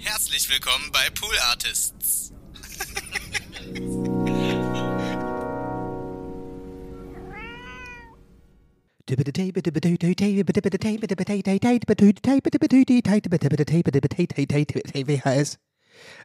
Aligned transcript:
Herzlich 0.00 0.48
willkommen 0.48 0.90
bei 0.92 1.10
Pool 1.10 1.34
Artists. 1.50 2.32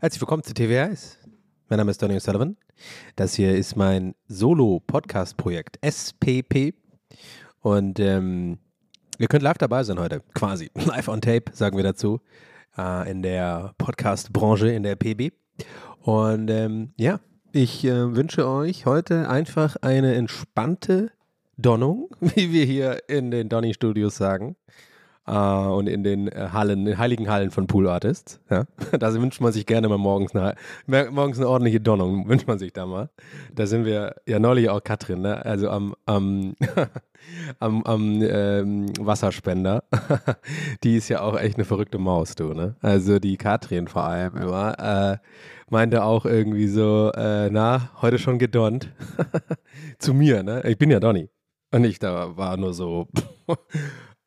Herzlich 0.01 0.21
willkommen 0.21 0.43
zu 0.43 0.53
TWHS. 0.53 1.17
Mein 1.67 1.77
Name 1.77 1.89
ist 1.89 2.01
Donny 2.01 2.19
Sullivan. 2.19 2.55
Das 3.15 3.33
hier 3.33 3.55
ist 3.55 3.75
mein 3.75 4.13
Solo-Podcast-Projekt 4.27 5.79
SPP. 5.81 6.75
Und 7.61 7.99
ähm, 7.99 8.59
ihr 9.17 9.27
könnt 9.27 9.41
live 9.41 9.57
dabei 9.57 9.83
sein 9.83 9.99
heute, 9.99 10.21
quasi. 10.35 10.69
Live 10.75 11.07
on 11.07 11.21
Tape, 11.21 11.45
sagen 11.53 11.75
wir 11.75 11.83
dazu, 11.83 12.21
äh, 12.77 13.09
in 13.09 13.21
der 13.21 13.73
Podcast-Branche, 13.77 14.69
in 14.69 14.83
der 14.83 14.95
PB. 14.95 15.33
Und 16.01 16.49
ähm, 16.49 16.93
ja, 16.97 17.19
ich 17.51 17.85
äh, 17.85 18.15
wünsche 18.15 18.47
euch 18.47 18.85
heute 18.85 19.29
einfach 19.29 19.75
eine 19.81 20.15
entspannte 20.15 21.11
Donnung, 21.57 22.09
wie 22.19 22.51
wir 22.51 22.65
hier 22.65 23.09
in 23.09 23.31
den 23.31 23.49
Donny-Studios 23.49 24.17
sagen. 24.17 24.55
Äh, 25.25 25.31
und 25.31 25.87
in 25.87 26.03
den 26.03 26.27
äh, 26.27 26.49
Hallen, 26.51 26.85
den 26.85 26.97
heiligen 26.97 27.29
Hallen 27.29 27.51
von 27.51 27.67
Pool 27.67 27.87
Artists. 27.87 28.39
Ja? 28.49 28.65
Da 28.99 29.13
wünscht 29.13 29.41
man 29.41 29.51
sich 29.51 29.65
gerne 29.65 29.89
mal 29.89 29.97
morgens 29.97 30.35
eine, 30.35 30.55
morgens 31.11 31.37
eine 31.37 31.47
ordentliche 31.47 31.79
Donnung, 31.79 32.27
wünscht 32.27 32.47
man 32.47 32.59
sich 32.59 32.73
da 32.73 32.85
mal. 32.85 33.09
Da 33.53 33.65
sind 33.65 33.85
wir 33.85 34.15
ja 34.25 34.39
neulich 34.39 34.69
auch 34.69 34.83
Katrin, 34.83 35.21
ne? 35.21 35.45
also 35.45 35.69
am, 35.69 35.95
am, 36.05 36.55
am, 37.59 37.83
am 37.83 38.21
ähm, 38.21 38.85
Wasserspender. 38.99 39.83
die 40.83 40.97
ist 40.97 41.09
ja 41.09 41.21
auch 41.21 41.39
echt 41.39 41.55
eine 41.55 41.65
verrückte 41.65 41.97
Maus, 41.97 42.35
du, 42.35 42.53
ne? 42.53 42.75
Also 42.81 43.19
die 43.19 43.37
Katrin 43.37 43.87
vor 43.87 44.03
allem 44.03 44.35
immer, 44.37 44.79
äh, 44.79 45.17
meinte 45.69 46.03
auch 46.03 46.25
irgendwie 46.25 46.67
so, 46.67 47.11
äh, 47.15 47.49
na, 47.49 47.89
heute 48.01 48.19
schon 48.19 48.39
gedonnt. 48.39 48.89
Zu 49.99 50.13
mir, 50.13 50.43
ne? 50.43 50.61
Ich 50.65 50.77
bin 50.77 50.91
ja 50.91 50.99
Donny. 50.99 51.29
Und 51.71 51.85
ich 51.85 51.97
da 51.97 52.37
war 52.37 52.57
nur 52.57 52.73
so. 52.73 53.07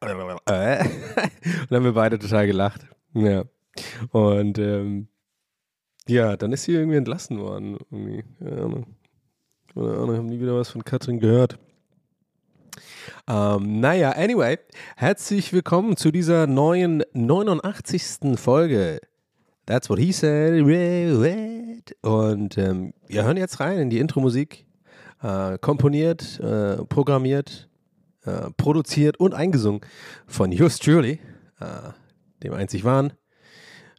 Äh. 0.06 0.84
Und 0.84 1.70
dann 1.70 1.76
haben 1.76 1.84
wir 1.84 1.92
beide 1.92 2.18
total 2.18 2.46
gelacht. 2.46 2.86
Ja. 3.14 3.44
Und 4.10 4.58
ähm, 4.58 5.08
ja, 6.08 6.36
dann 6.36 6.52
ist 6.52 6.64
sie 6.64 6.72
irgendwie 6.72 6.96
entlassen 6.96 7.38
worden. 7.38 7.78
Irgendwie. 7.90 8.24
Keine 8.38 8.62
Ahnung. 8.62 8.86
Keine 9.74 9.90
Ahnung, 9.90 10.12
ich 10.12 10.18
habe 10.18 10.28
nie 10.28 10.40
wieder 10.40 10.54
was 10.54 10.70
von 10.70 10.84
Katrin 10.84 11.20
gehört. 11.20 11.58
Ähm, 13.28 13.80
naja, 13.80 14.12
anyway, 14.12 14.58
herzlich 14.96 15.52
willkommen 15.52 15.96
zu 15.96 16.12
dieser 16.12 16.46
neuen 16.46 17.02
89. 17.12 18.38
Folge. 18.38 19.00
That's 19.66 19.90
what 19.90 19.98
he 19.98 20.12
said. 20.12 20.62
Und 22.02 22.56
ähm, 22.56 22.94
wir 23.08 23.24
hören 23.24 23.36
jetzt 23.36 23.58
rein 23.58 23.78
in 23.78 23.90
die 23.90 23.98
Intro-Musik. 23.98 24.64
Äh, 25.22 25.58
komponiert, 25.58 26.38
äh, 26.40 26.84
programmiert, 26.84 27.68
äh, 28.26 28.50
produziert 28.56 29.18
und 29.18 29.34
eingesungen 29.34 29.80
von 30.26 30.52
Just 30.52 30.84
Julie, 30.84 31.18
äh, 31.60 31.92
dem 32.42 32.52
einzig 32.52 32.84
wahren 32.84 33.12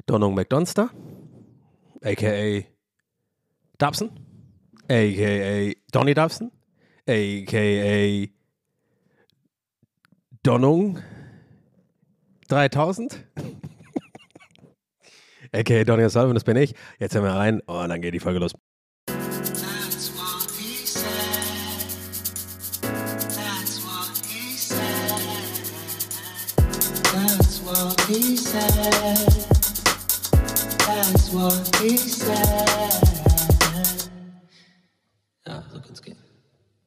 Donald 0.06 0.36
McDonster, 0.36 0.89
a.k.a. 2.02 2.64
Dobson, 3.78 4.11
a.k.a. 4.89 5.73
Donny 5.92 6.14
Dobson, 6.14 6.52
a.k.a. 7.08 8.28
Donnung 10.44 11.00
3000, 12.47 13.25
a.k.a. 15.52 15.84
Donny 15.84 16.03
O'Sullivan, 16.03 16.36
das 16.36 16.44
bin 16.44 16.58
ich. 16.58 16.75
Jetzt 17.00 17.16
hören 17.16 17.25
wir 17.25 17.34
rein 17.34 17.59
und 17.62 17.89
dann 17.89 18.02
geht 18.02 18.14
die 18.14 18.19
Folge 18.19 18.39
los. 18.39 18.53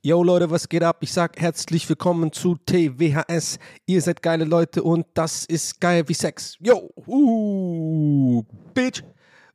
Yo 0.02 0.22
Leute, 0.22 0.50
was 0.50 0.66
geht 0.66 0.82
ab? 0.82 0.96
Ich 1.00 1.12
sag 1.12 1.38
herzlich 1.38 1.86
willkommen 1.86 2.32
zu 2.32 2.54
TWHS. 2.54 3.58
Ihr 3.84 4.00
seid 4.00 4.22
geile 4.22 4.46
Leute 4.46 4.82
und 4.82 5.06
das 5.12 5.44
ist 5.44 5.78
geil 5.78 6.08
wie 6.08 6.14
Sex. 6.14 6.56
Yo, 6.58 6.88
uh, 7.06 8.42
Bitch. 8.72 9.02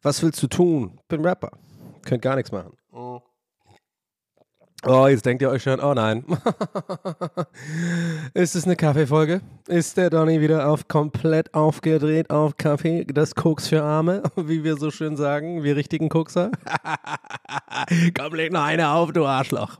Was 0.04 0.22
willst 0.22 0.44
du 0.44 0.48
tun? 0.48 1.00
Bin 1.08 1.26
Rapper. 1.26 1.50
Könnt 2.04 2.22
gar 2.22 2.36
nichts 2.36 2.52
machen. 2.52 2.78
Oh, 4.88 5.07
jetzt 5.07 5.25
denkt 5.25 5.41
ihr 5.41 5.50
euch 5.50 5.63
schon, 5.63 5.79
oh 5.79 5.96
nein. 5.96 6.23
ist 8.35 8.56
es 8.56 8.66
eine 8.66 8.75
Kaffeefolge? 8.75 9.41
Ist 9.68 9.97
der 9.97 10.12
Donny 10.12 10.41
wieder 10.41 10.69
auf 10.69 10.88
komplett 10.88 11.56
aufgedreht 11.56 12.29
auf 12.29 12.56
Kaffee? 12.57 13.03
Das 13.06 13.34
Koks 13.34 13.68
für 13.68 13.81
Arme, 13.81 14.22
wie 14.35 14.63
wir 14.63 14.78
so 14.78 14.91
schön 14.91 15.18
sagen, 15.18 15.63
wir 15.63 15.75
richtigen 15.75 16.09
Kokser? 16.09 16.51
Komm, 18.16 18.35
leg 18.35 18.51
noch 18.51 18.63
eine 18.63 18.90
auf, 18.90 19.12
du 19.12 19.25
Arschloch. 19.25 19.78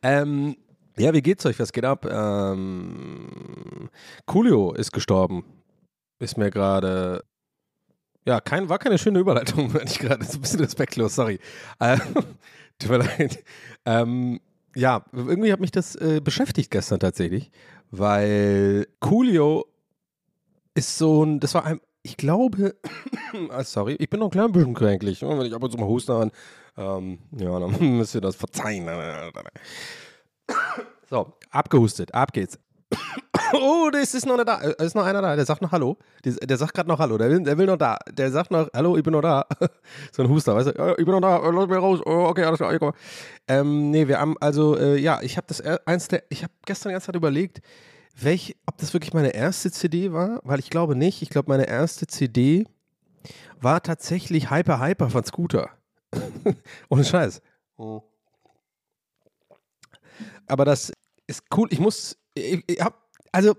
Ähm, 0.00 0.56
ja, 0.96 1.12
wie 1.12 1.22
geht's 1.22 1.44
euch? 1.44 1.58
Was 1.58 1.72
geht 1.72 1.84
ab? 1.84 2.06
Ähm, 2.08 3.90
Coolio 4.26 4.74
ist 4.74 4.92
gestorben. 4.92 5.44
Ist 6.20 6.38
mir 6.38 6.50
gerade. 6.50 7.24
Ja, 8.24 8.40
kein, 8.40 8.68
war 8.68 8.78
keine 8.78 8.98
schöne 8.98 9.18
Überleitung, 9.18 9.74
wenn 9.74 9.88
ich 9.88 9.98
gerade. 9.98 10.22
Ist 10.22 10.36
ein 10.36 10.40
bisschen 10.40 10.60
respektlos, 10.60 11.16
sorry. 11.16 11.40
Äh, 11.80 11.98
tut 12.78 12.90
mir 12.90 12.98
leid. 12.98 13.42
Ähm, 13.86 14.40
ja, 14.74 15.04
irgendwie 15.12 15.52
hat 15.52 15.60
mich 15.60 15.70
das 15.70 15.94
äh, 15.96 16.20
beschäftigt 16.22 16.70
gestern 16.70 17.00
tatsächlich, 17.00 17.50
weil 17.90 18.88
Coolio 19.00 19.66
ist 20.74 20.98
so 20.98 21.24
ein. 21.24 21.40
Das 21.40 21.54
war 21.54 21.64
ein. 21.64 21.80
Ich 22.02 22.16
glaube. 22.16 22.74
ah, 23.50 23.64
sorry, 23.64 23.94
ich 23.98 24.10
bin 24.10 24.20
noch 24.20 24.26
ein 24.26 24.32
klein 24.32 24.52
bisschen 24.52 24.74
kränklich. 24.74 25.22
Wenn 25.22 25.40
ich 25.42 25.54
ab 25.54 25.62
und 25.62 25.70
zu 25.70 25.78
mal 25.78 25.86
huste 25.86 26.14
an. 26.14 26.30
Ähm, 26.76 27.18
ja, 27.36 27.58
dann 27.58 27.76
müsst 27.98 28.14
ihr 28.14 28.20
das 28.20 28.36
verzeihen. 28.36 28.86
So, 31.10 31.34
abgehustet, 31.50 32.14
ab 32.14 32.32
geht's. 32.32 32.58
Oh, 33.52 33.90
das 33.92 34.14
ist 34.14 34.26
noch 34.26 34.42
da. 34.44 34.60
Äh, 34.60 34.84
Ist 34.84 34.94
noch 34.94 35.04
einer 35.04 35.20
da, 35.22 35.36
der 35.36 35.44
sagt 35.44 35.62
noch 35.62 35.72
Hallo. 35.72 35.96
Der, 36.24 36.56
sagt 36.56 36.74
gerade 36.74 36.88
noch 36.88 36.98
Hallo. 36.98 37.18
Der 37.18 37.30
will, 37.30 37.42
der 37.42 37.58
will 37.58 37.66
noch 37.66 37.76
da. 37.76 37.98
Der 38.10 38.30
sagt 38.30 38.50
noch 38.50 38.68
Hallo, 38.74 38.96
ich 38.96 39.02
bin 39.02 39.12
noch 39.12 39.20
da. 39.22 39.46
so 40.12 40.22
ein 40.22 40.28
Huster, 40.28 40.54
weißt 40.54 40.68
du? 40.68 40.94
Ich 40.98 41.04
bin 41.04 41.10
noch 41.14 41.20
da. 41.20 41.38
Lass 41.48 41.68
mich 41.68 41.78
raus. 41.78 42.00
Oh, 42.04 42.26
okay, 42.28 42.44
alles 42.44 42.58
klar. 42.58 42.72
ich. 42.74 42.80
Ähm, 43.48 43.90
nee, 43.90 44.08
wir 44.08 44.20
haben 44.20 44.36
also, 44.40 44.76
äh, 44.76 44.96
ja, 44.98 45.20
ich 45.22 45.36
habe 45.36 45.46
das 45.46 45.60
er- 45.60 45.80
eins 45.86 46.08
der, 46.08 46.22
ich 46.30 46.42
habe 46.42 46.52
gestern 46.66 46.90
die 46.90 46.92
ganze 46.94 47.06
Zeit 47.06 47.16
überlegt, 47.16 47.60
welch, 48.16 48.56
ob 48.66 48.78
das 48.78 48.92
wirklich 48.92 49.12
meine 49.12 49.34
erste 49.34 49.70
CD 49.70 50.12
war, 50.12 50.40
weil 50.44 50.58
ich 50.60 50.70
glaube 50.70 50.94
nicht. 50.96 51.22
Ich 51.22 51.30
glaube, 51.30 51.50
meine 51.50 51.66
erste 51.66 52.06
CD 52.06 52.66
war 53.60 53.82
tatsächlich 53.82 54.50
Hyper 54.50 54.80
Hyper 54.80 55.10
von 55.10 55.24
Scooter. 55.24 55.70
Ohne 56.88 57.04
Scheiß. 57.04 57.42
Aber 60.46 60.64
das 60.64 60.92
ist 61.26 61.42
cool. 61.56 61.68
Ich 61.70 61.80
muss, 61.80 62.16
ich, 62.34 62.80
hab, 62.80 63.00
also, 63.32 63.54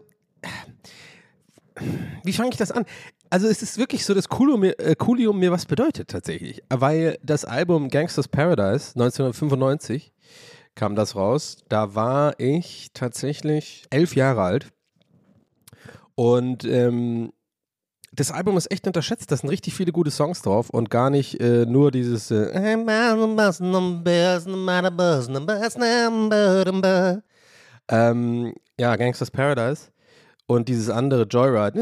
wie 2.23 2.33
fange 2.33 2.49
ich 2.49 2.57
das 2.57 2.71
an? 2.71 2.85
Also 3.29 3.47
es 3.47 3.61
ist 3.61 3.77
wirklich 3.77 4.05
so, 4.05 4.13
dass 4.13 4.29
Coolio 4.29 4.55
mir, 4.57 4.79
äh, 4.79 4.95
Coolio 4.95 5.33
mir 5.33 5.51
was 5.51 5.65
bedeutet 5.65 6.09
tatsächlich, 6.09 6.63
weil 6.69 7.17
das 7.23 7.43
Album 7.43 7.89
Gangsters 7.89 8.27
Paradise 8.27 8.91
1995 8.95 10.13
kam 10.75 10.95
das 10.95 11.15
raus. 11.15 11.57
Da 11.67 11.95
war 11.95 12.39
ich 12.39 12.91
tatsächlich 12.93 13.85
elf 13.89 14.15
Jahre 14.15 14.41
alt 14.43 14.67
und 16.13 16.63
ähm, 16.65 17.33
das 18.13 18.31
Album 18.31 18.55
ist 18.55 18.71
echt 18.71 18.87
unterschätzt. 18.87 19.31
Da 19.31 19.35
sind 19.35 19.49
richtig 19.49 19.73
viele 19.73 19.91
gute 19.91 20.11
Songs 20.11 20.41
drauf 20.41 20.69
und 20.69 20.89
gar 20.89 21.09
nicht 21.09 21.41
äh, 21.41 21.65
nur 21.65 21.91
dieses 21.91 22.31
äh, 22.31 22.51
ähm, 27.89 28.53
ja, 28.79 28.95
Gangsters 28.95 29.31
Paradise 29.31 29.89
und 30.47 30.69
dieses 30.69 30.89
andere 30.89 31.23
Joyride. 31.23 31.79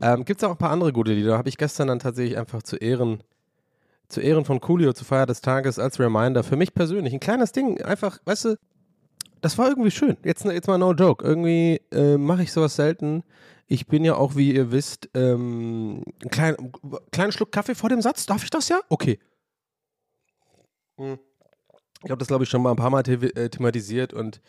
Ähm, 0.00 0.24
Gibt 0.24 0.40
es 0.42 0.44
auch 0.44 0.52
ein 0.52 0.58
paar 0.58 0.70
andere 0.70 0.92
gute 0.92 1.12
Lieder. 1.12 1.36
Habe 1.38 1.48
ich 1.48 1.56
gestern 1.56 1.88
dann 1.88 1.98
tatsächlich 1.98 2.38
einfach 2.38 2.62
zu 2.62 2.76
Ehren, 2.76 3.22
zu 4.08 4.20
Ehren 4.20 4.44
von 4.44 4.60
Coolio 4.60 4.92
zur 4.92 5.06
Feier 5.06 5.26
des 5.26 5.40
Tages 5.40 5.78
als 5.78 5.98
Reminder 5.98 6.44
für 6.44 6.56
mich 6.56 6.74
persönlich. 6.74 7.12
Ein 7.12 7.20
kleines 7.20 7.52
Ding, 7.52 7.82
einfach, 7.82 8.18
weißt 8.24 8.44
du, 8.46 8.56
das 9.40 9.58
war 9.58 9.68
irgendwie 9.68 9.90
schön. 9.90 10.16
Jetzt, 10.24 10.44
jetzt 10.44 10.68
mal 10.68 10.78
no 10.78 10.92
joke. 10.92 11.24
Irgendwie 11.24 11.80
äh, 11.92 12.16
mache 12.16 12.44
ich 12.44 12.52
sowas 12.52 12.76
selten. 12.76 13.24
Ich 13.66 13.86
bin 13.86 14.04
ja 14.04 14.14
auch, 14.14 14.36
wie 14.36 14.54
ihr 14.54 14.72
wisst, 14.72 15.08
ähm, 15.14 16.02
einen 16.22 16.30
kleinen, 16.30 16.72
kleinen 17.12 17.32
Schluck 17.32 17.52
Kaffee 17.52 17.74
vor 17.74 17.88
dem 17.88 18.00
Satz. 18.00 18.24
Darf 18.26 18.44
ich 18.44 18.50
das 18.50 18.68
ja? 18.68 18.80
Okay. 18.88 19.18
Ich 20.96 22.10
habe 22.10 22.18
das, 22.18 22.28
glaube 22.28 22.44
ich, 22.44 22.50
schon 22.50 22.62
mal 22.62 22.70
ein 22.70 22.76
paar 22.76 22.90
Mal 22.90 23.02
äh, 23.08 23.48
thematisiert 23.48 24.12
und 24.12 24.40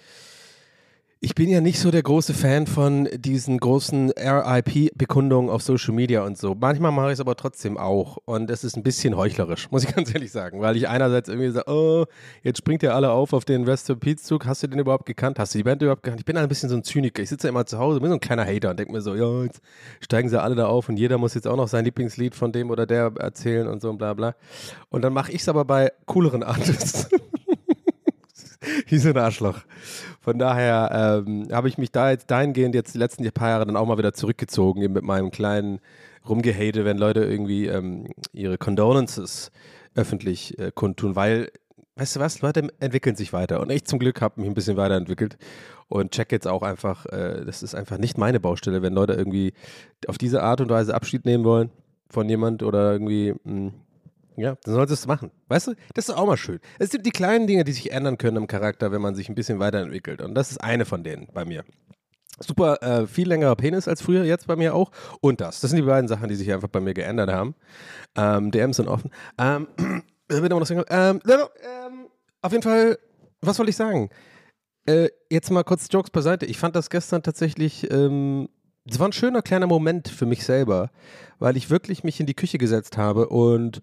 Ich 1.26 1.34
bin 1.34 1.50
ja 1.50 1.60
nicht 1.60 1.80
so 1.80 1.90
der 1.90 2.04
große 2.04 2.36
Fan 2.36 2.68
von 2.68 3.10
diesen 3.16 3.58
großen 3.58 4.12
RIP-Bekundungen 4.12 5.50
auf 5.50 5.64
Social 5.64 5.96
Media 5.96 6.24
und 6.24 6.38
so. 6.38 6.54
Manchmal 6.54 6.92
mache 6.92 7.08
ich 7.08 7.14
es 7.14 7.20
aber 7.20 7.36
trotzdem 7.36 7.80
auch. 7.80 8.20
Und 8.26 8.52
es 8.52 8.64
ist 8.64 8.78
ein 8.78 8.84
bisschen 8.84 9.18
heuchlerisch, 9.18 9.68
muss 9.72 9.84
ich 9.84 9.96
ganz 9.96 10.14
ehrlich 10.14 10.32
sagen. 10.32 10.62
Weil 10.62 10.78
ich 10.78 10.88
einerseits 10.88 11.28
irgendwie 11.28 11.50
sage, 11.50 11.68
oh, 11.68 12.06
jetzt 12.44 12.60
springt 12.60 12.84
ihr 12.84 12.94
alle 12.94 13.10
auf 13.10 13.34
auf 13.34 13.44
den 13.44 13.64
Rest 13.64 13.90
of 13.90 14.00
Peace 14.02 14.22
Zug. 14.22 14.46
Hast 14.46 14.62
du 14.62 14.68
den 14.68 14.78
überhaupt 14.78 15.08
gekannt? 15.08 15.40
Hast 15.40 15.56
du 15.56 15.58
die 15.58 15.64
Band 15.64 15.82
überhaupt 15.82 16.04
gekannt? 16.04 16.20
Ich 16.20 16.28
bin 16.28 16.38
ein 16.38 16.48
bisschen 16.48 16.70
so 16.70 16.76
ein 16.76 16.84
Zyniker. 16.84 17.24
Ich 17.24 17.30
sitze 17.30 17.48
ja 17.48 17.50
immer 17.50 17.66
zu 17.66 17.80
Hause, 17.80 18.02
bin 18.02 18.10
so 18.10 18.18
ein 18.18 18.20
kleiner 18.20 18.46
Hater 18.46 18.70
und 18.70 18.78
denke 18.78 18.94
mir 18.94 19.02
so, 19.02 19.16
ja, 19.16 19.46
jetzt 19.46 19.62
steigen 20.02 20.30
sie 20.30 20.40
alle 20.40 20.54
da 20.54 20.68
auf 20.68 20.90
und 20.90 20.98
jeder 20.98 21.18
muss 21.18 21.34
jetzt 21.34 21.48
auch 21.48 21.58
noch 21.58 21.68
sein 21.68 21.86
Lieblingslied 21.86 22.36
von 22.36 22.52
dem 22.52 22.70
oder 22.70 22.86
der 22.86 23.12
erzählen 23.18 23.68
und 23.68 23.82
so 23.82 23.90
und 23.90 23.98
bla 23.98 24.14
bla. 24.14 24.36
Und 24.90 25.02
dann 25.02 25.12
mache 25.12 25.32
ich 25.32 25.42
es 25.42 25.50
aber 25.50 25.66
bei 25.66 25.92
cooleren 26.06 26.44
Artists. 26.44 27.10
Wie 28.88 28.98
so 28.98 29.10
ein 29.10 29.18
Arschloch. 29.18 29.60
Von 30.22 30.40
daher 30.40 31.24
ähm, 31.28 31.48
habe 31.52 31.68
ich 31.68 31.78
mich 31.78 31.92
da 31.92 32.12
jetzt 32.12 32.30
dahingehend 32.32 32.76
jetzt 32.76 32.94
die 32.94 33.00
letzten 33.00 33.30
paar 33.32 33.50
Jahre 33.50 33.66
dann 33.66 33.76
auch 33.76 33.86
mal 33.86 33.98
wieder 33.98 34.14
zurückgezogen 34.14 34.82
eben 34.82 34.94
mit 34.94 35.04
meinem 35.04 35.32
kleinen 35.32 35.80
Rumgehate, 36.28 36.86
wenn 36.86 36.98
Leute 36.98 37.24
irgendwie 37.24 37.68
ähm, 37.68 38.08
ihre 38.34 38.58
Condolences 38.58 39.52
öffentlich 39.94 40.58
äh, 40.60 40.72
kundtun, 40.74 41.16
weil, 41.16 41.52
weißt 41.96 42.16
du 42.16 42.20
was, 42.20 42.42
Leute 42.42 42.68
entwickeln 42.80 43.16
sich 43.16 43.32
weiter 43.32 43.62
und 43.62 43.72
ich 43.72 43.86
zum 43.86 44.00
Glück 44.00 44.22
habe 44.22 44.42
mich 44.42 44.50
ein 44.50 44.56
bisschen 44.56 44.78
weiterentwickelt 44.78 45.38
und 45.88 46.12
check 46.12 46.32
jetzt 46.32 46.48
auch 46.48 46.64
einfach, 46.64 47.06
äh, 47.06 47.46
das 47.46 47.64
ist 47.64 47.76
einfach 47.76 47.98
nicht 47.98 48.18
meine 48.18 48.40
Baustelle, 48.40 48.82
wenn 48.82 48.94
Leute 48.94 49.14
irgendwie 49.14 49.54
auf 50.08 50.18
diese 50.18 50.42
Art 50.42 50.62
und 50.62 50.70
Weise 50.70 50.96
Abschied 50.96 51.26
nehmen 51.26 51.44
wollen 51.44 51.70
von 52.10 52.28
jemand 52.28 52.64
oder 52.64 52.92
irgendwie 52.92 53.36
mh, 53.44 53.72
ja, 54.38 54.58
dann 54.64 54.74
solltest 54.74 55.04
du 55.04 55.06
es 55.06 55.08
machen. 55.08 55.32
Weißt 55.48 55.68
du, 55.68 55.74
das 55.94 56.10
ist 56.10 56.16
auch 56.16 56.26
mal 56.26 56.38
schön. 56.38 56.60
Es 56.80 56.92
sind 56.92 57.06
die 57.06 57.12
kleinen 57.12 57.48
Dinge, 57.48 57.64
die 57.64 57.72
sich 57.72 57.92
ändern 57.92 58.18
können 58.18 58.38
im 58.38 58.48
Charakter, 58.48 58.92
wenn 58.92 59.02
man 59.02 59.16
sich 59.16 59.30
ein 59.30 59.36
bisschen 59.36 59.60
weiterentwickelt. 59.60 60.22
Und 60.22 60.36
das 60.36 60.52
ist 60.52 60.58
eine 60.58 60.86
von 60.86 61.04
denen 61.04 61.28
bei 61.34 61.46
mir. 61.46 61.64
Super, 62.40 62.82
äh, 62.82 63.08
viel 63.08 63.30
längerer 63.30 63.56
Penis 63.56 63.88
als 63.88 64.02
früher, 64.02 64.26
jetzt 64.26 64.48
bei 64.48 64.56
mir 64.56 64.76
auch. 64.76 64.92
Und 65.22 65.40
das. 65.40 65.62
Das 65.62 65.72
sind 65.72 65.78
die 65.78 65.86
beiden 65.88 66.08
Sachen, 66.08 66.28
die 66.28 66.36
sich 66.36 66.52
einfach 66.52 66.68
bei 66.68 66.82
mir 66.82 66.94
geändert 66.94 67.32
haben. 67.32 67.56
Ähm, 68.18 68.52
DMs 68.52 68.78
sind 68.78 68.90
offen. 68.90 69.10
Ähm, 69.38 69.68
ähm, 70.30 70.46
ähm, 70.90 71.22
auf 72.42 72.52
jeden 72.52 72.64
Fall, 72.64 72.98
was 73.42 73.58
wollte 73.58 73.70
ich 73.70 73.78
sagen? 73.78 74.10
Äh, 74.86 75.10
jetzt 75.30 75.50
mal 75.50 75.64
kurz 75.64 75.88
Jokes 75.90 76.12
beiseite. 76.12 76.46
Ich 76.46 76.58
fand 76.58 76.76
das 76.76 76.90
gestern 76.90 77.24
tatsächlich, 77.24 77.90
ähm, 77.90 78.50
es 78.88 79.00
war 79.00 79.08
ein 79.08 79.14
schöner 79.14 79.42
kleiner 79.42 79.68
Moment 79.68 80.10
für 80.10 80.26
mich 80.26 80.44
selber, 80.44 80.92
weil 81.40 81.58
ich 81.58 81.70
wirklich 81.70 82.04
mich 82.04 82.20
in 82.20 82.26
die 82.26 82.36
Küche 82.36 82.58
gesetzt 82.58 82.98
habe 82.98 83.30
und 83.30 83.82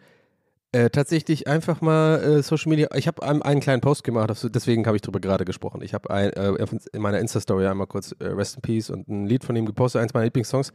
äh, 0.72 0.88
tatsächlich 0.88 1.46
einfach 1.46 1.80
mal 1.82 2.22
äh, 2.22 2.42
Social 2.42 2.70
Media. 2.70 2.88
Ich 2.94 3.06
habe 3.06 3.22
einen, 3.22 3.42
einen, 3.42 3.60
kleinen 3.60 3.82
Post 3.82 4.04
gemacht, 4.04 4.30
deswegen 4.54 4.86
habe 4.86 4.96
ich 4.96 5.02
darüber 5.02 5.20
gerade 5.20 5.44
gesprochen. 5.44 5.82
Ich 5.82 5.92
habe 5.92 6.08
äh, 6.10 6.66
in 6.92 7.02
meiner 7.02 7.18
Insta-Story 7.18 7.66
einmal 7.66 7.86
kurz 7.86 8.12
äh, 8.18 8.26
Rest 8.26 8.56
in 8.56 8.62
Peace 8.62 8.90
und 8.90 9.06
ein 9.08 9.26
Lied 9.26 9.44
von 9.44 9.54
ihm 9.54 9.66
gepostet, 9.66 10.00
eins 10.00 10.14
meiner 10.14 10.24
Lieblingssongs. 10.24 10.72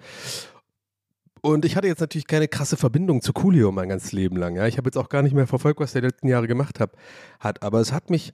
Und 1.42 1.66
ich 1.66 1.76
hatte 1.76 1.88
jetzt 1.88 2.00
natürlich 2.00 2.28
keine 2.28 2.48
krasse 2.48 2.78
Verbindung 2.78 3.22
zu 3.22 3.34
Coolio 3.34 3.72
mein 3.72 3.90
ganzes 3.90 4.12
Leben 4.12 4.38
lang. 4.38 4.56
Ja? 4.56 4.68
Ich 4.68 4.78
habe 4.78 4.88
jetzt 4.88 4.98
auch 4.98 5.10
gar 5.10 5.22
nicht 5.24 5.34
mehr 5.34 5.48
verfolgt, 5.48 5.80
was 5.80 5.94
der 5.94 6.02
letzten 6.04 6.28
Jahre 6.28 6.48
gemacht 6.48 6.80
hab, 6.80 6.96
hat. 7.40 7.64
Aber 7.64 7.80
es 7.80 7.92
hat 7.92 8.10
mich 8.10 8.34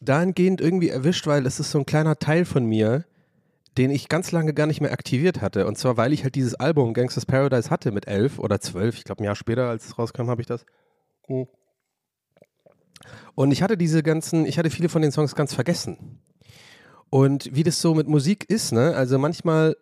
dahingehend 0.00 0.60
irgendwie 0.60 0.88
erwischt, 0.88 1.26
weil 1.26 1.46
es 1.46 1.60
ist 1.60 1.70
so 1.70 1.78
ein 1.78 1.86
kleiner 1.86 2.18
Teil 2.18 2.44
von 2.44 2.64
mir, 2.64 3.04
den 3.78 3.90
ich 3.90 4.08
ganz 4.08 4.32
lange 4.32 4.52
gar 4.52 4.66
nicht 4.66 4.80
mehr 4.80 4.92
aktiviert 4.92 5.40
hatte. 5.40 5.66
Und 5.66 5.78
zwar, 5.78 5.96
weil 5.96 6.12
ich 6.12 6.22
halt 6.22 6.34
dieses 6.34 6.54
Album 6.54 6.94
Gangsters 6.94 7.26
Paradise 7.26 7.70
hatte 7.70 7.92
mit 7.92 8.06
elf 8.06 8.38
oder 8.38 8.60
zwölf. 8.60 8.96
Ich 8.96 9.04
glaube, 9.04 9.22
ein 9.22 9.24
Jahr 9.24 9.36
später, 9.36 9.68
als 9.68 9.86
es 9.86 9.98
rauskam, 9.98 10.28
habe 10.28 10.40
ich 10.40 10.46
das. 10.46 10.64
Hm. 11.30 11.46
Und 13.34 13.52
ich 13.52 13.62
hatte 13.62 13.76
diese 13.76 14.02
ganzen, 14.02 14.44
ich 14.44 14.58
hatte 14.58 14.68
viele 14.68 14.88
von 14.88 15.00
den 15.00 15.12
Songs 15.12 15.34
ganz 15.34 15.54
vergessen. 15.54 16.20
Und 17.08 17.54
wie 17.54 17.62
das 17.62 17.80
so 17.80 17.94
mit 17.94 18.08
Musik 18.08 18.48
ist, 18.50 18.72
ne? 18.72 18.94
Also 18.94 19.18
manchmal, 19.18 19.76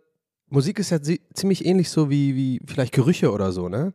Musik 0.48 0.78
ist 0.78 0.90
ja 0.90 0.98
ziemlich 1.00 1.64
ähnlich 1.64 1.90
so 1.90 2.10
wie, 2.10 2.36
wie 2.36 2.60
vielleicht 2.66 2.94
Gerüche 2.94 3.32
oder 3.32 3.50
so, 3.52 3.68
ne? 3.68 3.92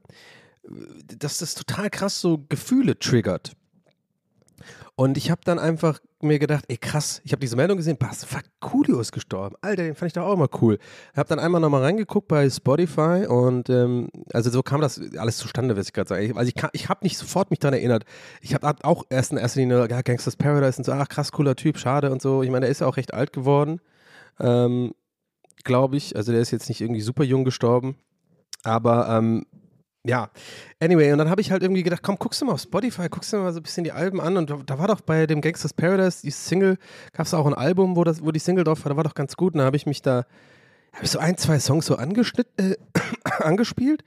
Dass 1.17 1.37
das 1.37 1.55
total 1.55 1.89
krass 1.89 2.19
so 2.19 2.45
Gefühle 2.49 2.97
triggert. 2.99 3.53
Und 4.95 5.17
ich 5.17 5.31
habe 5.31 5.41
dann 5.45 5.59
einfach 5.59 5.99
mir 6.23 6.39
gedacht, 6.39 6.65
ey 6.67 6.77
krass, 6.77 7.21
ich 7.23 7.31
habe 7.31 7.39
diese 7.39 7.55
Meldung 7.55 7.77
gesehen, 7.77 7.97
was, 7.99 8.23
fuck, 8.23 8.43
Coolio 8.59 8.99
ist 8.99 9.11
gestorben. 9.11 9.55
Alter, 9.61 9.83
den 9.83 9.95
fand 9.95 10.07
ich 10.07 10.13
doch 10.13 10.23
auch 10.23 10.33
immer 10.33 10.49
cool. 10.61 10.77
Ich 11.11 11.17
habe 11.17 11.29
dann 11.29 11.39
einmal 11.39 11.61
nochmal 11.61 11.81
reingeguckt 11.81 12.27
bei 12.27 12.49
Spotify 12.49 13.25
und 13.27 13.69
ähm, 13.69 14.09
also 14.33 14.49
so 14.49 14.63
kam 14.63 14.81
das 14.81 15.01
alles 15.17 15.37
zustande, 15.37 15.77
was 15.77 15.87
ich 15.87 15.93
gerade 15.93 16.09
sage. 16.09 16.35
Also 16.35 16.51
ich, 16.53 16.63
ich 16.73 16.89
habe 16.89 17.03
nicht 17.03 17.17
sofort 17.17 17.49
mich 17.49 17.59
daran 17.59 17.73
erinnert. 17.73 18.05
Ich 18.41 18.53
habe 18.53 18.73
auch 18.83 19.03
erst 19.09 19.31
in 19.31 19.37
erster 19.37 19.59
Linie, 19.59 19.87
ja, 19.89 20.01
Gangsters 20.01 20.35
Paradise 20.35 20.77
und 20.77 20.85
so, 20.85 20.91
ach 20.91 21.07
krass, 21.07 21.31
cooler 21.31 21.55
Typ, 21.55 21.77
schade 21.77 22.11
und 22.11 22.21
so. 22.21 22.43
Ich 22.43 22.49
meine, 22.49 22.61
der 22.61 22.69
ist 22.69 22.81
ja 22.81 22.87
auch 22.87 22.97
recht 22.97 23.13
alt 23.13 23.33
geworden, 23.33 23.79
ähm, 24.39 24.93
glaube 25.63 25.97
ich. 25.97 26.15
Also 26.15 26.31
der 26.31 26.41
ist 26.41 26.51
jetzt 26.51 26.69
nicht 26.69 26.81
irgendwie 26.81 27.01
super 27.01 27.23
jung 27.23 27.43
gestorben. 27.43 27.95
Aber 28.63 29.09
ähm, 29.09 29.45
ja, 30.05 30.29
anyway, 30.81 31.13
und 31.13 31.17
dann 31.17 31.29
habe 31.29 31.39
ich 31.39 31.51
halt 31.51 31.63
irgendwie 31.63 31.81
gedacht, 31.81 32.03
komm, 32.03 32.17
guckst 32.17 32.41
du 32.41 32.45
mal 32.45 32.53
auf 32.53 32.61
Spotify, 32.61 33.07
guckst 33.09 33.31
du 33.31 33.37
mal 33.37 33.53
so 33.53 33.59
ein 33.59 33.63
bisschen 33.63 33.85
die 33.85 33.93
Alben 33.93 34.19
an. 34.19 34.35
Und 34.35 34.69
da 34.69 34.77
war 34.77 34.87
doch 34.87 34.99
bei 34.99 35.25
dem 35.27 35.39
Gangsters 35.39 35.73
Paradise, 35.73 36.21
die 36.23 36.31
Single, 36.31 36.77
gab 37.13 37.25
es 37.25 37.33
auch 37.33 37.45
ein 37.45 37.53
Album, 37.53 37.95
wo, 37.95 38.03
das, 38.03 38.21
wo 38.21 38.31
die 38.31 38.39
Single 38.39 38.65
drauf 38.65 38.83
war, 38.83 38.89
da 38.89 38.97
war 38.97 39.05
doch 39.05 39.15
ganz 39.15 39.37
gut. 39.37 39.53
Und 39.53 39.59
da 39.59 39.65
habe 39.65 39.77
ich 39.77 39.85
mich 39.85 40.01
da, 40.01 40.25
habe 40.91 41.05
ich 41.05 41.11
so 41.11 41.19
ein, 41.19 41.37
zwei 41.37 41.57
Songs 41.57 41.85
so 41.85 41.95
angeschnitten, 41.95 42.73
äh, 42.73 42.75
angespielt. 43.43 44.03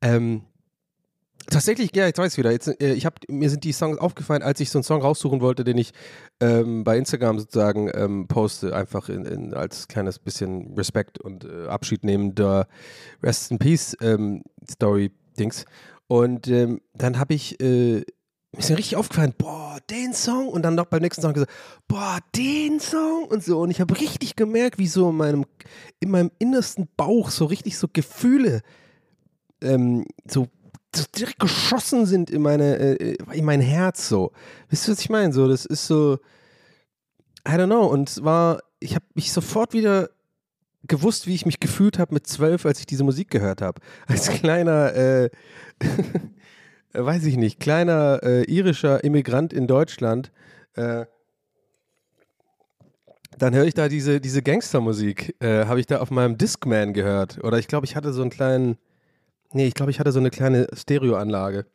Ähm, 0.00 0.42
Tatsächlich, 1.50 1.94
ja, 1.94 2.06
jetzt 2.06 2.18
weiß 2.18 2.32
ich 2.32 2.38
wieder. 2.38 2.50
Jetzt, 2.50 2.80
äh, 2.80 2.92
ich 2.92 3.06
hab, 3.06 3.20
mir 3.28 3.48
sind 3.48 3.64
die 3.64 3.72
Songs 3.72 3.98
aufgefallen, 3.98 4.42
als 4.42 4.60
ich 4.60 4.70
so 4.70 4.78
einen 4.78 4.84
Song 4.84 5.00
raussuchen 5.00 5.40
wollte, 5.40 5.64
den 5.64 5.78
ich 5.78 5.92
ähm, 6.40 6.84
bei 6.84 6.98
Instagram 6.98 7.38
sozusagen 7.38 7.90
ähm, 7.94 8.28
poste, 8.28 8.76
einfach 8.76 9.08
in, 9.08 9.24
in, 9.24 9.54
als 9.54 9.88
kleines 9.88 10.18
bisschen 10.18 10.74
Respekt 10.74 11.18
und 11.18 11.44
äh, 11.44 11.66
Abschied 11.68 12.04
nehmender 12.04 12.68
Rest 13.22 13.50
in 13.50 13.58
Peace 13.58 13.96
ähm, 14.02 14.42
Story-Dings. 14.70 15.64
Und 16.06 16.48
ähm, 16.48 16.82
dann 16.94 17.18
habe 17.18 17.32
ich, 17.32 17.58
äh, 17.60 18.04
mir 18.52 18.58
ist 18.58 18.70
richtig 18.70 18.96
aufgefallen, 18.96 19.32
boah, 19.36 19.78
den 19.88 20.12
Song 20.12 20.48
und 20.48 20.62
dann 20.62 20.74
noch 20.74 20.86
beim 20.86 21.00
nächsten 21.00 21.22
Song 21.22 21.32
gesagt, 21.32 21.52
boah, 21.86 22.18
den 22.36 22.78
Song 22.78 23.24
und 23.24 23.42
so. 23.42 23.60
Und 23.60 23.70
ich 23.70 23.80
habe 23.80 23.98
richtig 23.98 24.36
gemerkt, 24.36 24.78
wie 24.78 24.86
so 24.86 25.08
in 25.08 25.16
meinem, 25.16 25.46
in 26.00 26.10
meinem 26.10 26.30
innersten 26.38 26.88
Bauch 26.96 27.30
so 27.30 27.46
richtig 27.46 27.78
so 27.78 27.88
Gefühle 27.90 28.60
ähm, 29.62 30.04
so 30.26 30.48
direkt 31.06 31.38
geschossen 31.38 32.06
sind 32.06 32.30
in 32.30 32.42
meine, 32.42 32.76
äh, 32.76 33.16
in 33.32 33.44
mein 33.44 33.60
Herz 33.60 34.08
so. 34.08 34.32
Wisst 34.68 34.88
ihr, 34.88 34.92
was 34.92 35.00
ich 35.00 35.10
meine? 35.10 35.32
So, 35.32 35.48
das 35.48 35.64
ist 35.64 35.86
so, 35.86 36.18
I 37.46 37.52
don't 37.52 37.66
know. 37.66 37.86
Und 37.86 38.10
es 38.10 38.24
war, 38.24 38.60
ich 38.80 38.94
habe 38.94 39.04
mich 39.14 39.32
sofort 39.32 39.72
wieder 39.72 40.10
gewusst, 40.84 41.26
wie 41.26 41.34
ich 41.34 41.46
mich 41.46 41.60
gefühlt 41.60 41.98
habe 41.98 42.14
mit 42.14 42.26
zwölf, 42.26 42.66
als 42.66 42.80
ich 42.80 42.86
diese 42.86 43.04
Musik 43.04 43.30
gehört 43.30 43.62
habe. 43.62 43.80
Als 44.06 44.28
kleiner, 44.28 44.94
äh, 44.94 45.30
weiß 46.92 47.24
ich 47.24 47.36
nicht, 47.36 47.60
kleiner 47.60 48.20
äh, 48.22 48.42
irischer 48.44 49.04
Immigrant 49.04 49.52
in 49.52 49.66
Deutschland. 49.66 50.32
Äh, 50.74 51.06
dann 53.36 53.54
höre 53.54 53.66
ich 53.66 53.74
da 53.74 53.88
diese, 53.88 54.20
diese 54.20 54.42
Gangstermusik, 54.42 55.36
äh, 55.40 55.66
habe 55.66 55.80
ich 55.80 55.86
da 55.86 56.00
auf 56.00 56.10
meinem 56.10 56.38
Discman 56.38 56.92
gehört. 56.92 57.42
Oder 57.44 57.58
ich 57.58 57.68
glaube, 57.68 57.86
ich 57.86 57.94
hatte 57.94 58.12
so 58.12 58.22
einen 58.22 58.30
kleinen, 58.30 58.78
Nee, 59.52 59.66
ich 59.66 59.74
glaube, 59.74 59.90
ich 59.90 60.00
hatte 60.00 60.12
so 60.12 60.20
eine 60.20 60.30
kleine 60.30 60.66
Stereoanlage. 60.74 61.66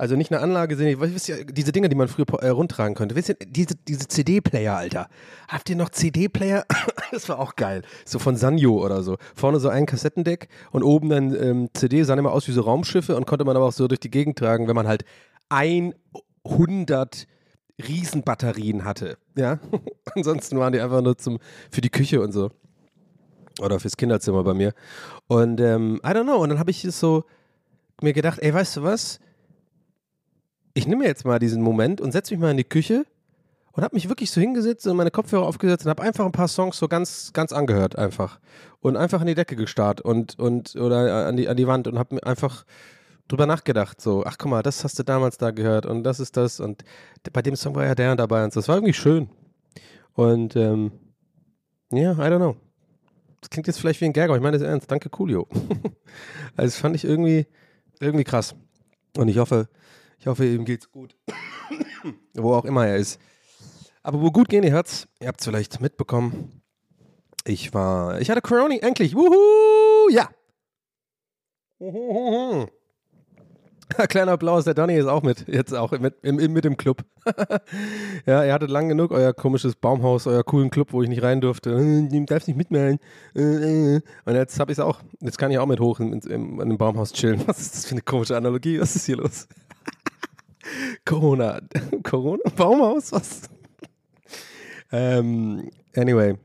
Also 0.00 0.14
nicht 0.14 0.30
eine 0.30 0.40
Anlage, 0.40 0.76
sondern 0.76 1.00
wisst 1.12 1.28
ihr, 1.28 1.44
diese 1.44 1.72
Dinge, 1.72 1.88
die 1.88 1.96
man 1.96 2.06
früher 2.06 2.26
äh, 2.40 2.50
rundtragen 2.50 2.94
konnte. 2.94 3.16
Wisst 3.16 3.30
ihr, 3.30 3.36
diese, 3.44 3.74
diese 3.74 4.06
CD-Player, 4.06 4.76
Alter. 4.76 5.08
Habt 5.48 5.68
ihr 5.68 5.74
noch 5.74 5.88
CD-Player? 5.88 6.64
das 7.10 7.28
war 7.28 7.40
auch 7.40 7.56
geil. 7.56 7.82
So 8.04 8.20
von 8.20 8.36
Sanyo 8.36 8.80
oder 8.84 9.02
so. 9.02 9.16
Vorne 9.34 9.58
so 9.58 9.68
ein 9.68 9.86
Kassettendeck 9.86 10.48
und 10.70 10.84
oben 10.84 11.08
dann 11.08 11.34
ähm, 11.34 11.68
CD, 11.74 12.04
sahen 12.04 12.20
immer 12.20 12.30
aus 12.30 12.46
wie 12.46 12.52
so 12.52 12.60
Raumschiffe 12.60 13.16
und 13.16 13.26
konnte 13.26 13.44
man 13.44 13.56
aber 13.56 13.66
auch 13.66 13.72
so 13.72 13.88
durch 13.88 13.98
die 13.98 14.10
Gegend 14.10 14.38
tragen, 14.38 14.68
wenn 14.68 14.76
man 14.76 14.86
halt 14.86 15.04
100 15.48 17.26
Riesenbatterien 17.88 18.84
hatte. 18.84 19.18
Ja. 19.36 19.58
Ansonsten 20.14 20.58
waren 20.60 20.72
die 20.72 20.80
einfach 20.80 21.02
nur 21.02 21.18
zum, 21.18 21.40
für 21.72 21.80
die 21.80 21.90
Küche 21.90 22.20
und 22.20 22.30
so. 22.30 22.52
Oder 23.58 23.80
fürs 23.80 23.96
Kinderzimmer 23.96 24.44
bei 24.44 24.54
mir. 24.54 24.74
Und 25.26 25.60
ähm, 25.60 26.00
I 26.04 26.08
don't 26.08 26.24
know. 26.24 26.42
Und 26.42 26.50
dann 26.50 26.58
habe 26.58 26.70
ich 26.70 26.82
so 26.82 27.24
mir 28.00 28.12
gedacht, 28.12 28.38
ey, 28.40 28.52
weißt 28.52 28.76
du 28.76 28.82
was? 28.82 29.20
Ich 30.74 30.86
nehme 30.86 31.04
jetzt 31.04 31.24
mal 31.24 31.38
diesen 31.38 31.62
Moment 31.62 32.00
und 32.00 32.12
setze 32.12 32.32
mich 32.32 32.40
mal 32.40 32.52
in 32.52 32.56
die 32.56 32.64
Küche 32.64 33.04
und 33.72 33.82
habe 33.82 33.96
mich 33.96 34.08
wirklich 34.08 34.30
so 34.30 34.40
hingesetzt 34.40 34.86
und 34.86 34.96
meine 34.96 35.10
Kopfhörer 35.10 35.44
aufgesetzt 35.44 35.86
und 35.86 35.90
habe 35.90 36.02
einfach 36.02 36.24
ein 36.24 36.32
paar 36.32 36.48
Songs 36.48 36.78
so 36.78 36.86
ganz, 36.86 37.32
ganz 37.32 37.52
angehört 37.52 37.98
einfach. 37.98 38.38
Und 38.80 38.96
einfach 38.96 39.20
an 39.20 39.26
die 39.26 39.34
Decke 39.34 39.56
gestarrt 39.56 40.00
und, 40.00 40.38
und 40.38 40.76
oder 40.76 41.26
an 41.26 41.36
die, 41.36 41.48
an 41.48 41.56
die 41.56 41.66
Wand 41.66 41.88
und 41.88 41.98
habe 41.98 42.14
mir 42.14 42.24
einfach 42.24 42.64
drüber 43.26 43.46
nachgedacht. 43.46 44.00
So, 44.00 44.24
ach 44.24 44.36
guck 44.38 44.50
mal, 44.50 44.62
das 44.62 44.84
hast 44.84 44.98
du 45.00 45.02
damals 45.02 45.36
da 45.36 45.50
gehört 45.50 45.84
und 45.84 46.04
das 46.04 46.20
ist 46.20 46.36
das 46.36 46.60
und 46.60 46.84
bei 47.32 47.42
dem 47.42 47.56
Song 47.56 47.74
war 47.74 47.84
ja 47.84 47.96
der 47.96 48.14
dabei 48.14 48.44
und 48.44 48.52
so. 48.52 48.60
Das 48.60 48.68
war 48.68 48.76
irgendwie 48.76 48.94
schön. 48.94 49.28
Und 50.14 50.54
ähm, 50.54 50.92
ja, 51.90 52.12
I 52.12 52.30
don't 52.30 52.36
know 52.36 52.56
das 53.40 53.50
klingt 53.50 53.66
jetzt 53.66 53.80
vielleicht 53.80 54.00
wie 54.00 54.06
ein 54.06 54.12
Gag, 54.12 54.24
aber 54.24 54.36
ich 54.36 54.42
meine 54.42 54.58
das 54.58 54.66
ernst. 54.66 54.90
Danke, 54.90 55.10
Coolio. 55.10 55.46
also 56.56 56.66
das 56.66 56.76
fand 56.76 56.96
ich 56.96 57.04
irgendwie, 57.04 57.46
irgendwie 58.00 58.24
krass. 58.24 58.54
Und 59.16 59.28
ich 59.28 59.38
hoffe, 59.38 59.68
ich 60.18 60.26
hoffe, 60.26 60.44
ihm 60.46 60.64
geht's 60.64 60.90
gut. 60.90 61.16
wo 62.34 62.54
auch 62.54 62.64
immer 62.64 62.86
er 62.86 62.96
ist. 62.96 63.20
Aber 64.02 64.20
wo 64.20 64.30
gut 64.30 64.48
gehen, 64.48 64.64
ihr 64.64 64.72
hört's, 64.72 65.08
ihr 65.20 65.28
habt 65.28 65.40
es 65.40 65.46
vielleicht 65.46 65.80
mitbekommen. 65.80 66.62
Ich 67.44 67.72
war, 67.74 68.20
ich 68.20 68.30
hatte 68.30 68.42
Corona, 68.42 68.74
endlich, 68.76 69.14
wuhu, 69.14 70.08
ja. 70.10 70.28
Kleiner 74.08 74.32
Applaus, 74.32 74.64
der 74.64 74.74
Donny 74.74 74.96
ist 74.96 75.06
auch 75.06 75.22
mit, 75.22 75.46
jetzt 75.48 75.72
auch 75.74 75.92
mit, 75.92 76.14
im, 76.22 76.36
mit 76.36 76.64
im 76.64 76.76
Club. 76.76 77.04
ja, 78.26 78.44
ihr 78.44 78.52
hattet 78.52 78.70
lang 78.70 78.88
genug 78.88 79.12
euer 79.12 79.32
komisches 79.32 79.76
Baumhaus, 79.76 80.26
euer 80.26 80.44
coolen 80.44 80.70
Club, 80.70 80.92
wo 80.92 81.02
ich 81.02 81.08
nicht 81.08 81.22
rein 81.22 81.40
durfte. 81.40 81.70
Du 81.70 82.24
darfst 82.26 82.48
nicht 82.48 82.56
mitmachen. 82.56 82.98
Und 83.34 84.02
jetzt 84.26 84.60
habe 84.60 84.72
ich 84.72 84.78
es 84.78 84.84
auch, 84.84 85.00
jetzt 85.20 85.38
kann 85.38 85.50
ich 85.50 85.58
auch 85.58 85.66
mit 85.66 85.80
hoch 85.80 86.00
in, 86.00 86.12
in, 86.12 86.60
in, 86.60 86.68
dem 86.68 86.78
Baumhaus 86.78 87.12
chillen. 87.12 87.42
Was 87.46 87.60
ist 87.60 87.74
das 87.74 87.86
für 87.86 87.92
eine 87.92 88.02
komische 88.02 88.36
Analogie? 88.36 88.80
Was 88.80 88.94
ist 88.94 89.06
hier 89.06 89.16
los? 89.16 89.48
Corona. 91.04 91.60
Corona? 92.02 92.42
Baumhaus? 92.56 93.12
Was? 93.12 93.42
ähm, 94.92 95.70
anyway. 95.96 96.36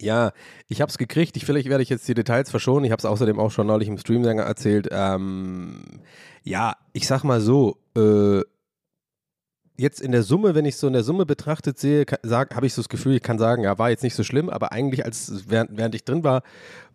Ja, 0.00 0.32
ich 0.68 0.80
habe 0.80 0.90
es 0.90 0.98
gekriegt. 0.98 1.36
Ich, 1.36 1.44
vielleicht 1.44 1.68
werde 1.68 1.82
ich 1.82 1.88
jetzt 1.88 2.06
die 2.06 2.14
Details 2.14 2.50
verschonen. 2.50 2.84
Ich 2.84 2.92
habe 2.92 3.00
es 3.00 3.04
außerdem 3.04 3.38
auch 3.38 3.50
schon 3.50 3.66
neulich 3.66 3.88
im 3.88 3.98
Stream 3.98 4.24
erzählt. 4.24 4.88
Ähm, 4.92 6.00
ja, 6.44 6.76
ich 6.92 7.06
sag 7.06 7.24
mal 7.24 7.40
so, 7.40 7.78
äh, 7.96 8.42
jetzt 9.76 10.00
in 10.00 10.12
der 10.12 10.22
Summe, 10.22 10.54
wenn 10.54 10.64
ich 10.64 10.76
so 10.76 10.86
in 10.86 10.92
der 10.92 11.04
Summe 11.04 11.24
betrachtet 11.24 11.78
sehe, 11.78 12.04
habe 12.24 12.66
ich 12.66 12.74
so 12.74 12.82
das 12.82 12.88
Gefühl, 12.88 13.14
ich 13.14 13.22
kann 13.22 13.38
sagen, 13.38 13.62
ja, 13.62 13.78
war 13.78 13.90
jetzt 13.90 14.02
nicht 14.02 14.14
so 14.14 14.24
schlimm, 14.24 14.50
aber 14.50 14.72
eigentlich, 14.72 15.04
als 15.04 15.44
während, 15.48 15.76
während 15.76 15.94
ich 15.94 16.04
drin 16.04 16.24
war, 16.24 16.42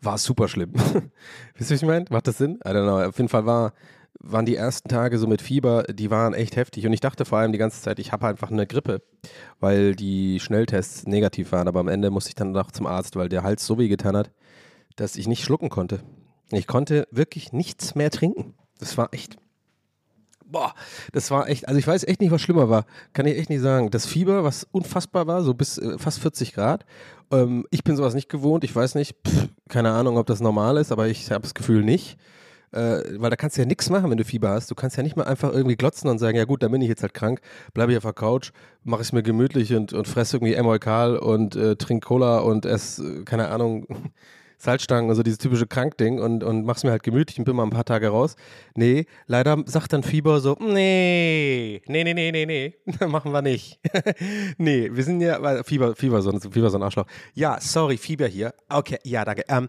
war 0.02 0.16
es 0.16 0.24
super 0.24 0.48
schlimm. 0.48 0.74
Wisst 1.56 1.72
ihr, 1.72 1.76
was 1.76 1.82
ich 1.82 1.84
meine? 1.84 2.06
Macht 2.10 2.28
das 2.28 2.38
Sinn? 2.38 2.60
I 2.66 2.70
don't 2.70 2.84
know. 2.84 3.02
Auf 3.02 3.18
jeden 3.18 3.30
Fall 3.30 3.46
war, 3.46 3.74
waren 4.20 4.46
die 4.46 4.56
ersten 4.56 4.90
Tage 4.90 5.18
so 5.18 5.28
mit 5.28 5.42
Fieber, 5.42 5.84
die 5.84 6.10
waren 6.10 6.34
echt 6.34 6.56
heftig. 6.56 6.86
Und 6.86 6.94
ich 6.94 7.00
dachte 7.00 7.26
vor 7.26 7.40
allem 7.40 7.52
die 7.52 7.58
ganze 7.58 7.82
Zeit, 7.82 8.00
ich 8.00 8.12
habe 8.12 8.28
einfach 8.28 8.52
eine 8.52 8.68
Grippe, 8.68 9.02
weil 9.60 9.96
die 9.96 10.40
Schnelltests 10.40 11.06
negativ 11.06 11.52
waren. 11.52 11.68
Aber 11.68 11.80
am 11.80 11.88
Ende 11.88 12.10
musste 12.10 12.30
ich 12.30 12.36
dann 12.36 12.52
noch 12.52 12.72
zum 12.72 12.88
Arzt, 12.88 13.16
weil 13.16 13.30
der 13.30 13.44
Hals 13.44 13.66
so 13.66 13.78
weh 13.78 13.88
getan 13.88 14.16
hat, 14.16 14.32
dass 14.96 15.16
ich 15.16 15.28
nicht 15.28 15.44
schlucken 15.44 15.70
konnte. 15.70 16.02
Ich 16.52 16.68
konnte 16.68 17.08
wirklich 17.12 17.52
nichts 17.52 17.96
mehr 17.96 18.12
trinken. 18.12 18.54
Das 18.80 18.98
war 18.98 19.14
echt. 19.14 19.38
Boah, 20.46 20.74
das 21.12 21.32
war 21.32 21.50
echt, 21.50 21.68
also 21.68 21.80
ich 21.80 21.88
weiß 21.88 22.04
echt 22.04 22.22
nicht, 22.22 22.30
was 22.30 22.42
schlimmer 22.42 22.70
war. 22.70 22.86
Kann 23.14 23.26
ich 23.26 23.38
echt 23.38 23.50
nicht 23.50 23.62
sagen. 23.62 23.90
Das 23.90 24.06
Fieber, 24.06 24.44
was 24.44 24.68
unfassbar 24.72 25.26
war, 25.26 25.42
so 25.42 25.56
bis 25.56 25.80
äh, 25.80 25.98
fast 25.98 26.20
40 26.20 26.54
Grad. 26.54 26.86
Ähm, 27.32 27.66
ich 27.72 27.84
bin 27.84 27.96
sowas 27.96 28.14
nicht 28.14 28.30
gewohnt. 28.30 28.64
Ich 28.64 28.76
weiß 28.76 28.94
nicht, 28.96 29.16
pff, 29.28 29.50
keine 29.68 29.92
Ahnung, 29.92 30.18
ob 30.18 30.28
das 30.28 30.42
normal 30.42 30.78
ist, 30.78 30.92
aber 30.92 31.08
ich 31.08 31.32
habe 31.32 31.42
das 31.42 31.56
Gefühl 31.56 31.84
nicht 31.84 32.18
äh, 32.74 33.20
weil 33.20 33.30
da 33.30 33.36
kannst 33.36 33.58
du 33.58 33.62
ja 33.62 33.68
nichts 33.68 33.90
machen, 33.90 34.10
wenn 34.10 34.18
du 34.18 34.26
Fieber 34.26 34.50
hast. 34.50 34.70
Du 34.70 34.76
kannst 34.76 34.98
ja 34.98 35.04
nicht 35.04 35.16
mal 35.16 35.24
einfach 35.24 35.54
irgendwie 35.54 35.76
glotzen 35.76 36.10
und 36.10 36.20
sagen, 36.20 36.38
ja 36.38 36.46
gut, 36.46 36.64
dann 36.64 36.72
bin 36.72 36.82
ich 36.82 36.90
jetzt 36.90 37.04
halt 37.04 37.14
krank, 37.14 37.42
bleibe 37.74 37.92
ich 37.92 37.98
auf 37.98 38.04
der 38.04 38.14
Couch, 38.14 38.52
mache 38.84 39.02
es 39.02 39.12
mir 39.12 39.24
gemütlich 39.24 39.74
und, 39.74 39.94
und 39.94 40.08
fresse 40.08 40.38
irgendwie 40.38 40.54
Emolkal 40.54 41.18
und 41.18 41.56
äh, 41.56 41.76
trink 41.76 42.04
Cola 42.04 42.40
und 42.40 42.66
esse, 42.66 43.22
äh, 43.22 43.24
keine 43.24 43.50
Ahnung, 43.50 43.88
Salzstangen, 44.64 45.10
also 45.10 45.24
dieses 45.24 45.40
typische 45.40 45.68
Krankding 45.68 46.20
und, 46.20 46.42
und 46.42 46.66
mach's 46.66 46.86
mir 46.86 46.92
halt 46.92 47.04
gemütlich 47.04 47.38
und 47.38 47.44
bin 47.44 47.56
mal 47.56 47.64
ein 47.64 47.70
paar 47.70 47.84
Tage 47.84 48.08
raus. 48.08 48.38
Nee, 48.76 49.06
leider 49.28 49.62
sagt 49.66 49.92
dann 49.92 50.04
Fieber 50.04 50.40
so, 50.40 50.56
nee, 50.60 51.82
nee, 51.88 52.04
nee, 52.06 52.14
nee, 52.14 52.32
nee, 52.32 52.46
nee, 52.46 52.74
machen 53.08 53.34
wir 53.34 53.42
nicht. 53.42 53.80
nee, 54.58 54.90
wir 54.92 55.04
sind 55.04 55.20
ja, 55.20 55.64
Fieber, 55.64 55.96
Fieber, 55.96 56.22
so, 56.22 56.32
Fieber, 56.40 56.70
so 56.70 56.78
ein 56.78 56.84
Arschloch. 56.84 57.08
Ja, 57.34 57.60
sorry, 57.60 57.98
Fieber 57.98 58.28
hier. 58.28 58.54
Okay, 58.70 59.00
ja, 59.04 59.26
danke. 59.26 59.44
Ähm, 59.50 59.68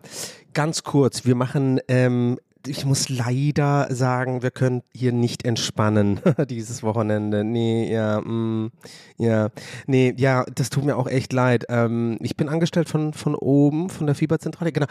ganz 0.53 0.85
kurz, 0.85 1.27
wir 1.27 1.35
machen 1.35 1.81
ähm, 1.89 2.39
ich 2.67 2.85
muss 2.85 3.09
leider 3.09 3.89
sagen, 3.91 4.43
wir 4.43 4.51
können 4.51 4.83
hier 4.93 5.13
nicht 5.13 5.45
entspannen 5.45 6.21
dieses 6.49 6.83
Wochenende. 6.83 7.45
Nee, 7.45 7.93
ja, 7.93 8.21
mm, 8.21 8.71
ja, 9.19 9.51
nee, 9.87 10.15
ja, 10.17 10.45
das 10.55 10.71
tut 10.71 10.85
mir 10.85 10.97
auch 10.97 11.07
echt 11.07 11.33
leid. 11.33 11.67
Ähm, 11.69 12.17
ich 12.21 12.37
bin 12.37 12.49
angestellt 12.49 12.89
von, 12.89 13.13
von 13.13 13.35
oben, 13.35 13.91
von 13.91 14.07
der 14.07 14.15
Fieberzentrale. 14.15 14.73
Genau. 14.73 14.87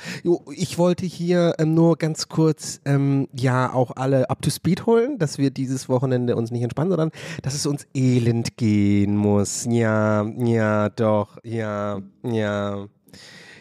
Ich 0.51 0.77
wollte 0.77 1.05
hier 1.05 1.55
ähm, 1.59 1.73
nur 1.73 1.97
ganz 1.97 2.29
kurz, 2.29 2.81
ähm, 2.85 3.27
ja, 3.33 3.73
auch 3.73 3.91
alle 3.95 4.29
up 4.29 4.41
to 4.41 4.49
speed 4.49 4.85
holen, 4.85 5.17
dass 5.17 5.37
wir 5.37 5.51
dieses 5.51 5.89
Wochenende 5.89 6.35
uns 6.35 6.51
nicht 6.51 6.63
entspannen, 6.63 6.91
sondern 6.91 7.11
dass 7.41 7.53
es 7.53 7.65
uns 7.65 7.87
elend 7.93 8.57
gehen 8.57 9.15
muss. 9.15 9.65
Ja, 9.69 10.25
ja, 10.37 10.89
doch, 10.89 11.37
ja, 11.43 11.99
ja 12.23 12.87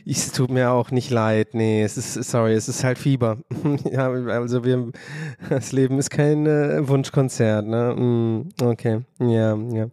es 0.06 0.32
tut 0.32 0.50
mir 0.50 0.70
auch 0.70 0.90
nicht 0.90 1.10
leid. 1.10 1.54
Nee, 1.54 1.82
es 1.82 1.96
ist, 1.96 2.14
sorry, 2.14 2.54
es 2.54 2.68
ist 2.68 2.82
halt 2.84 2.98
Fieber. 2.98 3.38
ja, 3.90 4.10
also 4.10 4.64
wir, 4.64 4.90
das 5.48 5.72
Leben 5.72 5.98
ist 5.98 6.10
kein 6.10 6.46
äh, 6.46 6.86
Wunschkonzert, 6.88 7.66
ne? 7.66 7.94
Mm, 7.94 8.48
okay, 8.62 9.00
ja, 9.20 9.56
ja. 9.56 9.86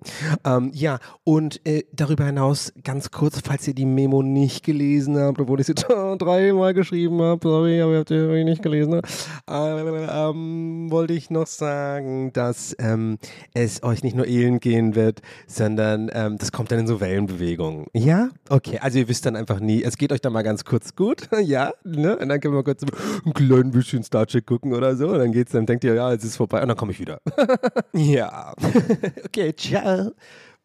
Ähm, 0.45 0.71
ja, 0.73 0.99
und 1.23 1.65
äh, 1.65 1.83
darüber 1.93 2.25
hinaus 2.25 2.73
ganz 2.83 3.11
kurz, 3.11 3.39
falls 3.43 3.67
ihr 3.67 3.75
die 3.75 3.85
Memo 3.85 4.23
nicht 4.23 4.63
gelesen 4.63 5.17
habt, 5.17 5.39
obwohl 5.39 5.59
ich 5.59 5.67
sie 5.67 5.75
dreimal 6.17 6.73
geschrieben 6.73 7.21
habe, 7.21 7.47
sorry, 7.47 7.81
aber 7.81 7.93
ihr 7.93 7.99
habt 7.99 8.09
sie 8.09 8.43
nicht 8.43 8.63
gelesen, 8.63 8.91
ne? 8.91 9.01
äh, 9.49 10.29
ähm, 10.29 10.87
wollte 10.89 11.13
ich 11.13 11.29
noch 11.29 11.47
sagen, 11.47 12.33
dass 12.33 12.75
ähm, 12.79 13.17
es 13.53 13.83
euch 13.83 14.03
nicht 14.03 14.15
nur 14.15 14.27
elend 14.27 14.61
gehen 14.61 14.95
wird, 14.95 15.21
sondern 15.47 16.09
ähm, 16.13 16.37
das 16.37 16.51
kommt 16.51 16.71
dann 16.71 16.79
in 16.79 16.87
so 16.87 16.99
Wellenbewegungen. 16.99 17.85
Ja? 17.93 18.29
Okay, 18.49 18.79
also 18.79 18.97
ihr 18.97 19.07
wisst 19.07 19.25
dann 19.25 19.35
einfach 19.35 19.59
nie, 19.59 19.83
es 19.83 19.98
geht 19.99 20.11
euch 20.11 20.21
dann 20.21 20.33
mal 20.33 20.41
ganz 20.41 20.65
kurz 20.65 20.95
gut, 20.95 21.29
ja, 21.43 21.73
ne? 21.83 22.17
Und 22.17 22.29
dann 22.29 22.39
können 22.39 22.55
wir 22.55 22.63
kurz 22.63 22.83
ein 22.83 23.33
klein 23.33 23.69
bisschen 23.69 24.01
Star 24.01 24.25
Trek 24.25 24.47
gucken 24.47 24.73
oder 24.73 24.95
so. 24.95 25.09
Und 25.09 25.19
dann 25.19 25.31
geht's, 25.31 25.51
dann 25.51 25.67
denkt 25.67 25.83
ihr, 25.83 25.93
ja, 25.93 26.11
es 26.11 26.23
ist 26.23 26.37
vorbei 26.37 26.61
und 26.63 26.69
dann 26.69 26.77
komme 26.77 26.91
ich 26.91 26.99
wieder. 26.99 27.21
ja. 27.93 28.55
okay, 29.25 29.53
ciao. 29.55 30.11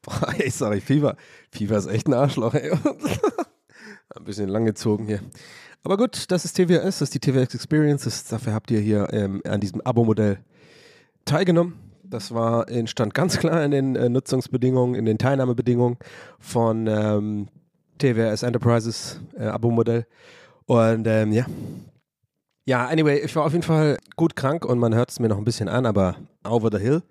Boah, 0.01 0.35
ey, 0.39 0.49
sorry, 0.49 0.81
Fieber. 0.81 1.17
Fieber 1.51 1.77
ist 1.77 1.87
echt 1.87 2.07
ein 2.07 2.15
Arschloch, 2.15 2.55
ey. 2.55 2.71
ein 4.15 4.25
bisschen 4.25 4.49
langgezogen 4.49 5.07
hier. 5.07 5.21
Aber 5.83 5.99
gut, 5.99 6.31
das 6.31 6.47
ist 6.47 6.57
TWS, 6.57 6.83
das 6.83 7.03
ist 7.03 7.15
die 7.15 7.21
TWS 7.21 7.55
Experience. 7.55 8.05
Das, 8.05 8.25
dafür 8.25 8.55
habt 8.55 8.71
ihr 8.71 8.81
hier 8.81 9.13
ähm, 9.13 9.43
an 9.47 9.61
diesem 9.61 9.83
Abo-Modell 9.83 10.39
teilgenommen. 11.27 11.75
Das 12.05 12.33
war, 12.33 12.67
stand 12.87 13.13
ganz 13.13 13.39
klar 13.39 13.65
in 13.65 13.71
den 13.71 13.97
äh, 13.97 14.09
Nutzungsbedingungen, 14.09 14.95
in 14.95 15.05
den 15.05 15.19
Teilnahmebedingungen 15.19 15.99
von 16.39 16.87
ähm, 16.87 17.49
TWS 17.99 18.43
Enterprises 18.43 19.21
äh, 19.39 19.47
Abo-Modell. 19.47 20.07
Und 20.67 21.07
ähm, 21.07 21.33
ja. 21.33 21.47
Ja, 22.67 22.87
anyway, 22.87 23.19
ich 23.19 23.37
war 23.37 23.45
auf 23.45 23.53
jeden 23.53 23.63
Fall 23.63 23.99
gut 24.17 24.37
krank 24.37 24.65
und 24.65 24.79
man 24.79 24.95
hört 24.95 25.11
es 25.11 25.21
mir 25.21 25.29
noch 25.29 25.37
ein 25.37 25.45
bisschen 25.45 25.69
an, 25.69 25.85
aber 25.85 26.17
over 26.49 26.71
the 26.73 26.83
hill. 26.83 27.03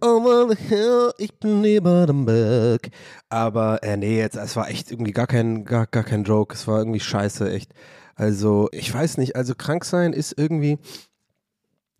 Over 0.00 0.48
the 0.50 0.56
hill, 0.56 1.12
ich 1.18 1.38
bin 1.38 1.62
über 1.64 2.06
dem 2.06 2.26
Berg. 2.26 2.90
Aber 3.28 3.80
äh, 3.84 3.96
nee, 3.96 4.18
jetzt, 4.18 4.36
es 4.36 4.56
war 4.56 4.68
echt 4.68 4.90
irgendwie 4.90 5.12
gar 5.12 5.28
kein, 5.28 5.64
gar, 5.64 5.86
gar 5.86 6.02
kein 6.02 6.24
Joke. 6.24 6.52
Es 6.52 6.66
war 6.66 6.78
irgendwie 6.78 6.98
scheiße, 6.98 7.52
echt. 7.52 7.72
Also, 8.16 8.68
ich 8.72 8.92
weiß 8.92 9.18
nicht, 9.18 9.36
also 9.36 9.54
krank 9.54 9.84
sein 9.84 10.12
ist 10.12 10.36
irgendwie. 10.36 10.78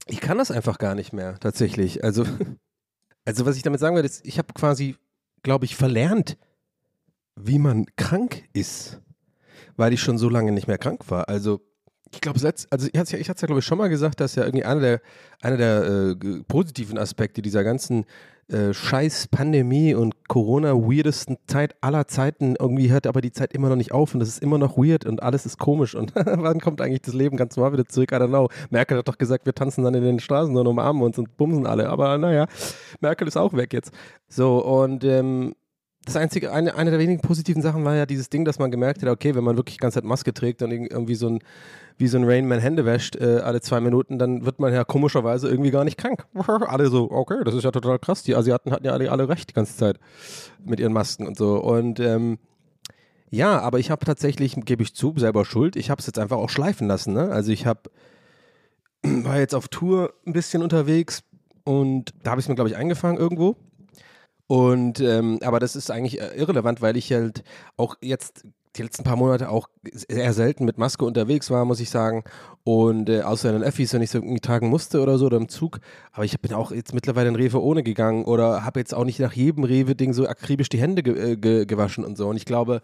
Ich 0.08 0.20
kann 0.20 0.38
das 0.38 0.50
einfach 0.50 0.78
gar 0.78 0.96
nicht 0.96 1.12
mehr, 1.12 1.38
tatsächlich. 1.38 2.02
Also, 2.02 2.24
also 3.24 3.46
was 3.46 3.56
ich 3.56 3.62
damit 3.62 3.78
sagen 3.78 3.94
will, 3.94 4.04
ist, 4.04 4.26
ich 4.26 4.38
habe 4.38 4.52
quasi, 4.52 4.96
glaube 5.44 5.64
ich, 5.64 5.76
verlernt, 5.76 6.36
wie 7.36 7.58
man 7.58 7.86
krank 7.96 8.44
ist, 8.52 9.00
weil 9.76 9.92
ich 9.92 10.00
schon 10.00 10.18
so 10.18 10.28
lange 10.28 10.52
nicht 10.52 10.68
mehr 10.68 10.78
krank 10.78 11.10
war. 11.10 11.28
Also 11.28 11.60
ich 12.14 12.20
glaube, 12.20 12.38
also 12.42 12.88
ich 12.92 12.98
hatte 12.98 13.16
es 13.16 13.26
ja, 13.26 13.46
glaube 13.46 13.60
ich 13.60 13.64
schon 13.64 13.78
mal 13.78 13.88
gesagt, 13.88 14.20
dass 14.20 14.34
ja 14.34 14.44
irgendwie 14.44 14.64
einer 14.64 14.80
der, 14.80 15.00
einer 15.40 15.56
der 15.56 15.82
äh, 15.82 16.42
positiven 16.46 16.98
Aspekte 16.98 17.40
dieser 17.40 17.64
ganzen 17.64 18.04
äh, 18.48 18.74
scheiß 18.74 19.28
Pandemie 19.28 19.94
und 19.94 20.28
Corona 20.28 20.74
weirdesten 20.74 21.38
Zeit 21.46 21.74
aller 21.80 22.06
Zeiten 22.08 22.54
irgendwie 22.58 22.90
hört 22.90 23.06
aber 23.06 23.22
die 23.22 23.32
Zeit 23.32 23.54
immer 23.54 23.70
noch 23.70 23.76
nicht 23.76 23.92
auf 23.92 24.14
und 24.14 24.20
es 24.20 24.28
ist 24.28 24.42
immer 24.42 24.58
noch 24.58 24.76
weird 24.76 25.06
und 25.06 25.22
alles 25.22 25.46
ist 25.46 25.58
komisch 25.58 25.94
und 25.94 26.12
wann 26.14 26.60
kommt 26.60 26.82
eigentlich 26.82 27.00
das 27.00 27.14
Leben 27.14 27.38
ganz 27.38 27.56
normal 27.56 27.72
wieder 27.72 27.86
zurück? 27.86 28.12
I 28.12 28.16
don't 28.16 28.28
know. 28.28 28.48
Merkel 28.68 28.98
hat 28.98 29.08
doch 29.08 29.16
gesagt, 29.16 29.46
wir 29.46 29.54
tanzen 29.54 29.84
dann 29.84 29.94
in 29.94 30.02
den 30.02 30.20
Straßen 30.20 30.54
und 30.54 30.66
umarmen 30.66 31.02
uns 31.02 31.16
und 31.16 31.36
bumsen 31.38 31.66
alle, 31.66 31.88
aber 31.88 32.18
naja, 32.18 32.46
Merkel 33.00 33.26
ist 33.26 33.38
auch 33.38 33.54
weg 33.54 33.72
jetzt. 33.72 33.92
So 34.28 34.62
und 34.62 35.02
ähm, 35.04 35.54
das 36.04 36.16
einzige, 36.16 36.52
eine, 36.52 36.74
eine 36.74 36.90
der 36.90 36.98
wenigen 36.98 37.20
positiven 37.20 37.62
Sachen 37.62 37.84
war 37.84 37.94
ja 37.94 38.06
dieses 38.06 38.28
Ding, 38.28 38.44
dass 38.44 38.58
man 38.58 38.72
gemerkt 38.72 39.02
hat, 39.02 39.08
okay, 39.08 39.34
wenn 39.36 39.44
man 39.44 39.56
wirklich 39.56 39.76
die 39.76 39.80
ganze 39.80 39.96
Zeit 39.96 40.04
Maske 40.04 40.34
trägt, 40.34 40.60
dann 40.60 40.72
irgendwie 40.72 41.14
so 41.14 41.28
ein, 41.28 41.38
wie 41.96 42.08
so 42.08 42.18
ein 42.18 42.24
Rainman 42.24 42.58
Hände 42.58 42.84
wäscht 42.84 43.14
äh, 43.16 43.38
alle 43.38 43.60
zwei 43.60 43.80
Minuten, 43.80 44.18
dann 44.18 44.44
wird 44.44 44.58
man 44.58 44.72
ja 44.72 44.82
komischerweise 44.82 45.48
irgendwie 45.48 45.70
gar 45.70 45.84
nicht 45.84 45.98
krank. 45.98 46.26
alle 46.66 46.88
so, 46.88 47.10
okay, 47.10 47.44
das 47.44 47.54
ist 47.54 47.62
ja 47.62 47.70
total 47.70 48.00
krass. 48.00 48.24
Die 48.24 48.34
Asiaten 48.34 48.72
hatten 48.72 48.84
ja 48.84 48.92
alle, 48.92 49.12
alle 49.12 49.28
recht 49.28 49.50
die 49.50 49.54
ganze 49.54 49.76
Zeit 49.76 50.00
mit 50.64 50.80
ihren 50.80 50.92
Masken 50.92 51.26
und 51.26 51.36
so. 51.36 51.62
Und 51.62 52.00
ähm, 52.00 52.38
ja, 53.30 53.60
aber 53.60 53.78
ich 53.78 53.92
habe 53.92 54.04
tatsächlich, 54.04 54.56
gebe 54.56 54.82
ich 54.82 54.94
zu, 54.94 55.14
selber 55.16 55.44
schuld. 55.44 55.76
Ich 55.76 55.88
habe 55.88 56.00
es 56.00 56.06
jetzt 56.06 56.18
einfach 56.18 56.38
auch 56.38 56.50
schleifen 56.50 56.88
lassen. 56.88 57.14
Ne? 57.14 57.30
Also 57.30 57.52
ich 57.52 57.64
habe, 57.64 57.82
war 59.02 59.38
jetzt 59.38 59.54
auf 59.54 59.68
Tour 59.68 60.14
ein 60.26 60.32
bisschen 60.32 60.62
unterwegs 60.62 61.22
und 61.62 62.12
da 62.24 62.32
habe 62.32 62.40
ich 62.40 62.46
es 62.46 62.48
mir, 62.48 62.56
glaube 62.56 62.70
ich, 62.70 62.76
eingefangen 62.76 63.18
irgendwo 63.18 63.56
und 64.52 65.00
ähm, 65.00 65.38
aber 65.42 65.60
das 65.60 65.76
ist 65.76 65.90
eigentlich 65.90 66.20
äh, 66.20 66.36
irrelevant, 66.36 66.82
weil 66.82 66.98
ich 66.98 67.10
halt 67.10 67.42
auch 67.78 67.96
jetzt 68.02 68.44
die 68.76 68.82
letzten 68.82 69.02
paar 69.02 69.16
Monate 69.16 69.48
auch 69.48 69.70
sehr 69.90 70.34
selten 70.34 70.66
mit 70.66 70.76
Maske 70.76 71.06
unterwegs 71.06 71.50
war, 71.50 71.64
muss 71.64 71.80
ich 71.80 71.88
sagen. 71.88 72.22
Und 72.62 73.08
äh, 73.08 73.22
außer 73.22 73.48
in 73.48 73.54
den 73.54 73.62
Effis, 73.62 73.94
wenn 73.94 74.02
ich 74.02 74.10
so 74.10 74.18
irgendwie 74.18 74.40
tragen 74.40 74.68
musste 74.68 75.00
oder 75.00 75.16
so 75.16 75.24
oder 75.24 75.38
im 75.38 75.48
Zug. 75.48 75.80
Aber 76.12 76.26
ich 76.26 76.38
bin 76.38 76.52
auch 76.52 76.70
jetzt 76.70 76.92
mittlerweile 76.92 77.30
in 77.30 77.36
Rewe 77.36 77.62
ohne 77.62 77.82
gegangen 77.82 78.26
oder 78.26 78.62
habe 78.62 78.78
jetzt 78.78 78.92
auch 78.92 79.06
nicht 79.06 79.20
nach 79.20 79.32
jedem 79.32 79.64
Rewe-Ding 79.64 80.12
so 80.12 80.28
akribisch 80.28 80.68
die 80.68 80.80
Hände 80.82 81.02
ge 81.02 81.32
äh, 81.32 81.36
ge 81.38 81.64
gewaschen 81.64 82.04
und 82.04 82.18
so. 82.18 82.28
Und 82.28 82.36
ich 82.36 82.44
glaube, 82.44 82.82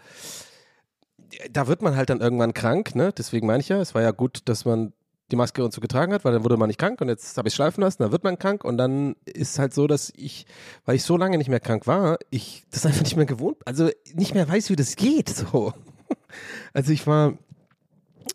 da 1.50 1.66
wird 1.66 1.82
man 1.82 1.96
halt 1.96 2.08
dann 2.08 2.22
irgendwann 2.22 2.54
krank, 2.54 2.94
ne? 2.94 3.12
Deswegen 3.12 3.46
meine 3.46 3.60
ich 3.60 3.68
ja, 3.68 3.78
es 3.78 3.94
war 3.94 4.00
ja 4.00 4.12
gut, 4.12 4.40
dass 4.46 4.64
man 4.64 4.94
die 5.30 5.36
Maske 5.36 5.64
und 5.64 5.72
so 5.72 5.80
getragen 5.80 6.12
hat, 6.12 6.24
weil 6.24 6.32
dann 6.32 6.44
wurde 6.44 6.56
man 6.56 6.68
nicht 6.68 6.78
krank 6.78 7.00
und 7.00 7.08
jetzt 7.08 7.36
habe 7.36 7.48
ich 7.48 7.54
schleifen 7.54 7.82
lassen, 7.82 8.02
dann 8.02 8.12
wird 8.12 8.24
man 8.24 8.38
krank 8.38 8.64
und 8.64 8.78
dann 8.78 9.16
ist 9.24 9.58
halt 9.58 9.74
so, 9.74 9.86
dass 9.86 10.12
ich, 10.16 10.46
weil 10.84 10.96
ich 10.96 11.02
so 11.02 11.16
lange 11.16 11.38
nicht 11.38 11.48
mehr 11.48 11.60
krank 11.60 11.86
war, 11.86 12.18
ich 12.30 12.64
das 12.70 12.86
einfach 12.86 13.02
nicht 13.02 13.16
mehr 13.16 13.26
gewohnt, 13.26 13.58
also 13.66 13.90
nicht 14.14 14.34
mehr 14.34 14.48
weiß, 14.48 14.70
wie 14.70 14.76
das 14.76 14.96
geht, 14.96 15.28
so. 15.28 15.72
Also 16.72 16.92
ich 16.92 17.06
war, 17.06 17.34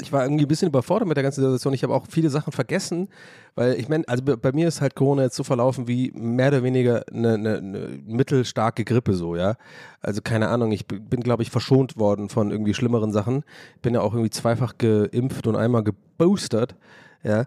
ich 0.02 0.12
war 0.12 0.24
irgendwie 0.24 0.46
ein 0.46 0.48
bisschen 0.48 0.68
überfordert 0.68 1.08
mit 1.08 1.18
der 1.18 1.24
ganzen 1.24 1.42
Situation. 1.42 1.74
Ich 1.74 1.84
habe 1.84 1.94
auch 1.94 2.06
viele 2.10 2.30
Sachen 2.30 2.52
vergessen, 2.52 3.10
weil 3.56 3.80
ich 3.80 3.90
meine, 3.90 4.08
also 4.08 4.24
bei, 4.24 4.52
mir 4.52 4.68
ist 4.68 4.82
halt 4.82 4.96
Corona 4.96 5.24
jetzt 5.24 5.36
so 5.36 5.44
verlaufen 5.44 5.88
wie 5.88 6.12
mehr 6.16 6.50
oder 6.50 6.64
weniger 6.64 7.04
eine, 7.12 7.34
eine, 7.34 7.58
eine 7.58 7.88
mittelstarke 8.06 8.86
Grippe 8.86 9.14
so, 9.14 9.36
ja. 9.36 9.56
Also 10.02 10.22
keine 10.22 10.50
Ahnung, 10.50 10.72
ich 10.72 10.88
bin 10.88 11.22
glaube 11.22 11.44
ich, 11.44 11.52
verschont 11.52 11.98
worden 11.98 12.30
von 12.30 12.52
irgendwie 12.52 12.74
schlimmeren 12.74 13.12
Sachen. 13.12 13.44
Bin 13.82 13.94
ja 13.94 14.02
auch 14.02 14.14
irgendwie 14.14 14.32
zweifach 14.32 14.78
geimpft 14.78 15.48
und 15.48 15.56
einmal 15.56 15.84
geboostert, 15.84 16.76
ja. 17.24 17.46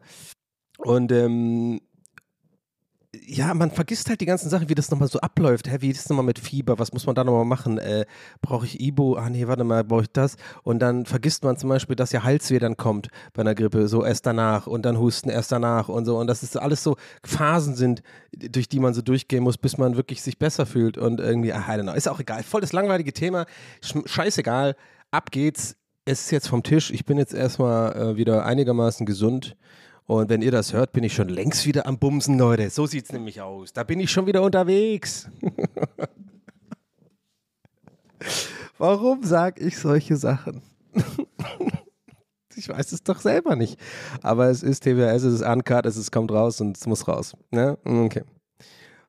Und 0.79 1.11
ähm, 1.13 1.81
ja, 3.29 3.53
man 3.55 3.73
vergisst 3.73 4.09
halt 4.09 4.21
die 4.21 4.27
ganzen 4.27 4.49
Sachen, 4.49 4.69
wie 4.69 4.77
das 4.77 4.91
nochmal 4.91 5.09
so 5.09 5.19
abläuft. 5.19 5.69
Hä, 5.69 5.79
wie 5.81 5.91
ist 5.91 5.99
das 6.05 6.09
nochmal 6.09 6.25
mit 6.25 6.39
Fieber? 6.39 6.79
Was 6.79 6.93
muss 6.93 7.07
man 7.07 7.17
da 7.17 7.25
nochmal 7.25 7.45
machen? 7.45 7.79
Äh, 7.79 8.07
brauche 8.41 8.67
ich 8.67 8.81
Ibo? 8.81 9.17
Ah, 9.17 9.29
nee, 9.29 9.49
warte 9.49 9.65
mal, 9.65 9.83
brauche 9.83 10.03
ich 10.03 10.13
das? 10.13 10.37
Und 10.63 10.79
dann 10.79 11.07
vergisst 11.07 11.43
man 11.43 11.57
zum 11.57 11.69
Beispiel, 11.69 11.97
dass 11.97 12.13
ja 12.13 12.23
Halsweh 12.23 12.61
dann 12.61 12.77
kommt 12.77 13.09
bei 13.33 13.43
einer 13.43 13.57
Grippe, 13.57 13.89
so 13.89 14.05
erst 14.05 14.27
danach 14.27 14.69
und 14.69 14.87
dann 14.87 14.99
Husten 14.99 15.29
erst 15.29 15.51
danach 15.51 15.89
und 15.89 16.05
so. 16.05 16.19
Und 16.19 16.29
dass 16.29 16.45
es 16.45 16.57
alles 16.57 16.85
so 16.85 16.97
Phasen 17.25 17.75
sind, 17.75 18.03
durch 18.33 18.69
die 18.69 18.79
man 18.79 18.95
so 18.95 19.03
durchgehen 19.03 19.43
muss, 19.43 19.59
bis 19.59 19.77
man 19.77 19.97
wirklich 19.97 20.23
sich 20.23 20.39
besser 20.39 20.65
fühlt. 20.65 20.97
Und 20.97 21.19
irgendwie, 21.19 21.53
ah, 21.53 21.65
I 21.69 21.73
don't 21.73 21.83
know, 21.83 21.95
ist 21.95 22.09
auch 22.09 22.21
egal. 22.21 22.45
Voll 22.45 22.61
das 22.61 22.73
langweilige 22.73 23.13
Thema. 23.13 23.47
Sch- 23.83 24.07
Scheißegal. 24.07 24.77
Ab 25.11 25.33
geht's. 25.33 25.77
Es 26.05 26.21
ist 26.27 26.31
jetzt 26.31 26.47
vom 26.49 26.63
Tisch. 26.63 26.93
Ich 26.93 27.05
bin 27.05 27.19
jetzt 27.19 27.35
erstmal 27.35 27.97
äh, 27.97 28.17
wieder 28.17 28.47
einigermaßen 28.47 29.05
gesund. 29.05 29.57
Und 30.07 30.31
wenn 30.31 30.41
ihr 30.41 30.53
das 30.53 30.73
hört, 30.73 30.93
bin 30.93 31.03
ich 31.03 31.15
schon 31.15 31.29
längst 31.29 31.67
wieder 31.67 31.87
am 31.87 31.99
Bumsen, 31.99 32.39
Leute. 32.39 32.71
So 32.71 32.87
sieht's 32.87 33.13
nämlich 33.13 33.41
aus. 33.41 33.73
Da 33.73 33.83
bin 33.83 33.99
ich 33.99 34.11
schon 34.11 34.27
wieder 34.27 34.43
unterwegs. 34.43 35.29
Warum 38.79 39.25
sag 39.25 39.61
ich 39.61 39.79
solche 39.79 40.17
Sachen? 40.17 40.63
ich 42.57 42.69
weiß 42.69 42.93
es 42.93 43.03
doch 43.03 43.21
selber 43.21 43.57
nicht. 43.57 43.81
Aber 44.23 44.49
es 44.49 44.63
ist 44.63 44.85
TWS, 44.85 45.25
es 45.25 45.41
ist 45.41 45.43
uncut, 45.43 45.87
es 45.87 45.97
ist, 45.97 46.13
kommt 46.13 46.31
raus 46.31 46.61
und 46.61 46.77
es 46.77 46.87
muss 46.87 47.09
raus. 47.09 47.35
Ne? 47.51 47.77
Okay. 47.85 48.23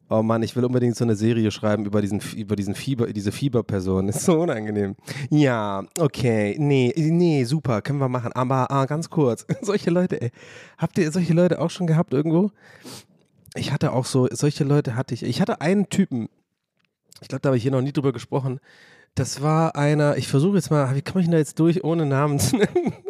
Oh 0.10 0.24
Mann, 0.24 0.42
ich 0.42 0.56
will 0.56 0.64
unbedingt 0.64 0.96
so 0.96 1.04
eine 1.04 1.16
Serie 1.16 1.52
schreiben 1.52 1.86
über 1.86 2.02
diesen, 2.02 2.22
über 2.36 2.56
diesen 2.56 2.76
Fieber, 2.76 3.08
diese 3.12 3.32
Fieberperson. 3.34 4.08
Ist 4.10 4.24
so 4.24 4.40
unangenehm. 4.40 4.96
Ja, 5.30 5.84
okay, 6.00 6.56
nee, 6.60 6.94
nee, 6.96 7.44
super, 7.44 7.82
können 7.82 8.00
wir 8.00 8.08
machen. 8.08 8.32
Aber 8.34 8.72
ah, 8.72 8.86
ganz 8.86 9.10
kurz, 9.10 9.46
solche 9.62 9.90
Leute, 9.90 10.22
ey. 10.22 10.32
Habt 10.78 10.98
ihr 10.98 11.12
solche 11.12 11.34
Leute 11.34 11.60
auch 11.60 11.70
schon 11.70 11.88
gehabt 11.88 12.14
irgendwo? 12.14 12.52
Ich 13.56 13.74
hatte 13.74 13.92
auch 13.92 14.06
so, 14.06 14.28
solche 14.32 14.64
Leute 14.64 14.96
hatte 14.96 15.14
ich. 15.14 15.24
Ich 15.24 15.42
hatte 15.42 15.60
einen 15.60 15.90
Typen, 15.90 16.30
ich 17.22 17.28
glaube, 17.28 17.42
da 17.42 17.48
habe 17.50 17.58
ich 17.58 17.64
hier 17.64 17.72
noch 17.72 17.82
nie 17.82 17.92
drüber 17.94 18.14
gesprochen. 18.14 18.60
Das 19.16 19.42
war 19.42 19.76
einer, 19.76 20.18
ich 20.18 20.28
versuche 20.28 20.58
jetzt 20.58 20.70
mal, 20.70 20.96
wie 20.96 21.02
komme 21.02 21.22
ich 21.22 21.26
denn 21.26 21.32
da 21.32 21.38
jetzt 21.40 21.60
durch, 21.60 21.84
ohne 21.84 22.06
Namen 22.06 22.40
zu 22.40 22.58
nennen? 22.58 22.94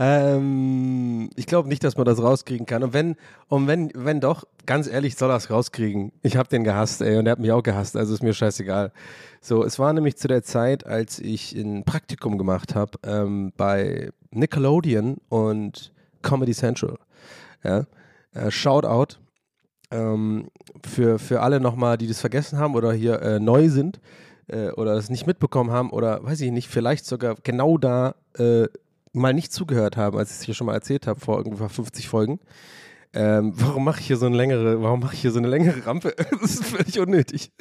Ähm, 0.00 1.28
ich 1.36 1.44
glaube 1.44 1.68
nicht, 1.68 1.84
dass 1.84 1.98
man 1.98 2.06
das 2.06 2.22
rauskriegen 2.22 2.64
kann. 2.64 2.82
Und 2.82 2.94
wenn, 2.94 3.16
und 3.48 3.66
wenn, 3.66 3.92
wenn 3.94 4.18
doch, 4.18 4.44
ganz 4.64 4.88
ehrlich, 4.88 5.14
soll 5.14 5.30
er 5.30 5.36
es 5.36 5.50
rauskriegen. 5.50 6.10
Ich 6.22 6.38
habe 6.38 6.48
den 6.48 6.64
gehasst, 6.64 7.02
ey, 7.02 7.18
und 7.18 7.26
er 7.26 7.32
hat 7.32 7.38
mich 7.38 7.52
auch 7.52 7.62
gehasst, 7.62 7.98
also 7.98 8.14
ist 8.14 8.22
mir 8.22 8.32
scheißegal. 8.32 8.92
So, 9.42 9.62
es 9.62 9.78
war 9.78 9.92
nämlich 9.92 10.16
zu 10.16 10.26
der 10.26 10.42
Zeit, 10.42 10.86
als 10.86 11.18
ich 11.18 11.52
ein 11.52 11.84
Praktikum 11.84 12.38
gemacht 12.38 12.74
habe 12.74 12.92
ähm, 13.04 13.52
bei 13.58 14.10
Nickelodeon 14.30 15.18
und 15.28 15.92
Comedy 16.22 16.54
Central. 16.54 16.96
Ja, 17.62 17.84
äh, 18.32 18.50
Shoutout 18.50 19.18
ähm, 19.90 20.48
für, 20.82 21.18
für 21.18 21.42
alle 21.42 21.60
nochmal, 21.60 21.98
die 21.98 22.08
das 22.08 22.20
vergessen 22.20 22.58
haben 22.58 22.74
oder 22.74 22.94
hier 22.94 23.20
äh, 23.20 23.38
neu 23.38 23.68
sind 23.68 24.00
äh, 24.46 24.70
oder 24.70 24.94
es 24.94 25.10
nicht 25.10 25.26
mitbekommen 25.26 25.70
haben 25.70 25.90
oder 25.90 26.24
weiß 26.24 26.40
ich 26.40 26.52
nicht, 26.52 26.68
vielleicht 26.68 27.04
sogar 27.04 27.34
genau 27.42 27.76
da 27.76 28.14
äh, 28.38 28.66
mal 29.12 29.34
nicht 29.34 29.52
zugehört 29.52 29.96
haben, 29.96 30.16
als 30.18 30.30
ich 30.30 30.36
es 30.38 30.42
hier 30.42 30.54
schon 30.54 30.66
mal 30.66 30.74
erzählt 30.74 31.06
habe, 31.06 31.20
vor 31.20 31.38
ungefähr 31.38 31.68
50 31.68 32.08
Folgen. 32.08 32.40
Ähm, 33.12 33.52
warum 33.56 33.84
mache 33.84 34.00
ich 34.00 34.06
hier 34.06 34.16
so 34.16 34.26
eine 34.26 34.36
längere, 34.36 34.82
warum 34.82 35.00
mache 35.00 35.14
ich 35.14 35.20
hier 35.20 35.32
so 35.32 35.38
eine 35.38 35.48
längere 35.48 35.84
Rampe? 35.84 36.14
das 36.40 36.54
ist 36.54 36.64
völlig 36.64 36.98
unnötig. 37.00 37.52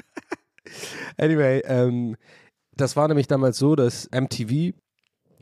anyway, 1.18 1.62
ähm, 1.66 2.16
das 2.76 2.96
war 2.96 3.08
nämlich 3.08 3.28
damals 3.28 3.58
so, 3.58 3.76
dass 3.76 4.10
MTV, 4.12 4.76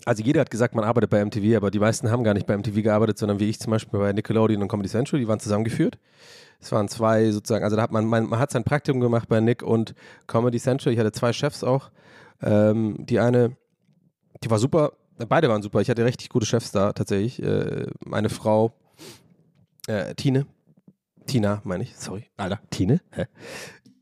also 0.06 0.24
jeder 0.24 0.42
hat 0.42 0.50
gesagt, 0.50 0.76
man 0.76 0.86
arbeitet 0.86 1.10
bei 1.10 1.24
MTV, 1.24 1.58
aber 1.58 1.72
die 1.72 1.80
meisten 1.80 2.10
haben 2.10 2.24
gar 2.24 2.34
nicht 2.34 2.48
bei 2.48 2.58
MTV 2.58 2.82
gearbeitet, 2.84 3.18
sondern 3.18 3.40
wie 3.40 3.50
ich 3.50 3.60
zum 3.60 3.72
Beispiel 3.72 4.00
bei 4.00 4.14
Nickelodeon 4.14 4.62
und 4.62 4.70
Comedy 4.70 4.90
Central, 4.90 5.20
die 5.20 5.28
waren 5.28 5.40
zusammengeführt. 5.40 6.00
Es 6.60 6.72
waren 6.72 6.88
zwei 6.88 7.30
sozusagen, 7.32 7.64
also 7.64 7.76
da 7.76 7.84
hat 7.84 7.92
man, 7.92 8.06
man, 8.06 8.28
man 8.28 8.40
hat 8.40 8.52
sein 8.52 8.64
Praktikum 8.64 9.02
gemacht 9.02 9.28
bei 9.28 9.42
Nick 9.42 9.62
und 9.62 9.94
Comedy 10.26 10.60
Central. 10.60 10.94
Ich 10.94 11.00
hatte 11.00 11.12
zwei 11.12 11.34
Chefs 11.34 11.64
auch. 11.64 11.92
Ähm, 12.42 12.96
die 13.06 13.20
eine, 13.20 13.58
die 14.44 14.50
war 14.50 14.58
super, 14.58 14.94
beide 15.26 15.50
waren 15.50 15.62
super. 15.62 15.82
Ich 15.82 15.90
hatte 15.90 16.06
richtig 16.06 16.30
gute 16.30 16.46
Chefs 16.46 16.72
da 16.72 16.94
tatsächlich. 16.94 17.42
Äh, 17.42 17.88
meine 18.06 18.30
Frau, 18.30 18.74
äh, 19.88 20.14
Tine, 20.16 20.46
Tina 21.26 21.62
meine 21.64 21.84
ich, 21.84 21.96
sorry, 21.98 22.26
Alter, 22.38 22.60
Tine, 22.70 23.02
hä? 23.12 23.26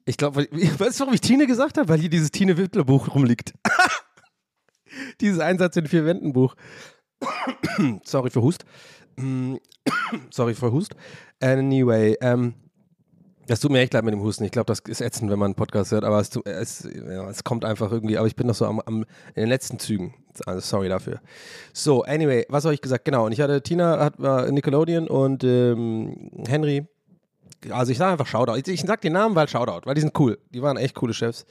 Ich 0.06 0.18
glaube, 0.18 0.44
weißt 0.52 1.00
du, 1.00 1.02
warum 1.02 1.14
ich 1.14 1.22
Tine 1.22 1.48
gesagt 1.48 1.78
habe? 1.78 1.90
Weil 1.90 2.00
hier 2.00 2.10
dieses 2.10 2.32
Tine 2.32 2.58
Wittler 2.58 2.84
Buch 2.84 3.14
rumliegt. 3.14 3.54
dieses 5.22 5.40
Einsatz 5.40 5.76
in 5.78 5.88
vier 5.88 6.06
Wänden 6.06 6.34
Buch. 6.34 6.56
sorry 8.04 8.30
für 8.30 8.42
Hust. 8.42 8.66
Sorry 10.32 10.54
für 10.54 10.72
Hust. 10.72 10.96
Anyway, 11.40 12.18
ähm, 12.22 12.54
das 13.48 13.60
tut 13.60 13.72
mir 13.72 13.80
echt 13.80 13.94
leid 13.94 14.04
mit 14.04 14.14
dem 14.14 14.22
Husten. 14.22 14.44
Ich 14.44 14.52
glaube, 14.52 14.66
das 14.66 14.80
ist 14.80 15.02
ätzend, 15.02 15.30
wenn 15.30 15.40
man 15.40 15.48
einen 15.48 15.56
Podcast 15.56 15.92
hört, 15.92 16.04
aber 16.04 16.20
es, 16.20 16.36
es, 16.46 16.84
ja, 16.94 17.30
es 17.30 17.44
kommt 17.44 17.64
einfach 17.64 17.92
irgendwie. 17.92 18.18
Aber 18.18 18.28
ich 18.28 18.36
bin 18.36 18.48
noch 18.48 18.56
so 18.56 18.66
am, 18.66 18.80
am, 18.82 19.06
in 19.36 19.42
den 19.44 19.50
letzten 19.50 19.80
Zügen. 19.80 20.14
Also 20.46 20.60
sorry 20.60 20.90
dafür. 20.90 21.20
So, 21.74 22.04
anyway, 22.04 22.46
was 22.50 22.66
habe 22.66 22.74
ich 22.74 22.82
gesagt? 22.82 23.06
Genau, 23.06 23.26
und 23.26 23.32
ich 23.32 23.42
hatte 23.42 23.62
Tina, 23.62 24.00
hat, 24.00 24.14
war 24.18 24.50
Nickelodeon 24.52 25.08
und 25.08 25.44
ähm, 25.44 26.32
Henry. 26.48 26.88
Also 27.70 27.92
ich 27.92 27.98
sage 27.98 28.12
einfach 28.12 28.28
Shoutout. 28.28 28.56
Ich, 28.56 28.68
ich 28.68 28.82
sage 28.82 29.02
den 29.02 29.14
Namen, 29.14 29.36
weil 29.36 29.48
Shoutout, 29.48 29.86
weil 29.86 29.96
die 29.96 30.02
sind 30.02 30.18
cool. 30.20 30.38
Die 30.52 30.62
waren 30.62 30.78
echt 30.78 30.96
coole 30.96 31.14
Chefs. 31.14 31.46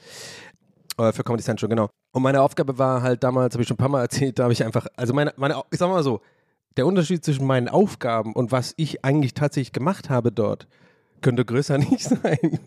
Äh, 0.97 1.11
für 1.11 1.23
Comedy 1.23 1.43
Central, 1.43 1.69
genau. 1.69 1.89
Und 2.13 2.21
meine 2.21 2.41
Aufgabe 2.41 2.77
war 2.77 3.01
halt 3.01 3.23
damals, 3.23 3.53
habe 3.53 3.63
ich 3.63 3.67
schon 3.67 3.75
ein 3.75 3.77
paar 3.77 3.89
Mal 3.89 4.01
erzählt, 4.03 4.39
da 4.39 4.43
habe 4.43 4.53
ich 4.53 4.63
einfach, 4.63 4.87
also 4.95 5.13
meine, 5.13 5.33
meine, 5.35 5.61
ich 5.71 5.79
sag 5.79 5.89
mal 5.89 6.03
so, 6.03 6.21
der 6.77 6.85
Unterschied 6.85 7.23
zwischen 7.23 7.45
meinen 7.45 7.69
Aufgaben 7.69 8.33
und 8.33 8.51
was 8.51 8.73
ich 8.77 9.03
eigentlich 9.03 9.33
tatsächlich 9.33 9.73
gemacht 9.73 10.09
habe 10.09 10.31
dort, 10.31 10.67
könnte 11.21 11.45
größer 11.45 11.77
nicht 11.77 12.03
sein. 12.03 12.59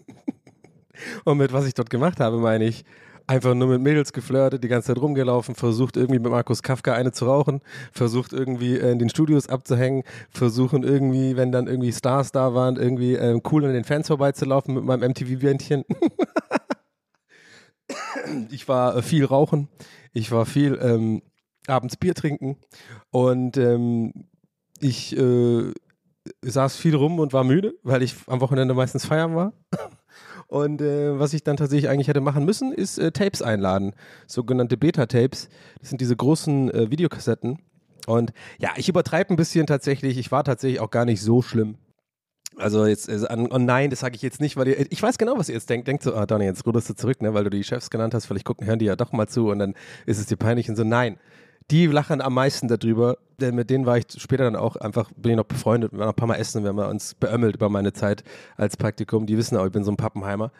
Und 1.24 1.38
mit 1.38 1.52
was 1.52 1.66
ich 1.66 1.74
dort 1.74 1.90
gemacht 1.90 2.20
habe, 2.20 2.38
meine 2.38 2.64
ich, 2.64 2.84
einfach 3.28 3.54
nur 3.54 3.68
mit 3.68 3.82
Mädels 3.82 4.12
geflirtet, 4.12 4.64
die 4.64 4.68
ganze 4.68 4.88
Zeit 4.88 5.02
rumgelaufen, 5.02 5.54
versucht 5.54 5.96
irgendwie 5.96 6.18
mit 6.18 6.30
Markus 6.30 6.62
Kafka 6.62 6.94
eine 6.94 7.12
zu 7.12 7.26
rauchen, 7.26 7.60
versucht 7.92 8.32
irgendwie 8.32 8.76
äh, 8.76 8.90
in 8.90 8.98
den 8.98 9.10
Studios 9.10 9.48
abzuhängen, 9.48 10.02
versuchen 10.30 10.82
irgendwie, 10.82 11.36
wenn 11.36 11.52
dann 11.52 11.66
irgendwie 11.66 11.92
Stars 11.92 12.32
da 12.32 12.54
waren, 12.54 12.76
irgendwie 12.76 13.14
äh, 13.14 13.38
cool 13.52 13.66
an 13.66 13.74
den 13.74 13.84
Fans 13.84 14.08
vorbeizulaufen 14.08 14.74
mit 14.74 14.84
meinem 14.84 15.10
MTV-Bändchen. 15.10 15.84
ich 18.50 18.66
war 18.66 18.96
äh, 18.96 19.02
viel 19.02 19.26
rauchen, 19.26 19.68
ich 20.14 20.32
war 20.32 20.46
viel 20.46 20.78
ähm, 20.80 21.22
abends 21.66 21.98
Bier 21.98 22.14
trinken 22.14 22.56
und 23.10 23.58
ähm, 23.58 24.24
ich 24.80 25.14
äh, 25.16 25.72
saß 26.40 26.76
viel 26.76 26.94
rum 26.94 27.18
und 27.18 27.34
war 27.34 27.44
müde, 27.44 27.74
weil 27.82 28.02
ich 28.02 28.14
am 28.26 28.40
Wochenende 28.40 28.72
meistens 28.72 29.04
feiern 29.04 29.36
war. 29.36 29.52
Und 30.48 30.80
äh, 30.80 31.18
was 31.18 31.34
ich 31.34 31.44
dann 31.44 31.58
tatsächlich 31.58 31.90
eigentlich 31.90 32.08
hätte 32.08 32.22
machen 32.22 32.44
müssen, 32.44 32.72
ist 32.72 32.98
äh, 32.98 33.12
Tapes 33.12 33.42
einladen. 33.42 33.94
Sogenannte 34.26 34.78
Beta-Tapes. 34.78 35.50
Das 35.78 35.90
sind 35.90 36.00
diese 36.00 36.16
großen 36.16 36.70
äh, 36.72 36.90
Videokassetten. 36.90 37.58
Und 38.06 38.32
ja, 38.58 38.70
ich 38.76 38.88
übertreibe 38.88 39.30
ein 39.32 39.36
bisschen 39.36 39.66
tatsächlich. 39.66 40.16
Ich 40.16 40.32
war 40.32 40.44
tatsächlich 40.44 40.80
auch 40.80 40.90
gar 40.90 41.04
nicht 41.04 41.20
so 41.20 41.42
schlimm. 41.42 41.76
Also 42.56 42.86
jetzt, 42.86 43.08
äh, 43.08 43.26
und 43.28 43.66
nein, 43.66 43.90
das 43.90 44.00
sage 44.00 44.16
ich 44.16 44.22
jetzt 44.22 44.40
nicht, 44.40 44.56
weil 44.56 44.68
ihr, 44.68 44.90
ich 44.90 45.02
weiß 45.02 45.18
genau, 45.18 45.36
was 45.36 45.50
ihr 45.50 45.54
jetzt 45.54 45.68
denkt. 45.68 45.86
Denkt 45.86 46.02
so, 46.02 46.14
ah 46.14 46.24
Donny, 46.24 46.46
jetzt 46.46 46.66
ruderst 46.66 46.88
du 46.88 46.94
zurück, 46.94 47.20
ne, 47.20 47.34
weil 47.34 47.44
du 47.44 47.50
die 47.50 47.62
Chefs 47.62 47.90
genannt 47.90 48.14
hast. 48.14 48.24
Vielleicht 48.24 48.46
gucken, 48.46 48.66
hören 48.66 48.78
die 48.78 48.86
ja 48.86 48.96
doch 48.96 49.12
mal 49.12 49.28
zu 49.28 49.50
und 49.50 49.58
dann 49.58 49.74
ist 50.06 50.18
es 50.18 50.26
dir 50.26 50.36
peinlich 50.36 50.70
und 50.70 50.76
so. 50.76 50.82
Nein, 50.82 51.18
die 51.70 51.86
lachen 51.86 52.20
am 52.20 52.34
meisten 52.34 52.68
darüber, 52.68 53.18
denn 53.40 53.54
mit 53.54 53.70
denen 53.70 53.86
war 53.86 53.98
ich 53.98 54.06
später 54.16 54.44
dann 54.44 54.56
auch 54.56 54.76
einfach, 54.76 55.10
bin 55.16 55.32
ich 55.32 55.36
noch 55.36 55.44
befreundet, 55.44 55.92
wir 55.92 55.98
waren 55.98 56.06
noch 56.06 56.14
ein 56.14 56.16
paar 56.16 56.28
Mal 56.28 56.36
essen, 56.36 56.62
wir 56.62 56.70
haben 56.70 56.78
uns 56.78 57.14
beömmelt 57.14 57.56
über 57.56 57.68
meine 57.68 57.92
Zeit 57.92 58.24
als 58.56 58.76
Praktikum, 58.76 59.26
die 59.26 59.36
wissen 59.36 59.56
auch, 59.56 59.66
ich 59.66 59.72
bin 59.72 59.84
so 59.84 59.90
ein 59.90 59.96
Pappenheimer. 59.96 60.50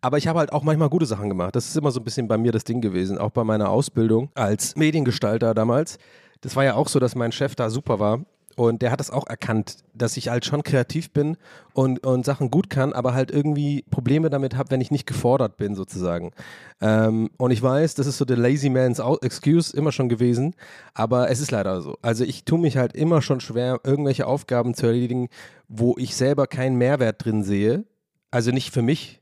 Aber 0.00 0.18
ich 0.18 0.26
habe 0.26 0.40
halt 0.40 0.52
auch 0.52 0.62
manchmal 0.62 0.88
gute 0.88 1.06
Sachen 1.06 1.28
gemacht, 1.28 1.54
das 1.54 1.68
ist 1.68 1.76
immer 1.76 1.90
so 1.90 2.00
ein 2.00 2.04
bisschen 2.04 2.28
bei 2.28 2.36
mir 2.36 2.52
das 2.52 2.64
Ding 2.64 2.80
gewesen, 2.80 3.18
auch 3.18 3.30
bei 3.30 3.44
meiner 3.44 3.70
Ausbildung 3.70 4.30
als 4.34 4.76
Mediengestalter 4.76 5.54
damals. 5.54 5.98
Das 6.40 6.56
war 6.56 6.64
ja 6.64 6.74
auch 6.74 6.88
so, 6.88 6.98
dass 6.98 7.14
mein 7.14 7.32
Chef 7.32 7.54
da 7.54 7.70
super 7.70 7.98
war 7.98 8.20
Und 8.56 8.80
der 8.80 8.90
hat 8.90 9.00
das 9.00 9.10
auch 9.10 9.26
erkannt, 9.26 9.76
dass 9.92 10.16
ich 10.16 10.30
halt 10.30 10.46
schon 10.46 10.62
kreativ 10.62 11.10
bin 11.12 11.36
und, 11.74 12.04
und 12.06 12.24
Sachen 12.24 12.50
gut 12.50 12.70
kann, 12.70 12.94
aber 12.94 13.12
halt 13.12 13.30
irgendwie 13.30 13.84
Probleme 13.90 14.30
damit 14.30 14.56
habe, 14.56 14.70
wenn 14.70 14.80
ich 14.80 14.90
nicht 14.90 15.06
gefordert 15.06 15.58
bin, 15.58 15.74
sozusagen. 15.74 16.32
Ähm, 16.80 17.28
und 17.36 17.50
ich 17.50 17.62
weiß, 17.62 17.94
das 17.96 18.06
ist 18.06 18.16
so 18.16 18.24
der 18.24 18.38
Lazy 18.38 18.70
Man's 18.70 18.98
Excuse 19.20 19.76
immer 19.76 19.92
schon 19.92 20.08
gewesen, 20.08 20.54
aber 20.94 21.30
es 21.30 21.40
ist 21.40 21.50
leider 21.50 21.82
so. 21.82 21.98
Also 22.00 22.24
ich 22.24 22.46
tue 22.46 22.58
mich 22.58 22.78
halt 22.78 22.94
immer 22.94 23.20
schon 23.20 23.40
schwer, 23.40 23.80
irgendwelche 23.84 24.26
Aufgaben 24.26 24.72
zu 24.72 24.86
erledigen, 24.86 25.28
wo 25.68 25.94
ich 25.98 26.16
selber 26.16 26.46
keinen 26.46 26.76
Mehrwert 26.76 27.22
drin 27.22 27.44
sehe. 27.44 27.84
Also 28.30 28.52
nicht 28.52 28.72
für 28.72 28.82
mich, 28.82 29.20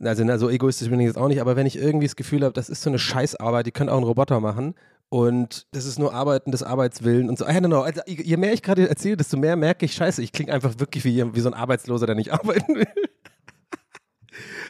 also 0.00 0.24
na, 0.24 0.36
so 0.36 0.50
egoistisch 0.50 0.90
bin 0.90 0.98
ich 0.98 1.06
jetzt 1.06 1.18
auch 1.18 1.28
nicht, 1.28 1.40
aber 1.40 1.54
wenn 1.54 1.66
ich 1.66 1.78
irgendwie 1.78 2.06
das 2.06 2.16
Gefühl 2.16 2.42
habe, 2.42 2.54
das 2.54 2.68
ist 2.68 2.82
so 2.82 2.90
eine 2.90 2.98
Scheißarbeit, 2.98 3.66
die 3.66 3.72
könnte 3.72 3.92
auch 3.92 3.98
ein 3.98 4.04
Roboter 4.04 4.40
machen 4.40 4.74
und 5.08 5.66
das 5.72 5.86
ist 5.86 5.98
nur 5.98 6.12
Arbeiten 6.12 6.50
des 6.50 6.62
Arbeitswillen 6.62 7.28
und 7.28 7.38
so. 7.38 7.44
Ah, 7.44 7.52
genau. 7.52 7.82
Also, 7.82 8.00
je 8.06 8.36
mehr 8.36 8.52
ich 8.52 8.62
gerade 8.62 8.88
erzähle, 8.88 9.16
desto 9.16 9.36
mehr 9.36 9.56
merke 9.56 9.84
ich, 9.84 9.94
scheiße, 9.94 10.22
ich 10.22 10.32
klinge 10.32 10.52
einfach 10.52 10.78
wirklich 10.78 11.04
wie, 11.04 11.34
wie 11.34 11.40
so 11.40 11.48
ein 11.48 11.54
Arbeitsloser, 11.54 12.06
der 12.06 12.14
nicht 12.16 12.32
arbeiten 12.32 12.74
will. 12.74 12.86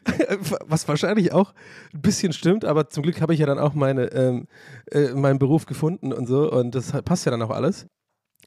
Was 0.66 0.86
wahrscheinlich 0.86 1.32
auch 1.32 1.54
ein 1.94 2.02
bisschen 2.02 2.32
stimmt, 2.32 2.64
aber 2.64 2.90
zum 2.90 3.02
Glück 3.02 3.20
habe 3.20 3.32
ich 3.32 3.40
ja 3.40 3.46
dann 3.46 3.58
auch 3.58 3.74
meine, 3.74 4.12
ähm, 4.12 4.46
äh, 4.90 5.08
meinen 5.14 5.38
Beruf 5.38 5.66
gefunden 5.66 6.12
und 6.12 6.26
so 6.26 6.50
und 6.50 6.74
das 6.74 6.92
passt 7.02 7.24
ja 7.24 7.30
dann 7.30 7.40
auch 7.42 7.50
alles. 7.50 7.86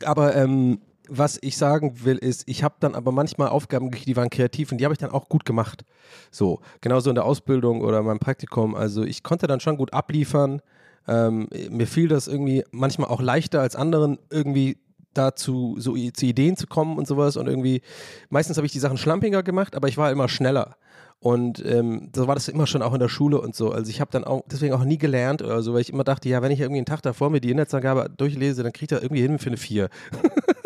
Aber 0.03 0.35
ähm, 0.35 0.79
was 1.09 1.39
ich 1.41 1.57
sagen 1.57 2.03
will, 2.03 2.17
ist, 2.17 2.43
ich 2.47 2.63
habe 2.63 2.75
dann 2.79 2.95
aber 2.95 3.11
manchmal 3.11 3.49
Aufgaben 3.49 3.91
die 3.91 4.15
waren 4.15 4.29
kreativ 4.29 4.71
und 4.71 4.77
die 4.77 4.85
habe 4.85 4.93
ich 4.93 4.99
dann 4.99 5.11
auch 5.11 5.29
gut 5.29 5.45
gemacht. 5.45 5.83
So, 6.31 6.59
genauso 6.81 7.09
in 7.09 7.15
der 7.15 7.25
Ausbildung 7.25 7.81
oder 7.81 8.03
meinem 8.03 8.19
Praktikum. 8.19 8.75
Also 8.75 9.03
ich 9.03 9.23
konnte 9.23 9.47
dann 9.47 9.59
schon 9.59 9.77
gut 9.77 9.93
abliefern. 9.93 10.61
Ähm, 11.07 11.47
mir 11.69 11.87
fiel 11.87 12.07
das 12.07 12.27
irgendwie 12.27 12.63
manchmal 12.71 13.09
auch 13.09 13.21
leichter 13.21 13.61
als 13.61 13.75
anderen 13.75 14.19
irgendwie 14.29 14.77
dazu 15.13 15.75
so 15.79 15.95
zu 15.95 16.25
Ideen 16.25 16.57
zu 16.57 16.67
kommen 16.67 16.97
und 16.97 17.07
sowas 17.07 17.37
und 17.37 17.47
irgendwie 17.47 17.81
meistens 18.29 18.57
habe 18.57 18.67
ich 18.67 18.73
die 18.73 18.79
Sachen 18.79 18.97
schlampiger 18.97 19.43
gemacht, 19.43 19.75
aber 19.75 19.87
ich 19.87 19.97
war 19.97 20.11
immer 20.11 20.29
schneller. 20.29 20.75
Und 21.19 21.65
ähm, 21.65 22.11
so 22.15 22.27
war 22.27 22.35
das 22.35 22.47
immer 22.47 22.67
schon 22.67 22.83
auch 22.83 22.93
in 22.93 22.99
der 22.99 23.09
Schule 23.09 23.41
und 23.41 23.55
so. 23.55 23.71
Also 23.71 23.89
ich 23.89 23.99
habe 24.01 24.11
dann 24.11 24.23
auch 24.23 24.43
deswegen 24.51 24.75
auch 24.75 24.83
nie 24.83 24.99
gelernt 24.99 25.41
oder 25.41 25.63
so, 25.63 25.73
weil 25.73 25.81
ich 25.81 25.91
immer 25.91 26.03
dachte, 26.03 26.29
ja, 26.29 26.43
wenn 26.43 26.51
ich 26.51 26.59
irgendwie 26.59 26.77
einen 26.77 26.85
Tag 26.85 27.01
davor 27.01 27.31
mir 27.31 27.41
die 27.41 27.49
Inhaltsangabe 27.49 28.11
durchlese, 28.15 28.61
dann 28.61 28.71
kriegt 28.71 28.91
er 28.91 29.01
irgendwie 29.01 29.23
hin 29.23 29.39
für 29.39 29.47
eine 29.47 29.57
4. 29.57 29.89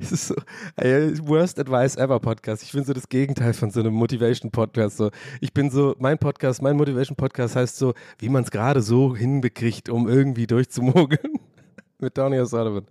Es 0.00 0.12
ist 0.12 0.28
so, 0.28 0.34
ey, 0.76 1.18
worst 1.26 1.58
advice 1.58 1.96
ever 1.96 2.20
Podcast. 2.20 2.62
Ich 2.62 2.72
bin 2.72 2.84
so 2.84 2.92
das 2.92 3.08
Gegenteil 3.08 3.54
von 3.54 3.70
so 3.70 3.80
einem 3.80 3.94
Motivation 3.94 4.50
Podcast. 4.50 4.96
So, 4.96 5.10
ich 5.40 5.52
bin 5.52 5.70
so, 5.70 5.94
mein 5.98 6.18
Podcast, 6.18 6.62
mein 6.62 6.76
Motivation 6.76 7.16
Podcast 7.16 7.56
heißt 7.56 7.76
so, 7.76 7.94
wie 8.18 8.28
man 8.28 8.44
es 8.44 8.50
gerade 8.50 8.82
so 8.82 9.16
hinbekriegt, 9.16 9.88
um 9.88 10.08
irgendwie 10.08 10.46
durchzumogeln. 10.46 11.40
Mit 11.98 12.18
Downey 12.18 12.38
O'Sullivan. 12.38 12.86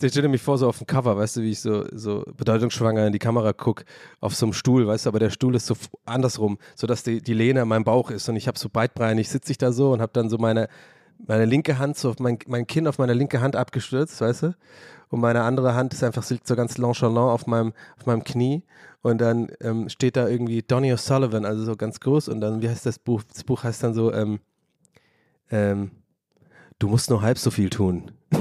Der 0.00 0.08
stelle 0.08 0.28
mich 0.28 0.42
vor, 0.42 0.58
so 0.58 0.68
auf 0.68 0.78
dem 0.78 0.86
Cover, 0.86 1.16
weißt 1.16 1.36
du, 1.36 1.42
wie 1.42 1.50
ich 1.50 1.60
so, 1.60 1.84
so 1.92 2.24
bedeutungsschwanger 2.36 3.06
in 3.06 3.12
die 3.12 3.18
Kamera 3.18 3.52
gucke, 3.52 3.84
auf 4.20 4.34
so 4.34 4.46
einem 4.46 4.52
Stuhl, 4.52 4.86
weißt 4.86 5.06
du, 5.06 5.10
aber 5.10 5.20
der 5.20 5.30
Stuhl 5.30 5.54
ist 5.54 5.66
so 5.66 5.76
andersrum, 6.04 6.58
sodass 6.74 7.02
die, 7.02 7.22
die 7.22 7.34
Lehne 7.34 7.62
an 7.62 7.68
meinem 7.68 7.84
Bauch 7.84 8.10
ist 8.10 8.28
und 8.28 8.36
ich 8.36 8.48
habe 8.48 8.58
so 8.58 8.68
beidbeinig, 8.68 9.28
sitze 9.28 9.52
ich 9.52 9.58
da 9.58 9.72
so 9.72 9.92
und 9.92 10.00
habe 10.00 10.12
dann 10.12 10.28
so 10.28 10.38
meine, 10.38 10.68
meine 11.26 11.44
linke 11.44 11.78
Hand, 11.78 11.96
so 11.96 12.10
auf 12.10 12.18
mein, 12.18 12.38
mein 12.46 12.66
Kinn 12.66 12.86
auf 12.86 12.98
meine 12.98 13.14
linke 13.14 13.40
Hand 13.40 13.56
abgestürzt, 13.56 14.20
weißt 14.20 14.42
du? 14.42 14.54
Und 15.12 15.20
meine 15.20 15.42
andere 15.42 15.74
Hand 15.74 15.92
ist 15.92 16.02
einfach, 16.02 16.28
liegt 16.30 16.46
so 16.46 16.56
ganz 16.56 16.78
nonchalant 16.78 17.30
auf 17.30 17.46
meinem, 17.46 17.74
auf 17.98 18.06
meinem 18.06 18.24
Knie. 18.24 18.62
Und 19.02 19.20
dann 19.20 19.52
ähm, 19.60 19.90
steht 19.90 20.16
da 20.16 20.26
irgendwie 20.26 20.62
Donny 20.62 20.90
O'Sullivan, 20.90 21.44
also 21.44 21.64
so 21.64 21.76
ganz 21.76 22.00
groß. 22.00 22.28
Und 22.28 22.40
dann, 22.40 22.62
wie 22.62 22.68
heißt 22.70 22.86
das 22.86 22.98
Buch? 22.98 23.22
Das 23.24 23.44
Buch 23.44 23.62
heißt 23.62 23.82
dann 23.82 23.92
so, 23.92 24.10
ähm, 24.10 24.40
ähm, 25.50 25.90
du 26.78 26.88
musst 26.88 27.10
nur 27.10 27.20
halb 27.20 27.36
so 27.36 27.50
viel 27.50 27.68
tun. 27.68 28.12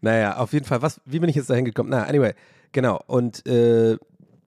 naja, 0.00 0.38
auf 0.38 0.54
jeden 0.54 0.64
Fall, 0.64 0.80
was, 0.80 1.02
wie 1.04 1.18
bin 1.18 1.28
ich 1.28 1.36
jetzt 1.36 1.50
dahin 1.50 1.66
gekommen? 1.66 1.90
Na, 1.90 2.04
anyway, 2.04 2.32
genau. 2.72 2.98
Und 3.06 3.46
äh, 3.46 3.98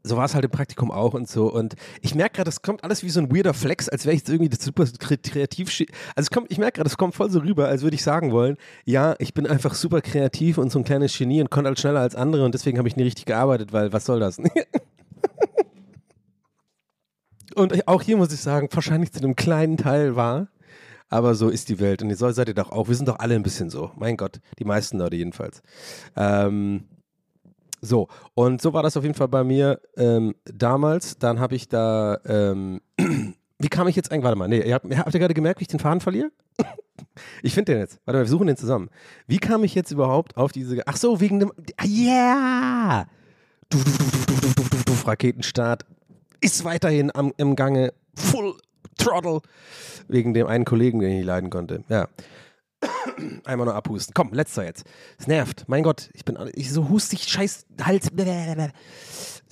so 0.03 0.15
war 0.15 0.25
es 0.25 0.33
halt 0.33 0.45
im 0.45 0.51
Praktikum 0.51 0.91
auch 0.91 1.13
und 1.13 1.27
so. 1.27 1.51
Und 1.51 1.75
ich 2.01 2.15
merke 2.15 2.35
gerade, 2.38 2.45
das 2.45 2.62
kommt 2.62 2.83
alles 2.83 3.03
wie 3.03 3.09
so 3.09 3.19
ein 3.19 3.35
weirder 3.35 3.53
Flex, 3.53 3.89
als 3.89 4.05
wäre 4.05 4.15
ich 4.15 4.21
jetzt 4.21 4.29
irgendwie 4.29 4.49
das 4.49 4.63
super 4.63 4.83
kre- 4.83 5.21
kreativ. 5.21 5.69
Also 6.15 6.29
kommt, 6.31 6.51
ich 6.51 6.57
merke 6.57 6.77
gerade, 6.77 6.88
es 6.89 6.97
kommt 6.97 7.15
voll 7.15 7.29
so 7.29 7.39
rüber, 7.39 7.67
als 7.67 7.81
würde 7.81 7.95
ich 7.95 8.03
sagen 8.03 8.31
wollen, 8.31 8.57
ja, 8.85 9.15
ich 9.19 9.33
bin 9.33 9.45
einfach 9.45 9.73
super 9.75 10.01
kreativ 10.01 10.57
und 10.57 10.71
so 10.71 10.79
ein 10.79 10.85
kleines 10.85 11.17
Genie 11.17 11.41
und 11.41 11.51
konnte 11.51 11.67
halt 11.67 11.79
schneller 11.79 11.99
als 11.99 12.15
andere 12.15 12.45
und 12.45 12.53
deswegen 12.53 12.77
habe 12.77 12.88
ich 12.88 12.95
nie 12.95 13.03
richtig 13.03 13.25
gearbeitet, 13.25 13.73
weil 13.73 13.91
was 13.91 14.05
soll 14.05 14.19
das? 14.19 14.39
und 17.55 17.88
auch 17.88 18.01
hier 18.01 18.17
muss 18.17 18.31
ich 18.33 18.39
sagen, 18.39 18.69
wahrscheinlich 18.71 19.12
zu 19.12 19.19
einem 19.19 19.35
kleinen 19.35 19.77
Teil 19.77 20.15
war, 20.15 20.47
aber 21.09 21.35
so 21.35 21.49
ist 21.49 21.69
die 21.69 21.79
Welt 21.79 22.01
und 22.01 22.15
so 22.15 22.31
seid 22.31 22.47
ihr 22.47 22.53
doch 22.53 22.71
auch. 22.71 22.88
Wir 22.88 22.95
sind 22.95 23.07
doch 23.07 23.19
alle 23.19 23.35
ein 23.35 23.43
bisschen 23.43 23.69
so. 23.69 23.91
Mein 23.97 24.15
Gott, 24.15 24.39
die 24.59 24.65
meisten 24.65 24.97
Leute 24.99 25.15
jedenfalls. 25.15 25.62
Ähm, 26.15 26.85
so, 27.81 28.07
und 28.33 28.61
so 28.61 28.73
war 28.73 28.83
das 28.83 28.97
auf 28.97 29.03
jeden 29.03 29.15
Fall 29.15 29.27
bei 29.27 29.43
mir 29.43 29.79
ähm, 29.97 30.35
damals. 30.43 31.17
Dann 31.17 31.39
habe 31.39 31.55
ich 31.55 31.69
da, 31.69 32.19
ähm, 32.25 32.81
wie 33.59 33.69
kam 33.69 33.87
ich 33.87 33.95
jetzt 33.95 34.11
eigentlich, 34.11 34.23
warte 34.23 34.37
mal, 34.37 34.47
nee, 34.47 34.61
ihr 34.61 34.73
habt, 34.73 34.85
habt 34.97 35.13
ihr 35.13 35.19
gerade 35.19 35.33
gemerkt, 35.33 35.59
wie 35.59 35.63
ich 35.63 35.69
den 35.69 35.79
Faden 35.79 36.01
verliere? 36.01 36.31
ich 37.43 37.53
finde 37.53 37.73
den 37.73 37.81
jetzt. 37.81 37.99
Warte 38.05 38.17
mal, 38.17 38.25
wir 38.25 38.29
suchen 38.29 38.47
den 38.47 38.57
zusammen. 38.57 38.89
Wie 39.27 39.39
kam 39.39 39.63
ich 39.63 39.75
jetzt 39.75 39.91
überhaupt 39.91 40.37
auf 40.37 40.51
diese, 40.51 40.85
ach 40.85 40.97
so, 40.97 41.19
wegen 41.21 41.39
dem, 41.39 41.51
yeah! 41.85 43.07
Du, 43.69 43.77
du, 43.77 44.53
du, 44.85 45.07
Raketenstart 45.07 45.85
ist 46.41 46.63
weiterhin 46.65 47.13
am, 47.13 47.33
im 47.37 47.55
Gange, 47.55 47.93
full 48.15 48.55
throttle, 48.97 49.41
wegen 50.07 50.33
dem 50.33 50.47
einen 50.47 50.65
Kollegen, 50.65 50.99
den 50.99 51.19
ich 51.19 51.25
leiden 51.25 51.49
konnte. 51.49 51.83
Ja, 51.89 52.07
Einmal 53.45 53.65
nur 53.65 53.75
abhusten. 53.75 54.13
Komm, 54.13 54.33
letzter 54.33 54.63
jetzt. 54.63 54.85
Es 55.17 55.27
nervt. 55.27 55.65
Mein 55.67 55.83
Gott, 55.83 56.09
ich 56.13 56.23
bin 56.25 56.37
ich 56.53 56.71
so 56.71 56.89
hustig, 56.89 57.23
scheiß 57.23 57.65
Hals. 57.81 58.09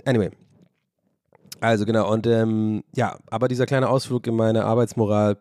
Anyway. 0.05 0.31
Also 1.59 1.85
genau, 1.85 2.11
und 2.11 2.27
ähm, 2.27 2.83
ja, 2.95 3.17
aber 3.29 3.47
dieser 3.47 3.65
kleine 3.65 3.89
Ausflug 3.89 4.27
in 4.27 4.35
meine 4.35 4.65
Arbeitsmoral. 4.65 5.37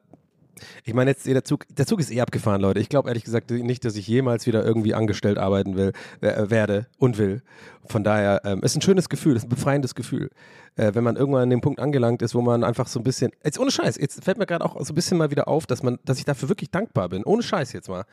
Ich 0.85 0.95
meine, 0.95 1.11
jetzt 1.11 1.27
der 1.27 1.45
Zug, 1.45 1.67
der 1.69 1.87
Zug 1.87 2.01
ist 2.01 2.11
eh 2.11 2.21
abgefahren, 2.21 2.61
Leute. 2.61 2.81
Ich 2.81 2.89
glaube 2.89 3.09
ehrlich 3.09 3.25
gesagt 3.25 3.51
nicht, 3.51 3.85
dass 3.85 3.97
ich 3.97 4.07
jemals 4.07 4.47
wieder 4.47 4.65
irgendwie 4.65 4.95
angestellt 4.95 5.39
arbeiten 5.39 5.77
will, 5.77 5.93
äh, 6.21 6.51
werde 6.51 6.87
und 6.99 7.19
will. 7.19 7.43
Von 7.87 8.05
daher, 8.05 8.43
ähm, 8.45 8.63
ist 8.63 8.75
ein 8.77 8.83
schönes 8.83 9.09
Gefühl, 9.09 9.37
ist 9.37 9.45
ein 9.45 9.49
befreiendes 9.49 9.95
Gefühl, 9.95 10.31
äh, 10.77 10.93
wenn 10.95 11.05
man 11.05 11.17
irgendwann 11.17 11.43
an 11.43 11.51
dem 11.51 11.61
Punkt 11.61 11.81
angelangt 11.81 12.23
ist, 12.23 12.35
wo 12.35 12.41
man 12.41 12.65
einfach 12.65 12.89
so 12.89 13.01
ein 13.01 13.05
bisschen, 13.05 13.33
jetzt 13.45 13.59
ohne 13.59 13.71
Scheiß, 13.71 13.97
jetzt 13.99 14.25
fällt 14.25 14.39
mir 14.39 14.47
gerade 14.47 14.65
auch 14.65 14.81
so 14.85 14.93
ein 14.93 14.95
bisschen 14.95 15.19
mal 15.19 15.31
wieder 15.31 15.49
auf, 15.49 15.67
dass 15.67 15.83
man, 15.83 15.99
dass 16.05 16.19
ich 16.19 16.25
dafür 16.25 16.49
wirklich 16.49 16.71
dankbar 16.71 17.09
bin. 17.09 17.25
Ohne 17.25 17.43
Scheiß 17.43 17.73
jetzt 17.73 17.89
mal 17.89 18.05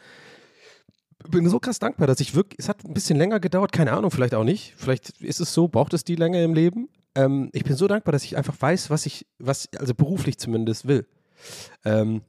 bin 1.29 1.49
so 1.49 1.59
krass 1.59 1.79
dankbar, 1.79 2.07
dass 2.07 2.19
ich 2.19 2.35
wirklich, 2.35 2.59
es 2.59 2.69
hat 2.69 2.83
ein 2.83 2.93
bisschen 2.93 3.17
länger 3.17 3.39
gedauert, 3.39 3.71
keine 3.71 3.93
Ahnung, 3.93 4.11
vielleicht 4.11 4.35
auch 4.35 4.43
nicht. 4.43 4.73
Vielleicht 4.77 5.21
ist 5.21 5.39
es 5.39 5.53
so, 5.53 5.67
braucht 5.67 5.93
es 5.93 6.03
die 6.03 6.15
Länge 6.15 6.43
im 6.43 6.53
Leben. 6.53 6.89
Ähm, 7.15 7.49
ich 7.53 7.63
bin 7.63 7.75
so 7.75 7.87
dankbar, 7.87 8.11
dass 8.11 8.23
ich 8.23 8.37
einfach 8.37 8.55
weiß, 8.59 8.89
was 8.89 9.05
ich, 9.05 9.25
was, 9.39 9.69
also 9.77 9.93
beruflich 9.93 10.37
zumindest 10.37 10.87
will. 10.87 11.05
Ähm, 11.85 12.21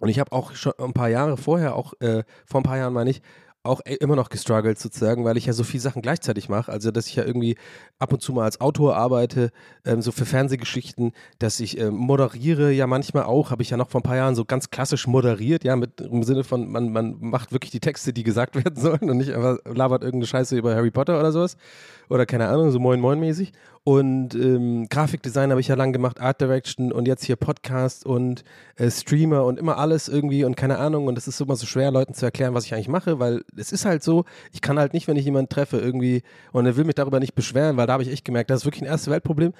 und 0.00 0.08
ich 0.08 0.18
habe 0.18 0.32
auch 0.32 0.54
schon 0.54 0.72
ein 0.78 0.92
paar 0.92 1.08
Jahre 1.08 1.36
vorher, 1.36 1.74
auch 1.74 1.94
äh, 2.00 2.24
vor 2.44 2.60
ein 2.60 2.64
paar 2.64 2.78
Jahren 2.78 2.92
meine 2.92 3.10
ich, 3.10 3.22
auch 3.66 3.80
äh, 3.84 3.94
immer 3.96 4.16
noch 4.16 4.30
gestruggelt 4.30 4.78
sozusagen, 4.78 5.24
weil 5.24 5.36
ich 5.36 5.46
ja 5.46 5.52
so 5.52 5.64
viele 5.64 5.80
Sachen 5.82 6.02
gleichzeitig 6.02 6.48
mache. 6.48 6.72
Also, 6.72 6.90
dass 6.90 7.06
ich 7.06 7.16
ja 7.16 7.24
irgendwie 7.24 7.56
ab 7.98 8.12
und 8.12 8.22
zu 8.22 8.32
mal 8.32 8.44
als 8.44 8.60
Autor 8.60 8.96
arbeite, 8.96 9.50
ähm, 9.84 10.00
so 10.00 10.12
für 10.12 10.24
Fernsehgeschichten, 10.24 11.12
dass 11.38 11.60
ich 11.60 11.78
ähm, 11.78 11.94
moderiere 11.94 12.72
ja 12.72 12.86
manchmal 12.86 13.24
auch, 13.24 13.50
habe 13.50 13.62
ich 13.62 13.70
ja 13.70 13.76
noch 13.76 13.90
vor 13.90 14.00
ein 14.00 14.04
paar 14.04 14.16
Jahren 14.16 14.34
so 14.34 14.44
ganz 14.44 14.70
klassisch 14.70 15.06
moderiert, 15.06 15.64
ja, 15.64 15.76
mit 15.76 16.00
im 16.00 16.22
Sinne 16.22 16.44
von, 16.44 16.70
man, 16.70 16.92
man 16.92 17.16
macht 17.20 17.52
wirklich 17.52 17.72
die 17.72 17.80
Texte, 17.80 18.12
die 18.12 18.22
gesagt 18.22 18.54
werden 18.54 18.76
sollen 18.76 19.10
und 19.10 19.18
nicht 19.18 19.32
einfach 19.32 19.58
labert 19.64 20.02
irgendeine 20.02 20.28
Scheiße 20.28 20.56
über 20.56 20.74
Harry 20.74 20.90
Potter 20.90 21.18
oder 21.18 21.32
sowas. 21.32 21.56
Oder 22.08 22.24
keine 22.24 22.48
Ahnung, 22.48 22.70
so 22.70 22.78
moin 22.78 23.00
moin 23.00 23.18
mäßig. 23.18 23.52
Und 23.86 24.34
ähm, 24.34 24.88
Grafikdesign 24.88 25.52
habe 25.52 25.60
ich 25.60 25.68
ja 25.68 25.76
lang 25.76 25.92
gemacht, 25.92 26.20
Art 26.20 26.40
Direction 26.40 26.90
und 26.90 27.06
jetzt 27.06 27.22
hier 27.22 27.36
Podcast 27.36 28.04
und 28.04 28.42
äh, 28.74 28.90
Streamer 28.90 29.44
und 29.44 29.60
immer 29.60 29.78
alles 29.78 30.08
irgendwie 30.08 30.42
und 30.42 30.56
keine 30.56 30.78
Ahnung. 30.78 31.06
Und 31.06 31.16
es 31.16 31.28
ist 31.28 31.40
immer 31.40 31.54
so 31.54 31.66
schwer, 31.66 31.92
Leuten 31.92 32.12
zu 32.12 32.24
erklären, 32.24 32.52
was 32.52 32.64
ich 32.64 32.74
eigentlich 32.74 32.88
mache, 32.88 33.20
weil 33.20 33.44
es 33.56 33.70
ist 33.70 33.84
halt 33.84 34.02
so, 34.02 34.24
ich 34.52 34.60
kann 34.60 34.76
halt 34.76 34.92
nicht, 34.92 35.06
wenn 35.06 35.16
ich 35.16 35.24
jemanden 35.24 35.50
treffe, 35.50 35.78
irgendwie 35.78 36.24
und 36.50 36.66
er 36.66 36.76
will 36.76 36.82
mich 36.82 36.96
darüber 36.96 37.20
nicht 37.20 37.36
beschweren, 37.36 37.76
weil 37.76 37.86
da 37.86 37.92
habe 37.92 38.02
ich 38.02 38.10
echt 38.10 38.24
gemerkt, 38.24 38.50
das 38.50 38.62
ist 38.62 38.64
wirklich 38.64 38.82
ein 38.82 38.88
erste 38.88 39.12
Weltproblem. 39.12 39.52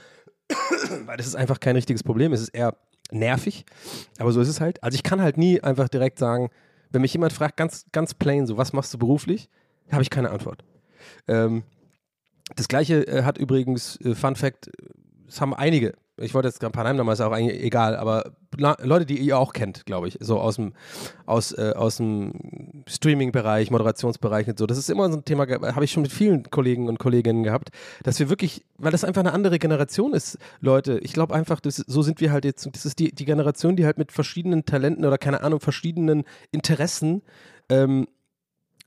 weil 1.07 1.17
das 1.17 1.29
ist 1.29 1.37
einfach 1.37 1.61
kein 1.61 1.77
richtiges 1.77 2.03
Problem, 2.03 2.33
es 2.33 2.41
ist 2.41 2.49
eher 2.49 2.75
nervig. 3.13 3.65
Aber 4.19 4.33
so 4.33 4.41
ist 4.41 4.49
es 4.49 4.61
halt. 4.61 4.83
Also 4.83 4.97
ich 4.97 5.05
kann 5.05 5.23
halt 5.23 5.39
nie 5.39 5.61
einfach 5.61 5.89
direkt 5.89 6.19
sagen, 6.19 6.51
wenn 6.91 7.03
mich 7.03 7.13
jemand 7.13 7.33
fragt, 7.33 7.57
ganz, 7.57 7.87
ganz 7.93 8.13
plain, 8.13 8.49
so, 8.49 8.57
was 8.57 8.73
machst 8.73 8.93
du 8.93 8.99
beruflich, 8.99 9.49
habe 9.93 10.03
ich 10.03 10.11
keine 10.11 10.31
Antwort. 10.31 10.65
Ähm, 11.29 11.63
das 12.55 12.69
gleiche 12.69 13.07
äh, 13.07 13.23
hat 13.25 13.39
übrigens, 13.39 13.99
äh, 14.03 14.15
Fun 14.15 14.37
Fact, 14.37 14.71
es 15.29 15.41
haben 15.41 15.55
einige 15.55 15.95
ich 16.19 16.33
wollte 16.33 16.49
jetzt 16.49 16.65
ein 16.65 16.73
paar 16.73 16.85
Namen 16.85 16.97
nochmal, 16.97 17.13
ist 17.13 17.21
auch 17.21 17.33
eigentlich 17.33 17.63
egal, 17.63 17.95
aber 17.95 18.33
La- 18.57 18.79
Leute, 18.83 19.05
die 19.05 19.19
ihr 19.19 19.39
auch 19.39 19.53
kennt, 19.53 19.85
glaube 19.85 20.09
ich, 20.09 20.17
so 20.21 20.41
aus 20.41 20.57
dem, 20.57 20.73
aus, 21.27 21.53
äh, 21.53 21.75
aus 21.77 21.99
dem 21.99 22.85
Streaming-Bereich, 22.87 23.71
Moderationsbereich 23.71 24.49
und 24.49 24.59
so. 24.59 24.67
Das 24.67 24.79
ist 24.79 24.89
immer 24.89 25.11
so 25.11 25.19
ein 25.19 25.27
Thema, 25.27 25.47
habe 25.47 25.85
ich 25.85 25.93
schon 25.93 26.03
mit 26.03 26.13
vielen 26.13 26.45
Kollegen 26.45 26.89
und 26.89 26.99
Kolleginnen 26.99 27.43
gehabt, 27.43 27.69
dass 28.03 28.19
wir 28.19 28.31
wirklich, 28.31 28.65
weil 28.79 28.93
das 28.93 29.05
einfach 29.05 29.21
eine 29.21 29.35
andere 29.35 29.59
Generation 29.59 30.15
ist, 30.15 30.39
Leute. 30.61 30.99
Ich 31.03 31.13
glaube 31.13 31.35
einfach, 31.35 31.61
das, 31.61 31.77
so 31.77 32.01
sind 32.01 32.23
wir 32.23 32.33
halt 32.33 32.47
jetzt, 32.47 32.67
das 32.73 32.87
ist 32.87 32.99
die, 32.99 33.15
die 33.15 33.27
Generation, 33.27 33.77
die 33.77 33.85
halt 33.85 33.99
mit 33.99 34.11
verschiedenen 34.11 34.65
Talenten 34.65 35.05
oder 35.05 35.19
keine 35.19 35.43
Ahnung, 35.43 35.61
verschiedenen 35.61 36.25
Interessen 36.51 37.21
ähm, 37.69 38.07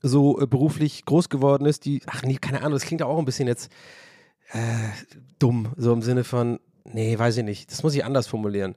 so 0.02 0.40
äh, 0.40 0.46
beruflich 0.46 1.04
groß 1.04 1.28
geworden 1.28 1.66
ist, 1.66 1.84
die, 1.84 2.02
ach 2.06 2.22
nee, 2.22 2.36
keine 2.36 2.60
Ahnung, 2.60 2.72
das 2.72 2.84
klingt 2.84 3.02
auch 3.02 3.18
ein 3.18 3.24
bisschen 3.24 3.48
jetzt 3.48 3.70
äh, 4.52 4.58
dumm, 5.38 5.68
so 5.76 5.92
im 5.92 6.02
Sinne 6.02 6.24
von, 6.24 6.58
nee, 6.84 7.18
weiß 7.18 7.38
ich 7.38 7.44
nicht, 7.44 7.70
das 7.70 7.82
muss 7.82 7.94
ich 7.94 8.04
anders 8.04 8.26
formulieren. 8.26 8.74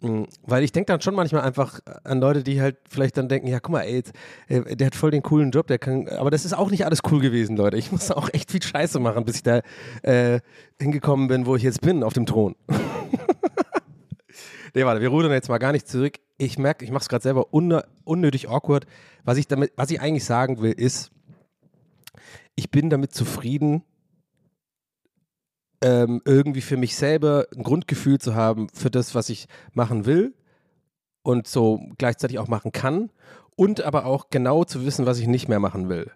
Mm, 0.00 0.24
Weil 0.42 0.64
ich 0.64 0.72
denke 0.72 0.92
dann 0.92 1.00
schon 1.00 1.14
manchmal 1.14 1.42
einfach 1.42 1.80
an 2.04 2.20
Leute, 2.20 2.42
die 2.42 2.60
halt 2.60 2.76
vielleicht 2.88 3.16
dann 3.16 3.28
denken, 3.28 3.46
ja, 3.48 3.60
guck 3.60 3.72
mal, 3.72 3.82
ey, 3.82 4.02
äh, 4.48 4.76
der 4.76 4.88
hat 4.88 4.94
voll 4.94 5.10
den 5.10 5.22
coolen 5.22 5.50
Job, 5.50 5.66
der 5.66 5.78
kann, 5.78 6.08
aber 6.08 6.30
das 6.30 6.44
ist 6.44 6.52
auch 6.52 6.70
nicht 6.70 6.84
alles 6.84 7.00
cool 7.10 7.20
gewesen, 7.20 7.56
Leute. 7.56 7.76
Ich 7.76 7.92
musste 7.92 8.16
auch 8.16 8.28
echt 8.32 8.50
viel 8.50 8.62
Scheiße 8.62 8.98
machen, 9.00 9.24
bis 9.24 9.36
ich 9.36 9.42
da 9.42 9.60
äh, 10.02 10.40
hingekommen 10.80 11.28
bin, 11.28 11.46
wo 11.46 11.56
ich 11.56 11.62
jetzt 11.62 11.80
bin, 11.80 12.02
auf 12.02 12.12
dem 12.12 12.26
Thron. 12.26 12.56
nee, 14.74 14.84
warte, 14.84 15.00
wir 15.00 15.08
rudern 15.08 15.32
jetzt 15.32 15.48
mal 15.48 15.58
gar 15.58 15.72
nicht 15.72 15.88
zurück. 15.88 16.18
Ich 16.36 16.58
merke, 16.58 16.84
ich 16.84 16.90
mache 16.90 17.02
es 17.02 17.08
gerade 17.08 17.22
selber 17.22 17.52
unnötig 17.52 18.48
awkward. 18.48 18.86
Was 19.24 19.38
ich 19.38 19.46
damit, 19.46 19.72
was 19.76 19.90
ich 19.90 20.00
eigentlich 20.00 20.24
sagen 20.24 20.60
will, 20.60 20.72
ist, 20.72 21.10
ich 22.56 22.70
bin 22.70 22.90
damit 22.90 23.14
zufrieden, 23.14 23.82
ähm, 25.82 26.22
irgendwie 26.24 26.60
für 26.60 26.76
mich 26.76 26.96
selber 26.96 27.46
ein 27.54 27.62
Grundgefühl 27.62 28.18
zu 28.18 28.34
haben 28.34 28.68
für 28.72 28.90
das, 28.90 29.14
was 29.14 29.28
ich 29.28 29.46
machen 29.72 30.06
will 30.06 30.34
und 31.22 31.46
so 31.46 31.80
gleichzeitig 31.98 32.38
auch 32.38 32.48
machen 32.48 32.72
kann 32.72 33.10
und 33.56 33.82
aber 33.82 34.06
auch 34.06 34.30
genau 34.30 34.64
zu 34.64 34.84
wissen, 34.84 35.06
was 35.06 35.18
ich 35.18 35.26
nicht 35.26 35.48
mehr 35.48 35.60
machen 35.60 35.88
will. 35.88 36.10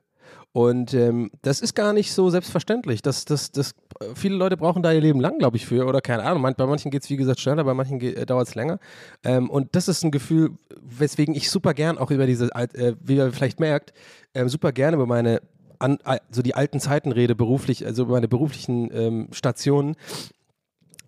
Und 0.52 0.94
ähm, 0.94 1.30
das 1.42 1.61
ist 1.61 1.74
gar 1.74 1.92
nicht 1.92 2.12
so 2.12 2.30
selbstverständlich. 2.30 3.02
Das, 3.02 3.24
das, 3.24 3.52
das, 3.52 3.74
viele 4.14 4.37
Leute 4.37 4.56
brauchen 4.56 4.82
da 4.82 4.92
ihr 4.92 5.00
Leben 5.00 5.20
lang, 5.20 5.38
glaube 5.38 5.56
ich, 5.56 5.66
für. 5.66 5.87
Oder 5.87 6.00
keine 6.00 6.24
Ahnung. 6.24 6.42
Bei 6.56 6.66
manchen 6.66 6.90
geht 6.90 7.02
es, 7.02 7.11
wie 7.11 7.16
gesagt, 7.16 7.40
schneller, 7.40 7.64
bei 7.64 7.74
manchen 7.74 8.00
äh, 8.00 8.24
dauert 8.24 8.48
es 8.48 8.54
länger. 8.54 8.78
Ähm, 9.24 9.50
und 9.50 9.76
das 9.76 9.88
ist 9.88 10.02
ein 10.04 10.11
Gefühl, 10.11 10.50
weswegen 10.80 11.34
ich 11.34 11.50
super 11.50 11.74
gern 11.74 11.98
auch 11.98 12.11
über 12.11 12.26
diese, 12.26 12.48
äh, 12.54 12.94
wie 13.00 13.16
ihr 13.16 13.32
vielleicht 13.32 13.61
merkt, 13.61 13.92
ähm, 14.34 14.48
super 14.48 14.72
gerne 14.72 14.96
über 14.96 15.06
meine, 15.06 15.42
an, 15.78 15.98
so 16.30 16.42
die 16.42 16.54
alten 16.54 16.80
Zeiten 16.80 17.12
rede, 17.12 17.34
beruflich, 17.34 17.87
also 17.87 18.04
über 18.04 18.14
meine 18.14 18.28
beruflichen 18.28 18.90
ähm, 18.92 19.28
Stationen 19.32 19.96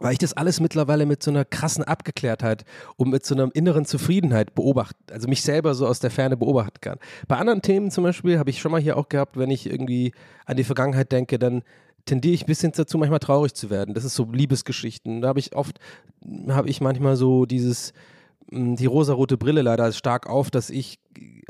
weil 0.01 0.13
ich 0.13 0.19
das 0.19 0.33
alles 0.33 0.59
mittlerweile 0.61 1.07
mit 1.07 1.23
so 1.23 1.31
einer 1.31 1.45
krassen 1.45 1.85
Abgeklärtheit 1.85 2.65
und 2.97 3.11
mit 3.11 3.25
so 3.25 3.35
einer 3.35 3.55
inneren 3.55 3.85
Zufriedenheit 3.85 4.55
beobachten, 4.55 4.99
also 5.13 5.29
mich 5.29 5.43
selber 5.43 5.75
so 5.75 5.87
aus 5.87 6.01
der 6.01 6.11
Ferne 6.11 6.37
beobachten 6.37 6.81
kann. 6.81 6.99
Bei 7.29 7.37
anderen 7.37 7.63
Themen 7.63 7.91
zum 7.91 8.05
Beispiel 8.05 8.39
habe 8.39 8.51
ich 8.51 8.61
schon 8.61 8.73
mal 8.73 8.81
hier 8.81 8.97
auch 8.97 9.09
gehabt, 9.09 9.37
wenn 9.37 9.51
ich 9.51 9.71
irgendwie 9.71 10.13
an 10.47 10.57
die 10.57 10.65
Vergangenheit 10.65 11.13
denke, 11.13 11.39
dann 11.39 11.63
tendiere 12.07 12.35
ich 12.35 12.45
ein 12.45 12.47
bisschen 12.47 12.73
dazu, 12.73 12.99
manchmal 12.99 13.21
traurig 13.21 13.55
zu 13.55 13.71
werden. 13.71 13.95
Das 13.95 14.05
ist 14.05 14.15
so 14.15 14.27
Liebesgeschichten. 14.33 15.21
Da 15.21 15.29
habe 15.29 15.39
ich 15.39 15.55
oft, 15.55 15.79
habe 16.49 16.69
ich 16.69 16.81
manchmal 16.81 17.17
so 17.17 17.45
dieses, 17.45 17.93
die 18.51 18.87
rosarote 18.87 19.37
Brille 19.37 19.63
leider 19.63 19.93
stark 19.93 20.29
auf, 20.29 20.51
dass 20.51 20.71
ich 20.71 20.99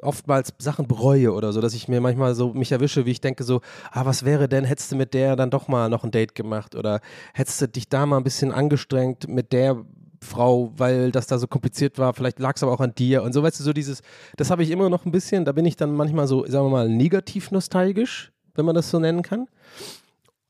oftmals 0.03 0.53
Sachen 0.59 0.87
bereue 0.87 1.33
oder 1.33 1.53
so, 1.53 1.61
dass 1.61 1.75
ich 1.75 1.89
mir 1.89 2.01
manchmal 2.01 2.35
so 2.35 2.53
mich 2.53 2.73
erwische, 2.73 3.07
wie 3.07 3.11
ich 3.11 3.21
denke 3.21 3.45
so, 3.45 3.61
ah, 3.91 4.05
was 4.05 4.25
wäre 4.25 4.49
denn, 4.49 4.65
hättest 4.65 4.93
du 4.93 4.97
mit 4.97 5.15
der 5.15 5.37
dann 5.37 5.51
doch 5.51 5.69
mal 5.69 5.89
noch 5.89 6.05
ein 6.05 6.11
Date 6.11 6.35
gemacht 6.35 6.75
oder 6.75 7.01
hättest 7.35 7.61
du 7.61 7.69
dich 7.69 7.89
da 7.89 8.07
mal 8.07 8.19
ein 8.19 8.25
bisschen 8.25 8.53
angestrengt 8.53 9.29
mit 9.29 9.53
der 9.53 9.85
Frau, 10.23 10.73
weil 10.77 11.13
das 11.13 11.27
da 11.27 11.39
so 11.39 11.47
kompliziert 11.47 11.99
war, 11.99 12.13
vielleicht 12.13 12.39
lag 12.39 12.57
es 12.57 12.63
aber 12.63 12.73
auch 12.73 12.81
an 12.81 12.95
dir 12.95 13.23
und 13.23 13.33
so, 13.33 13.43
weißt 13.43 13.59
du, 13.61 13.65
so 13.65 13.73
dieses, 13.73 14.03
das 14.37 14.51
habe 14.51 14.63
ich 14.63 14.71
immer 14.71 14.91
noch 14.91 15.07
ein 15.07 15.13
bisschen, 15.13 15.45
da 15.45 15.53
bin 15.53 15.65
ich 15.65 15.77
dann 15.77 15.95
manchmal 15.95 16.27
so, 16.27 16.45
sagen 16.47 16.67
wir 16.67 16.71
mal, 16.71 16.89
negativ 16.89 17.51
nostalgisch, 17.51 18.33
wenn 18.55 18.67
man 18.67 18.75
das 18.75 18.91
so 18.91 18.99
nennen 18.99 19.23
kann. 19.23 19.49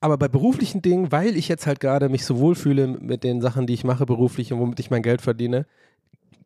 Aber 0.00 0.16
bei 0.16 0.28
beruflichen 0.28 0.80
Dingen, 0.80 1.12
weil 1.12 1.36
ich 1.36 1.46
jetzt 1.48 1.66
halt 1.66 1.78
gerade 1.78 2.08
mich 2.08 2.24
so 2.24 2.38
wohlfühle 2.38 2.86
mit 2.86 3.22
den 3.22 3.42
Sachen, 3.42 3.66
die 3.66 3.74
ich 3.74 3.84
mache 3.84 4.06
beruflich 4.06 4.52
und 4.52 4.58
womit 4.58 4.80
ich 4.80 4.90
mein 4.90 5.02
Geld 5.02 5.20
verdiene, 5.20 5.66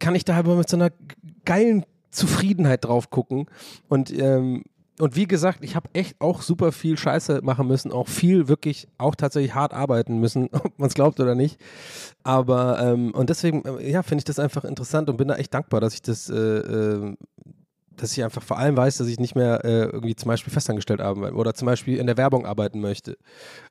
kann 0.05 0.15
ich 0.15 0.27
da 0.27 0.35
halt 0.35 0.47
mal 0.47 0.57
mit 0.57 0.69
so 0.69 0.77
einer 0.77 0.91
geilen 1.47 1.87
Zufriedenheit 2.11 2.85
drauf 2.85 3.09
gucken. 3.09 3.47
Und, 3.89 4.13
ähm, 4.13 4.65
und 4.99 5.17
wie 5.17 5.27
gesagt, 5.27 5.65
ich 5.65 5.77
habe 5.77 5.89
echt 5.95 6.21
auch 6.21 6.43
super 6.43 6.73
viel 6.73 6.99
Scheiße 6.99 7.41
machen 7.43 7.67
müssen, 7.67 7.91
auch 7.91 8.07
viel 8.07 8.47
wirklich 8.47 8.87
auch 8.99 9.15
tatsächlich 9.15 9.55
hart 9.55 9.73
arbeiten 9.73 10.21
müssen, 10.21 10.49
ob 10.53 10.79
man 10.79 10.89
es 10.89 10.95
glaubt 10.95 11.21
oder 11.21 11.35
nicht. 11.35 11.59
Aber 12.23 12.81
ähm, 12.81 13.13
und 13.15 13.31
deswegen, 13.31 13.65
äh, 13.65 13.91
ja, 13.91 14.03
finde 14.03 14.21
ich 14.21 14.25
das 14.25 14.39
einfach 14.39 14.65
interessant 14.65 15.09
und 15.09 15.17
bin 15.17 15.29
da 15.29 15.37
echt 15.37 15.55
dankbar, 15.55 15.81
dass 15.81 15.95
ich 15.95 16.03
das, 16.03 16.29
äh, 16.29 16.35
äh, 16.37 17.17
dass 17.97 18.13
ich 18.13 18.23
einfach 18.23 18.43
vor 18.43 18.59
allem 18.59 18.77
weiß, 18.77 18.99
dass 18.99 19.09
ich 19.09 19.19
nicht 19.19 19.35
mehr 19.35 19.65
äh, 19.65 19.85
irgendwie 19.85 20.17
zum 20.17 20.29
Beispiel 20.29 20.53
festangestellt 20.53 21.01
arbeiten 21.01 21.35
oder 21.35 21.55
zum 21.55 21.65
Beispiel 21.65 21.97
in 21.97 22.07
der 22.07 22.19
Werbung 22.19 22.45
arbeiten 22.45 22.83
möchte. 22.83 23.17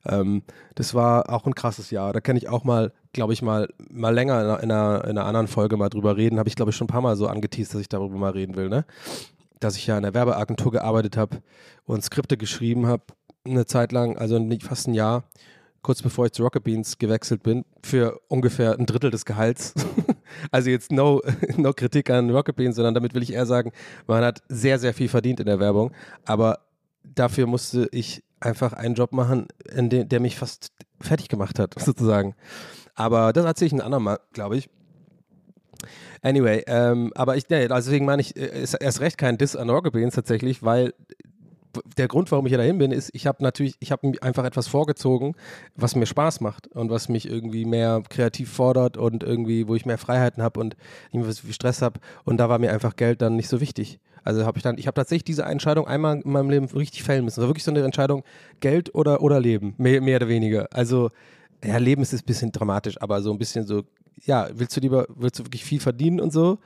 Ähm, 0.03 0.41
das 0.73 0.95
war 0.95 1.29
auch 1.29 1.45
ein 1.45 1.53
krasses 1.53 1.91
Jahr. 1.91 2.11
Da 2.11 2.21
kann 2.21 2.37
ich 2.37 2.49
auch 2.49 2.63
mal, 2.63 2.91
glaube 3.13 3.33
ich, 3.33 3.41
mal, 3.41 3.69
mal 3.89 4.13
länger 4.13 4.41
in 4.41 4.47
einer, 4.47 4.63
in, 4.63 4.71
einer, 4.71 5.03
in 5.05 5.09
einer 5.11 5.25
anderen 5.25 5.47
Folge 5.47 5.77
mal 5.77 5.89
drüber 5.89 6.17
reden. 6.17 6.39
Habe 6.39 6.49
ich, 6.49 6.55
glaube 6.55 6.71
ich, 6.71 6.75
schon 6.75 6.85
ein 6.85 6.91
paar 6.91 7.01
Mal 7.01 7.15
so 7.15 7.27
angeteased, 7.27 7.73
dass 7.73 7.81
ich 7.81 7.89
darüber 7.89 8.17
mal 8.17 8.31
reden 8.31 8.55
will, 8.55 8.69
ne? 8.69 8.85
Dass 9.59 9.77
ich 9.77 9.87
ja 9.87 9.95
in 9.95 10.03
der 10.03 10.13
Werbeagentur 10.13 10.71
gearbeitet 10.71 11.15
habe 11.15 11.41
und 11.85 12.03
Skripte 12.03 12.37
geschrieben 12.37 12.87
habe, 12.87 13.03
eine 13.45 13.65
Zeit 13.65 13.91
lang, 13.91 14.17
also 14.17 14.39
fast 14.61 14.87
ein 14.87 14.93
Jahr, 14.93 15.23
kurz 15.81 16.01
bevor 16.01 16.25
ich 16.25 16.31
zu 16.31 16.43
Rocket 16.43 16.63
Beans 16.63 16.97
gewechselt 16.97 17.43
bin, 17.43 17.65
für 17.83 18.19
ungefähr 18.29 18.77
ein 18.77 18.85
Drittel 18.85 19.11
des 19.11 19.25
Gehalts. 19.25 19.73
also 20.51 20.69
jetzt 20.69 20.91
no, 20.91 21.21
no 21.57 21.73
Kritik 21.73 22.09
an 22.09 22.29
Rocket 22.29 22.55
Beans, 22.55 22.75
sondern 22.75 22.93
damit 22.93 23.13
will 23.13 23.23
ich 23.23 23.33
eher 23.33 23.45
sagen, 23.45 23.71
man 24.07 24.23
hat 24.23 24.41
sehr, 24.47 24.79
sehr 24.79 24.93
viel 24.93 25.09
verdient 25.09 25.39
in 25.39 25.45
der 25.45 25.59
Werbung, 25.59 25.91
aber 26.25 26.59
dafür 27.03 27.47
musste 27.47 27.87
ich 27.91 28.23
einfach 28.39 28.73
einen 28.73 28.95
Job 28.95 29.11
machen, 29.13 29.47
in 29.73 29.89
dem, 29.89 30.09
der 30.09 30.19
mich 30.19 30.37
fast 30.37 30.71
fertig 30.99 31.29
gemacht 31.29 31.59
hat, 31.59 31.75
sozusagen. 31.79 32.35
Aber 32.95 33.33
das 33.33 33.45
erzähle 33.45 33.67
ich 33.67 33.73
ein 33.73 33.81
andermal, 33.81 34.19
glaube 34.33 34.57
ich. 34.57 34.69
Anyway, 36.21 36.63
ähm, 36.67 37.11
aber 37.15 37.35
ich, 37.35 37.49
nee, 37.49 37.67
also 37.67 37.89
deswegen 37.89 38.05
meine 38.05 38.21
ich, 38.21 38.37
äh, 38.37 38.61
ist 38.63 38.75
erst 38.75 39.01
recht 39.01 39.17
kein 39.17 39.37
Diss 39.37 39.55
an 39.55 39.69
Rocket 39.69 39.91
Beans 39.91 40.15
tatsächlich, 40.15 40.63
weil 40.63 40.93
der 41.97 42.07
Grund, 42.07 42.31
warum 42.31 42.45
ich 42.45 42.51
ja 42.51 42.57
dahin 42.57 42.77
bin, 42.77 42.91
ist, 42.91 43.09
ich 43.13 43.27
habe 43.27 43.41
natürlich, 43.43 43.75
ich 43.79 43.91
habe 43.91 44.11
einfach 44.21 44.45
etwas 44.45 44.67
vorgezogen, 44.67 45.35
was 45.75 45.95
mir 45.95 46.05
Spaß 46.05 46.41
macht 46.41 46.67
und 46.67 46.89
was 46.89 47.09
mich 47.09 47.27
irgendwie 47.27 47.65
mehr 47.65 48.03
kreativ 48.09 48.51
fordert 48.51 48.97
und 48.97 49.23
irgendwie, 49.23 49.67
wo 49.67 49.75
ich 49.75 49.85
mehr 49.85 49.97
Freiheiten 49.97 50.43
habe 50.43 50.59
und 50.59 50.75
nicht 51.11 51.23
mehr 51.23 51.31
so 51.31 51.41
viel 51.41 51.53
Stress 51.53 51.81
habe. 51.81 51.99
Und 52.25 52.37
da 52.37 52.49
war 52.49 52.59
mir 52.59 52.71
einfach 52.71 52.95
Geld 52.95 53.21
dann 53.21 53.35
nicht 53.35 53.49
so 53.49 53.59
wichtig. 53.59 53.99
Also 54.23 54.45
habe 54.45 54.57
ich 54.57 54.63
dann, 54.63 54.77
ich 54.77 54.87
habe 54.87 54.95
tatsächlich 54.95 55.25
diese 55.25 55.43
Entscheidung 55.43 55.87
einmal 55.87 56.21
in 56.21 56.31
meinem 56.31 56.49
Leben 56.49 56.65
richtig 56.67 57.03
fällen 57.03 57.25
müssen. 57.25 57.37
Das 57.37 57.43
war 57.43 57.49
wirklich 57.49 57.65
so 57.65 57.71
eine 57.71 57.83
Entscheidung, 57.83 58.23
Geld 58.59 58.93
oder, 58.95 59.21
oder 59.21 59.39
Leben, 59.39 59.73
mehr, 59.77 60.01
mehr 60.01 60.17
oder 60.17 60.29
weniger. 60.29 60.67
Also, 60.71 61.09
ja, 61.63 61.77
Leben 61.77 62.01
ist 62.01 62.13
ein 62.13 62.19
bisschen 62.25 62.51
dramatisch, 62.51 63.01
aber 63.01 63.21
so 63.21 63.31
ein 63.31 63.37
bisschen 63.37 63.65
so, 63.65 63.83
ja, 64.25 64.49
willst 64.53 64.75
du 64.75 64.81
lieber, 64.81 65.05
willst 65.09 65.39
du 65.39 65.45
wirklich 65.45 65.63
viel 65.63 65.79
verdienen 65.79 66.19
und 66.19 66.31
so? 66.33 66.59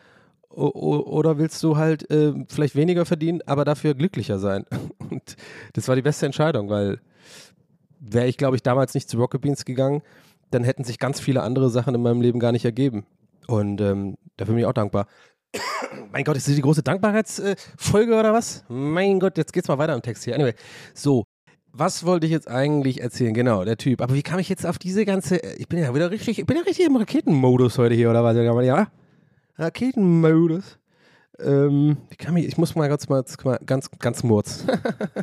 O- 0.49 0.69
Oder 1.05 1.37
willst 1.37 1.61
du 1.63 1.77
halt 1.77 2.09
äh, 2.09 2.33
vielleicht 2.49 2.75
weniger 2.75 3.05
verdienen, 3.05 3.41
aber 3.45 3.65
dafür 3.65 3.93
glücklicher 3.93 4.39
sein? 4.39 4.65
Und 5.11 5.35
das 5.73 5.87
war 5.87 5.95
die 5.95 6.01
beste 6.01 6.25
Entscheidung, 6.25 6.69
weil 6.69 6.99
wäre 7.99 8.27
ich, 8.27 8.37
glaube 8.37 8.55
ich, 8.55 8.63
damals 8.63 8.93
nicht 8.93 9.09
zu 9.09 9.17
Rocket 9.17 9.41
Beans 9.41 9.65
gegangen, 9.65 10.01
dann 10.51 10.63
hätten 10.63 10.83
sich 10.83 10.99
ganz 10.99 11.19
viele 11.19 11.43
andere 11.43 11.69
Sachen 11.69 11.93
in 11.95 12.01
meinem 12.01 12.21
Leben 12.21 12.39
gar 12.39 12.51
nicht 12.51 12.65
ergeben. 12.65 13.05
Und 13.47 13.81
ähm, 13.81 14.17
dafür 14.37 14.53
bin 14.53 14.61
ich 14.61 14.67
auch 14.67 14.73
dankbar. 14.73 15.07
mein 16.11 16.23
Gott, 16.23 16.37
ist 16.37 16.47
das 16.47 16.55
die 16.55 16.61
große 16.61 16.83
Dankbarkeitsfolge 16.83 18.15
oder 18.15 18.33
was? 18.33 18.63
Mein 18.69 19.19
Gott, 19.19 19.37
jetzt 19.37 19.53
geht's 19.53 19.67
mal 19.67 19.77
weiter 19.77 19.93
im 19.95 20.01
Text 20.01 20.23
hier. 20.23 20.35
Anyway, 20.35 20.53
so. 20.93 21.23
Was 21.79 22.07
wollte 22.07 22.25
ich 22.25 22.31
jetzt 22.31 22.47
eigentlich 22.47 23.01
erzählen? 23.01 23.35
Genau, 23.35 23.63
der 23.63 23.77
Typ. 23.77 24.01
Aber 24.01 24.15
wie 24.15 24.23
kam 24.23 24.39
ich 24.39 24.49
jetzt 24.49 24.65
auf 24.65 24.79
diese 24.79 25.05
ganze. 25.05 25.37
Ich 25.57 25.67
bin 25.67 25.77
ja 25.77 25.93
wieder 25.93 26.09
richtig, 26.09 26.39
ich 26.39 26.45
bin 26.47 26.57
ja 26.57 26.63
richtig 26.63 26.87
im 26.87 26.95
Raketenmodus 26.95 27.77
heute 27.77 27.93
hier, 27.93 28.09
oder 28.09 28.23
was? 28.23 28.35
Ja? 28.65 28.87
Raketenmodus. 29.57 30.79
Ähm, 31.39 31.97
wie 32.09 32.15
kam 32.15 32.35
ich, 32.37 32.47
ich 32.47 32.57
muss 32.57 32.73
mal 32.73 32.89
ganz, 32.89 33.05
ganz, 33.67 33.91
ganz 33.99 34.23
murz. 34.23 34.65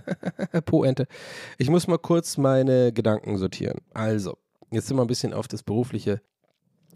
Poente. 0.65 1.09
Ich 1.59 1.71
muss 1.71 1.89
mal 1.89 1.99
kurz 1.99 2.37
meine 2.39 2.93
Gedanken 2.93 3.37
sortieren. 3.37 3.81
Also, 3.93 4.39
jetzt 4.71 4.87
sind 4.87 4.97
wir 4.97 5.03
ein 5.03 5.09
bisschen 5.09 5.35
auf 5.35 5.49
das 5.49 5.65
Berufliche. 5.65 6.21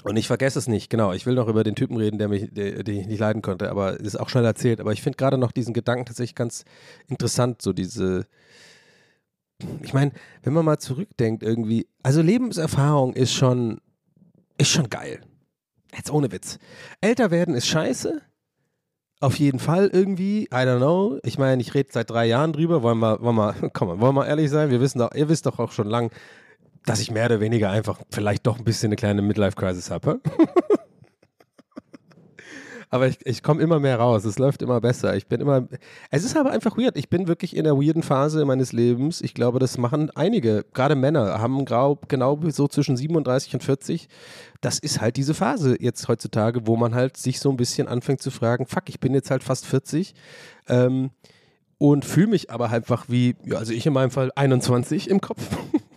Und 0.04 0.16
ich 0.16 0.28
vergesse 0.28 0.60
es 0.60 0.68
nicht, 0.68 0.88
genau. 0.88 1.12
Ich 1.12 1.26
will 1.26 1.34
noch 1.34 1.48
über 1.48 1.64
den 1.64 1.74
Typen 1.74 1.96
reden, 1.96 2.18
der 2.18 2.28
mich, 2.28 2.48
den 2.52 2.86
ich 2.86 3.08
nicht 3.08 3.18
leiden 3.18 3.42
konnte, 3.42 3.70
aber 3.70 3.98
ist 3.98 4.20
auch 4.20 4.28
schnell 4.28 4.44
erzählt. 4.44 4.78
Aber 4.78 4.92
ich 4.92 5.02
finde 5.02 5.16
gerade 5.16 5.36
noch 5.36 5.50
diesen 5.50 5.74
Gedanken 5.74 6.06
tatsächlich 6.06 6.36
ganz 6.36 6.64
interessant, 7.08 7.60
so 7.60 7.72
diese. 7.72 8.26
Ich 9.82 9.92
meine, 9.92 10.12
wenn 10.42 10.52
man 10.52 10.64
mal 10.64 10.78
zurückdenkt, 10.78 11.42
irgendwie, 11.42 11.88
also 12.02 12.22
Lebenserfahrung 12.22 13.14
ist 13.14 13.32
schon, 13.32 13.80
ist 14.56 14.70
schon 14.70 14.88
geil. 14.88 15.20
Jetzt 15.96 16.10
ohne 16.10 16.30
Witz. 16.30 16.58
Älter 17.00 17.30
werden 17.30 17.54
ist 17.54 17.66
scheiße. 17.66 18.22
Auf 19.20 19.36
jeden 19.38 19.58
Fall 19.58 19.90
irgendwie. 19.92 20.44
I 20.44 20.48
don't 20.64 20.78
know. 20.78 21.18
Ich 21.24 21.38
meine, 21.38 21.60
ich 21.60 21.74
rede 21.74 21.88
seit 21.90 22.10
drei 22.10 22.26
Jahren 22.26 22.52
drüber. 22.52 22.82
Wollen 22.82 22.98
wir, 22.98 23.20
wollen 23.20 23.36
wir, 23.36 23.54
komm 23.72 23.88
mal, 23.88 24.00
wollen 24.00 24.14
wir 24.14 24.26
ehrlich 24.26 24.50
sein? 24.50 24.70
Wir 24.70 24.80
wissen 24.80 25.00
doch, 25.00 25.12
ihr 25.14 25.28
wisst 25.28 25.46
doch 25.46 25.58
auch 25.58 25.72
schon 25.72 25.88
lang, 25.88 26.12
dass 26.84 27.00
ich 27.00 27.10
mehr 27.10 27.26
oder 27.26 27.40
weniger 27.40 27.70
einfach 27.70 28.00
vielleicht 28.10 28.46
doch 28.46 28.58
ein 28.58 28.64
bisschen 28.64 28.88
eine 28.88 28.96
kleine 28.96 29.22
Midlife-Crisis 29.22 29.90
habe. 29.90 30.20
aber 32.90 33.08
ich, 33.08 33.18
ich 33.24 33.42
komme 33.42 33.62
immer 33.62 33.78
mehr 33.80 33.98
raus. 33.98 34.24
Es 34.24 34.38
läuft 34.38 34.62
immer 34.62 34.80
besser. 34.80 35.16
Ich 35.16 35.26
bin 35.26 35.40
immer. 35.40 35.68
Es 36.10 36.24
ist 36.24 36.36
aber 36.36 36.50
einfach 36.50 36.76
weird. 36.76 36.96
Ich 36.96 37.08
bin 37.08 37.28
wirklich 37.28 37.54
in 37.56 37.64
der 37.64 37.76
weirden 37.76 38.02
Phase 38.02 38.44
meines 38.44 38.72
Lebens. 38.72 39.20
Ich 39.20 39.34
glaube, 39.34 39.58
das 39.58 39.78
machen 39.78 40.10
einige, 40.14 40.64
gerade 40.72 40.94
Männer, 40.94 41.40
haben 41.40 41.64
grau, 41.64 41.98
genau 42.08 42.38
so 42.48 42.68
zwischen 42.68 42.96
37 42.96 43.54
und 43.54 43.62
40. 43.62 44.08
Das 44.60 44.78
ist 44.78 45.00
halt 45.00 45.16
diese 45.16 45.34
Phase 45.34 45.76
jetzt 45.80 46.08
heutzutage, 46.08 46.66
wo 46.66 46.76
man 46.76 46.94
halt 46.94 47.16
sich 47.16 47.40
so 47.40 47.50
ein 47.50 47.56
bisschen 47.56 47.88
anfängt 47.88 48.22
zu 48.22 48.30
fragen: 48.30 48.66
Fuck, 48.66 48.88
ich 48.88 49.00
bin 49.00 49.14
jetzt 49.14 49.30
halt 49.30 49.42
fast 49.42 49.66
40. 49.66 50.14
Ähm, 50.68 51.10
und 51.78 52.04
fühle 52.04 52.26
mich 52.26 52.50
aber 52.50 52.70
einfach 52.70 53.04
wie, 53.08 53.36
ja, 53.44 53.56
also 53.58 53.72
ich 53.72 53.86
in 53.86 53.92
meinem 53.92 54.10
Fall 54.10 54.32
21 54.34 55.08
im 55.08 55.20
Kopf. 55.20 55.40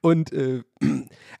und 0.00 0.32
äh, 0.32 0.62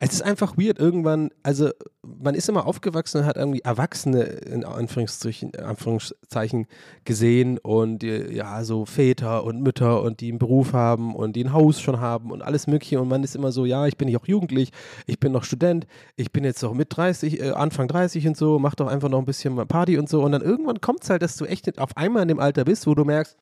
es 0.00 0.12
ist 0.12 0.22
einfach 0.22 0.56
weird. 0.56 0.78
Irgendwann, 0.78 1.30
also 1.42 1.70
man 2.02 2.34
ist 2.34 2.48
immer 2.48 2.66
aufgewachsen 2.66 3.18
und 3.18 3.26
hat 3.26 3.36
irgendwie 3.36 3.60
Erwachsene 3.60 4.22
in 4.22 4.64
Anführungszeichen, 4.64 5.54
Anführungszeichen 5.56 6.66
gesehen 7.04 7.58
und 7.58 8.02
ja, 8.02 8.64
so 8.64 8.84
Väter 8.84 9.44
und 9.44 9.62
Mütter 9.62 10.02
und 10.02 10.20
die 10.20 10.30
einen 10.30 10.38
Beruf 10.38 10.72
haben 10.72 11.14
und 11.14 11.36
die 11.36 11.44
ein 11.44 11.52
Haus 11.52 11.80
schon 11.80 12.00
haben 12.00 12.30
und 12.30 12.42
alles 12.42 12.66
Mögliche. 12.66 13.00
Und 13.00 13.08
man 13.08 13.24
ist 13.24 13.36
immer 13.36 13.52
so, 13.52 13.64
ja, 13.64 13.86
ich 13.86 13.96
bin 13.96 14.06
nicht 14.06 14.16
auch 14.16 14.26
jugendlich, 14.26 14.70
ich 15.06 15.18
bin 15.20 15.32
noch 15.32 15.44
Student, 15.44 15.86
ich 16.16 16.32
bin 16.32 16.44
jetzt 16.44 16.62
noch 16.62 16.74
mit 16.74 16.96
30, 16.96 17.40
äh, 17.40 17.50
Anfang 17.50 17.88
30 17.88 18.26
und 18.28 18.36
so, 18.36 18.58
mach 18.58 18.74
doch 18.74 18.86
einfach 18.86 19.08
noch 19.08 19.18
ein 19.18 19.26
bisschen 19.26 19.56
Party 19.68 19.98
und 19.98 20.08
so. 20.08 20.22
Und 20.22 20.32
dann 20.32 20.42
irgendwann 20.42 20.80
kommt 20.80 21.02
es 21.02 21.10
halt, 21.10 21.22
dass 21.22 21.36
du 21.36 21.44
echt 21.44 21.78
auf 21.78 21.96
einmal 21.96 22.22
in 22.22 22.28
dem 22.28 22.40
Alter 22.40 22.64
bist, 22.64 22.86
wo 22.86 22.94
du 22.94 23.04
merkst, 23.04 23.36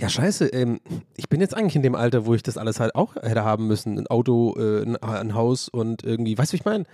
ja, 0.00 0.08
scheiße, 0.08 0.46
ähm, 0.46 0.80
ich 1.16 1.28
bin 1.28 1.42
jetzt 1.42 1.54
eigentlich 1.54 1.76
in 1.76 1.82
dem 1.82 1.94
Alter, 1.94 2.24
wo 2.24 2.34
ich 2.34 2.42
das 2.42 2.56
alles 2.56 2.80
halt 2.80 2.94
auch 2.94 3.16
hätte 3.16 3.44
haben 3.44 3.66
müssen. 3.66 3.98
Ein 3.98 4.06
Auto, 4.06 4.54
äh, 4.56 4.82
ein, 4.82 4.96
ein, 4.96 5.34
Haus 5.34 5.68
und 5.68 6.04
irgendwie, 6.04 6.38
weißt 6.38 6.52
du, 6.52 6.56
ich 6.56 6.64
meine? 6.64 6.84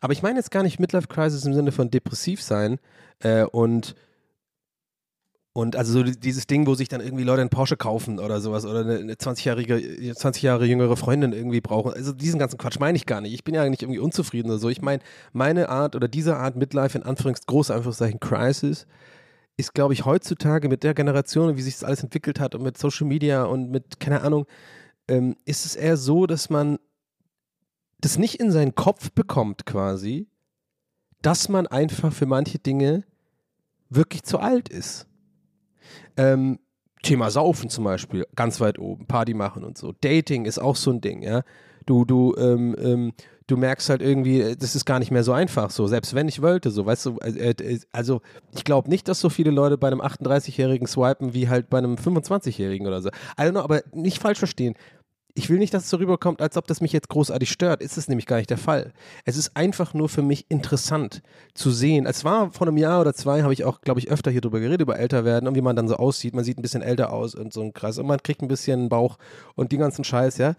Aber 0.00 0.14
ich 0.14 0.22
meine 0.22 0.38
jetzt 0.38 0.50
gar 0.50 0.62
nicht 0.62 0.80
Midlife 0.80 1.08
Crisis 1.08 1.44
im 1.44 1.52
Sinne 1.52 1.72
von 1.72 1.90
depressiv 1.90 2.42
sein 2.42 2.78
äh, 3.20 3.44
und 3.44 3.94
und 5.56 5.76
also 5.76 5.92
so 5.92 6.02
dieses 6.02 6.48
Ding, 6.48 6.66
wo 6.66 6.74
sich 6.74 6.88
dann 6.88 7.00
irgendwie 7.00 7.22
Leute 7.22 7.42
einen 7.42 7.50
Porsche 7.50 7.76
kaufen 7.76 8.18
oder 8.18 8.40
sowas 8.40 8.66
oder 8.66 8.80
eine 8.80 9.14
20-jährige, 9.14 10.12
20 10.12 10.42
Jahre 10.42 10.64
jüngere 10.64 10.96
Freundin 10.96 11.32
irgendwie 11.32 11.60
brauchen. 11.60 11.92
Also 11.92 12.12
diesen 12.12 12.40
ganzen 12.40 12.58
Quatsch 12.58 12.80
meine 12.80 12.96
ich 12.96 13.06
gar 13.06 13.20
nicht. 13.20 13.34
Ich 13.34 13.44
bin 13.44 13.54
ja 13.54 13.68
nicht 13.68 13.82
irgendwie 13.82 14.00
unzufrieden 14.00 14.50
oder 14.50 14.58
so. 14.58 14.68
Ich 14.68 14.82
meine, 14.82 15.00
meine 15.32 15.68
Art 15.68 15.94
oder 15.94 16.08
diese 16.08 16.36
Art 16.38 16.56
Midlife 16.56 16.98
in 16.98 17.04
Anführungs, 17.04 17.46
große 17.46 17.72
Anführungszeichen 17.72 18.18
Crisis 18.18 18.88
ist, 19.56 19.74
glaube 19.74 19.94
ich, 19.94 20.04
heutzutage 20.04 20.68
mit 20.68 20.82
der 20.82 20.94
Generation, 20.94 21.56
wie 21.56 21.62
sich 21.62 21.74
das 21.74 21.84
alles 21.84 22.02
entwickelt 22.02 22.40
hat 22.40 22.54
und 22.54 22.62
mit 22.62 22.76
Social 22.76 23.06
Media 23.06 23.44
und 23.44 23.70
mit, 23.70 24.00
keine 24.00 24.22
Ahnung, 24.22 24.46
ähm, 25.08 25.36
ist 25.44 25.64
es 25.64 25.76
eher 25.76 25.96
so, 25.96 26.26
dass 26.26 26.50
man 26.50 26.78
das 28.00 28.18
nicht 28.18 28.40
in 28.40 28.50
seinen 28.50 28.74
Kopf 28.74 29.12
bekommt 29.12 29.64
quasi, 29.66 30.28
dass 31.22 31.48
man 31.48 31.66
einfach 31.66 32.12
für 32.12 32.26
manche 32.26 32.58
Dinge 32.58 33.04
wirklich 33.88 34.24
zu 34.24 34.38
alt 34.38 34.68
ist. 34.68 35.06
Ähm, 36.16 36.58
Thema 37.02 37.30
Saufen 37.30 37.70
zum 37.70 37.84
Beispiel, 37.84 38.26
ganz 38.34 38.60
weit 38.60 38.78
oben, 38.78 39.06
Party 39.06 39.34
machen 39.34 39.62
und 39.62 39.78
so. 39.78 39.92
Dating 40.00 40.46
ist 40.46 40.58
auch 40.58 40.76
so 40.76 40.90
ein 40.90 41.00
Ding, 41.00 41.22
ja. 41.22 41.42
Du, 41.86 42.04
du, 42.04 42.34
ähm, 42.36 42.74
ähm, 42.78 43.12
du 43.46 43.56
merkst 43.56 43.90
halt 43.90 44.02
irgendwie, 44.02 44.40
äh, 44.40 44.56
das 44.56 44.74
ist 44.74 44.84
gar 44.84 44.98
nicht 44.98 45.10
mehr 45.10 45.24
so 45.24 45.32
einfach 45.32 45.70
so, 45.70 45.86
selbst 45.86 46.14
wenn 46.14 46.28
ich 46.28 46.42
wollte, 46.42 46.70
so, 46.70 46.86
weißt 46.86 47.06
du, 47.06 47.18
äh, 47.18 47.50
äh, 47.50 47.80
also 47.92 48.20
ich 48.54 48.64
glaube 48.64 48.88
nicht, 48.88 49.08
dass 49.08 49.20
so 49.20 49.28
viele 49.28 49.50
Leute 49.50 49.78
bei 49.78 49.88
einem 49.88 50.00
38-Jährigen 50.00 50.86
swipen 50.86 51.34
wie 51.34 51.48
halt 51.48 51.70
bei 51.70 51.78
einem 51.78 51.96
25-Jährigen 51.96 52.86
oder 52.86 53.02
so. 53.02 53.08
I 53.38 53.42
don't 53.42 53.52
know, 53.52 53.60
aber 53.60 53.82
nicht 53.92 54.20
falsch 54.20 54.38
verstehen. 54.38 54.74
Ich 55.36 55.50
will 55.50 55.58
nicht, 55.58 55.74
dass 55.74 55.82
es 55.82 55.90
so 55.90 55.96
rüberkommt, 55.96 56.40
als 56.40 56.56
ob 56.56 56.68
das 56.68 56.80
mich 56.80 56.92
jetzt 56.92 57.08
großartig 57.08 57.50
stört. 57.50 57.82
Ist 57.82 57.98
es 57.98 58.06
nämlich 58.06 58.26
gar 58.26 58.36
nicht 58.36 58.50
der 58.50 58.58
Fall. 58.58 58.92
Es 59.24 59.36
ist 59.36 59.56
einfach 59.56 59.92
nur 59.92 60.08
für 60.08 60.22
mich 60.22 60.46
interessant 60.48 61.22
zu 61.54 61.72
sehen. 61.72 62.06
Es 62.06 62.24
war 62.24 62.52
vor 62.52 62.68
einem 62.68 62.76
Jahr 62.76 63.00
oder 63.00 63.14
zwei, 63.14 63.42
habe 63.42 63.52
ich 63.52 63.64
auch, 63.64 63.80
glaube 63.80 63.98
ich, 63.98 64.12
öfter 64.12 64.30
hier 64.30 64.40
drüber 64.40 64.60
geredet, 64.60 64.82
über 64.82 64.96
älter 64.96 65.24
werden 65.24 65.48
und 65.48 65.56
wie 65.56 65.60
man 65.60 65.74
dann 65.74 65.88
so 65.88 65.96
aussieht. 65.96 66.36
Man 66.36 66.44
sieht 66.44 66.56
ein 66.56 66.62
bisschen 66.62 66.82
älter 66.82 67.12
aus 67.12 67.34
und 67.34 67.52
so 67.52 67.62
ein 67.62 67.72
Kreis 67.72 67.98
und 67.98 68.06
man 68.06 68.22
kriegt 68.22 68.42
ein 68.42 68.48
bisschen 68.48 68.88
Bauch 68.88 69.18
und 69.56 69.72
den 69.72 69.80
ganzen 69.80 70.04
Scheiß, 70.04 70.38
ja 70.38 70.54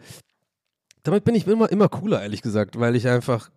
damit 1.06 1.24
bin 1.24 1.36
ich 1.36 1.48
immer, 1.48 1.72
immer 1.72 1.88
cooler, 1.88 2.22
ehrlich 2.22 2.42
gesagt, 2.42 2.80
weil 2.80 2.96
ich 2.96 3.08
einfach 3.08 3.50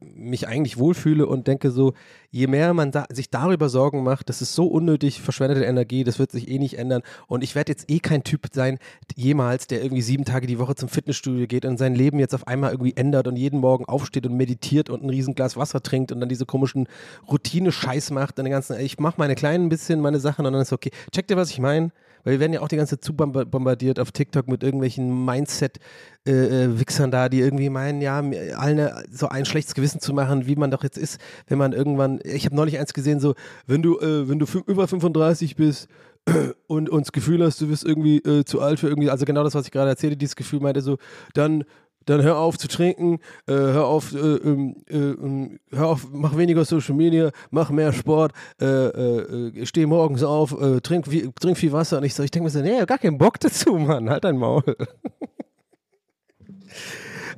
mich 0.00 0.48
eigentlich 0.48 0.78
wohlfühle 0.78 1.26
und 1.26 1.46
denke 1.46 1.70
so, 1.70 1.92
je 2.30 2.46
mehr 2.46 2.72
man 2.72 2.90
da, 2.90 3.04
sich 3.10 3.28
darüber 3.30 3.68
Sorgen 3.68 4.02
macht, 4.02 4.28
das 4.28 4.40
ist 4.40 4.54
so 4.54 4.66
unnötig 4.66 5.20
verschwendete 5.20 5.64
Energie, 5.64 6.04
das 6.04 6.18
wird 6.18 6.32
sich 6.32 6.48
eh 6.48 6.58
nicht 6.58 6.78
ändern 6.78 7.02
und 7.26 7.44
ich 7.44 7.54
werde 7.54 7.72
jetzt 7.72 7.90
eh 7.90 7.98
kein 7.98 8.24
Typ 8.24 8.46
sein, 8.52 8.78
jemals, 9.14 9.66
der 9.66 9.82
irgendwie 9.82 10.02
sieben 10.02 10.24
Tage 10.24 10.46
die 10.46 10.58
Woche 10.58 10.74
zum 10.74 10.88
Fitnessstudio 10.88 11.46
geht 11.46 11.66
und 11.66 11.76
sein 11.76 11.94
Leben 11.94 12.18
jetzt 12.18 12.34
auf 12.34 12.46
einmal 12.46 12.70
irgendwie 12.72 12.96
ändert 12.96 13.28
und 13.28 13.36
jeden 13.36 13.60
Morgen 13.60 13.84
aufsteht 13.84 14.26
und 14.26 14.36
meditiert 14.36 14.88
und 14.88 15.02
ein 15.02 15.10
Riesenglas 15.10 15.56
Wasser 15.56 15.82
trinkt 15.82 16.12
und 16.12 16.20
dann 16.20 16.28
diese 16.28 16.46
komischen 16.46 16.88
Routine-Scheiß 17.30 18.10
macht 18.10 18.38
und 18.38 18.46
den 18.46 18.52
ganzen, 18.52 18.80
ich 18.80 18.98
mache 18.98 19.16
meine 19.18 19.34
kleinen 19.34 19.68
bisschen 19.68 20.00
meine 20.00 20.18
Sachen 20.18 20.46
und 20.46 20.52
dann 20.54 20.62
ist 20.62 20.72
okay. 20.72 20.90
Checkt 21.12 21.30
ihr, 21.30 21.36
was 21.36 21.50
ich 21.50 21.58
meine? 21.58 21.92
Weil 22.24 22.34
wir 22.34 22.40
werden 22.40 22.52
ja 22.52 22.60
auch 22.60 22.68
die 22.68 22.76
ganze 22.76 22.98
Zeit 22.98 23.04
zu 23.04 23.14
bombardiert 23.14 23.98
auf 23.98 24.12
TikTok 24.12 24.48
mit 24.48 24.62
irgendwelchen 24.62 25.24
Mindset-Wichsern 25.24 27.04
äh, 27.04 27.08
äh 27.08 27.10
da, 27.10 27.28
die 27.28 27.40
irgendwie 27.40 27.70
meinen, 27.70 28.00
ja, 28.00 28.18
allen 28.56 28.90
so 29.10 29.28
ein 29.28 29.44
schlechtes 29.44 29.74
Gewissen 29.74 30.00
zu 30.00 30.12
machen, 30.12 30.46
wie 30.46 30.56
man 30.56 30.70
doch 30.70 30.82
jetzt 30.82 30.98
ist, 30.98 31.20
wenn 31.46 31.58
man 31.58 31.72
irgendwann, 31.72 32.20
ich 32.24 32.44
habe 32.44 32.56
neulich 32.56 32.78
eins 32.78 32.92
gesehen, 32.92 33.20
so, 33.20 33.34
wenn 33.66 33.82
du, 33.82 33.98
äh, 33.98 34.28
wenn 34.28 34.38
du 34.38 34.46
über 34.66 34.86
35 34.86 35.56
bist, 35.56 35.88
und, 36.66 36.90
und 36.90 37.06
das 37.06 37.12
Gefühl 37.12 37.42
hast, 37.44 37.60
du 37.60 37.68
bist 37.68 37.84
irgendwie 37.84 38.18
äh, 38.18 38.44
zu 38.44 38.60
alt 38.60 38.80
für 38.80 38.88
irgendwie, 38.88 39.10
also 39.10 39.24
genau 39.24 39.44
das, 39.44 39.54
was 39.54 39.66
ich 39.66 39.72
gerade 39.72 39.90
erzählte, 39.90 40.16
dieses 40.16 40.36
Gefühl 40.36 40.60
meinte 40.60 40.80
so, 40.80 40.98
dann 41.34 41.64
dann 42.10 42.22
hör 42.22 42.38
auf 42.38 42.58
zu 42.58 42.68
trinken, 42.68 43.20
äh, 43.46 43.52
hör 43.52 43.86
auf, 43.86 44.12
äh, 44.12 44.18
ähm, 44.18 44.76
äh, 44.88 44.96
ähm, 44.96 45.60
hör 45.70 45.88
auf, 45.88 46.08
mach 46.12 46.36
weniger 46.36 46.64
Social 46.64 46.94
Media, 46.94 47.30
mach 47.50 47.70
mehr 47.70 47.92
Sport, 47.92 48.32
äh, 48.60 48.66
äh, 48.66 49.66
steh 49.66 49.86
morgens 49.86 50.22
auf, 50.22 50.60
äh, 50.60 50.80
trink, 50.80 51.06
viel, 51.06 51.32
trink 51.32 51.56
viel 51.56 51.72
Wasser. 51.72 51.98
Und 51.98 52.04
ich 52.04 52.14
so, 52.14 52.22
ich 52.22 52.30
denke 52.30 52.44
mir 52.44 52.50
so, 52.50 52.60
nee, 52.60 52.84
gar 52.84 52.98
keinen 52.98 53.18
Bock 53.18 53.38
dazu, 53.40 53.74
Mann, 53.74 54.10
halt 54.10 54.24
dein 54.24 54.36
Maul. 54.36 54.62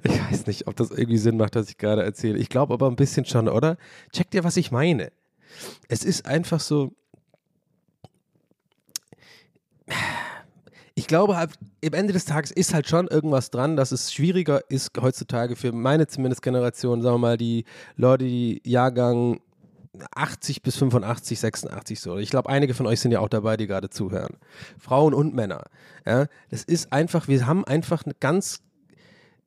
ich 0.04 0.30
weiß 0.30 0.46
nicht, 0.46 0.66
ob 0.66 0.76
das 0.76 0.90
irgendwie 0.90 1.18
Sinn 1.18 1.36
macht, 1.36 1.54
was 1.54 1.68
ich 1.68 1.76
gerade 1.76 2.02
erzähle. 2.02 2.38
Ich 2.38 2.48
glaube 2.48 2.72
aber 2.74 2.88
ein 2.88 2.96
bisschen 2.96 3.24
schon, 3.24 3.48
oder? 3.48 3.76
Check 4.12 4.30
dir, 4.30 4.42
was 4.44 4.56
ich 4.56 4.70
meine. 4.72 5.12
Es 5.88 6.02
ist 6.02 6.24
einfach 6.24 6.60
so, 6.60 6.92
ich 11.02 11.08
glaube 11.08 11.36
halt, 11.36 11.50
im 11.80 11.94
Ende 11.94 12.12
des 12.12 12.26
Tages 12.26 12.52
ist 12.52 12.72
halt 12.72 12.88
schon 12.88 13.08
irgendwas 13.08 13.50
dran, 13.50 13.74
dass 13.74 13.90
es 13.90 14.12
schwieriger 14.12 14.60
ist 14.70 14.92
heutzutage 15.00 15.56
für 15.56 15.72
meine 15.72 16.06
zumindest 16.06 16.42
Generation, 16.42 17.02
sagen 17.02 17.14
wir 17.14 17.18
mal, 17.18 17.36
die 17.36 17.64
Leute, 17.96 18.24
die 18.24 18.62
Jahrgang 18.64 19.40
80 20.14 20.62
bis 20.62 20.76
85, 20.76 21.40
86 21.40 22.00
so. 22.00 22.18
Ich 22.18 22.30
glaube, 22.30 22.48
einige 22.48 22.72
von 22.72 22.86
euch 22.86 23.00
sind 23.00 23.10
ja 23.10 23.18
auch 23.18 23.28
dabei, 23.28 23.56
die 23.56 23.66
gerade 23.66 23.90
zuhören. 23.90 24.36
Frauen 24.78 25.12
und 25.12 25.34
Männer. 25.34 25.64
Ja, 26.06 26.26
das 26.50 26.62
ist 26.62 26.92
einfach, 26.92 27.26
wir 27.26 27.48
haben 27.48 27.64
einfach 27.64 28.04
eine 28.04 28.14
ganz 28.20 28.60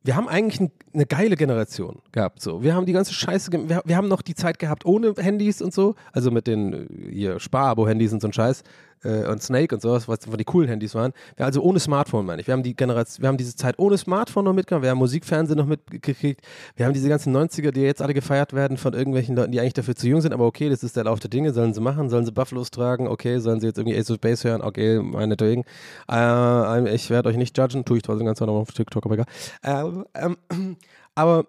wir 0.03 0.15
haben 0.15 0.27
eigentlich 0.27 0.59
ein, 0.59 0.71
eine 0.93 1.07
geile 1.07 1.35
Generation 1.35 1.99
gehabt. 2.11 2.39
So. 2.39 2.61
Wir 2.61 2.75
haben 2.75 2.85
die 2.85 2.93
ganze 2.93 3.11
Scheiße, 3.11 3.51
wir, 3.51 3.81
wir, 3.83 3.97
haben 3.97 4.07
noch 4.07 4.21
die 4.21 4.35
Zeit 4.35 4.59
gehabt 4.59 4.85
ohne 4.85 5.15
Handys 5.17 5.63
und 5.63 5.73
so, 5.73 5.95
also 6.11 6.29
mit 6.29 6.45
den 6.45 6.73
äh, 6.73 7.11
hier 7.11 7.39
Sparabo-Handys 7.39 8.13
und 8.13 8.21
so 8.21 8.27
ein 8.27 8.33
Scheiß 8.33 8.61
äh, 9.03 9.25
und 9.27 9.41
Snake 9.41 9.75
und 9.75 9.81
sowas, 9.81 10.07
was 10.07 10.19
die 10.19 10.43
coolen 10.43 10.67
Handys 10.67 10.95
waren. 10.95 11.13
Wir 11.35 11.45
also 11.45 11.61
ohne 11.61 11.79
Smartphone, 11.79 12.25
meine 12.25 12.41
ich. 12.41 12.47
Wir 12.47 12.53
haben 12.53 12.63
die 12.63 12.75
Generation, 12.75 13.23
wir 13.23 13.29
haben 13.29 13.37
diese 13.37 13.55
Zeit 13.55 13.79
ohne 13.79 13.97
Smartphone 13.97 14.45
noch 14.45 14.53
mitgenommen, 14.53 14.83
wir 14.83 14.89
haben 14.89 14.97
Musikfernsehen 14.97 15.57
noch 15.57 15.65
mitgekriegt, 15.65 16.41
wir 16.75 16.85
haben 16.85 16.93
diese 16.93 17.09
ganzen 17.09 17.35
90er, 17.35 17.71
die 17.71 17.81
jetzt 17.81 18.01
alle 18.01 18.13
gefeiert 18.13 18.53
werden 18.53 18.77
von 18.77 18.93
irgendwelchen 18.93 19.35
Leuten, 19.35 19.51
die 19.51 19.59
eigentlich 19.59 19.73
dafür 19.73 19.95
zu 19.95 20.07
jung 20.07 20.21
sind, 20.21 20.33
aber 20.33 20.45
okay, 20.45 20.69
das 20.69 20.83
ist 20.83 20.95
der 20.95 21.05
Lauf 21.05 21.19
der 21.19 21.29
Dinge, 21.29 21.53
sollen 21.53 21.73
sie 21.73 21.81
machen, 21.81 22.09
sollen 22.09 22.25
sie 22.25 22.31
Buffalos 22.31 22.71
tragen, 22.71 23.07
okay, 23.07 23.39
sollen 23.39 23.59
sie 23.59 23.67
jetzt 23.67 23.77
irgendwie 23.77 23.97
Ace 23.97 24.11
of 24.11 24.19
Base 24.19 24.47
hören, 24.47 24.61
okay, 24.61 24.99
meinetwegen. 24.99 25.63
Äh, 26.11 26.95
ich 26.95 27.09
werde 27.09 27.29
euch 27.29 27.37
nicht 27.37 27.57
judgen, 27.57 27.85
tue 27.85 27.97
ich 27.97 28.03
trotzdem 28.03 28.25
ganz 28.25 28.39
normal 28.39 28.61
auf 28.61 28.71
TikTok, 28.71 29.05
aber 29.05 29.15
egal. 29.15 29.25
Äh, 29.63 30.23
ähm, 30.25 30.77
aber 31.15 31.45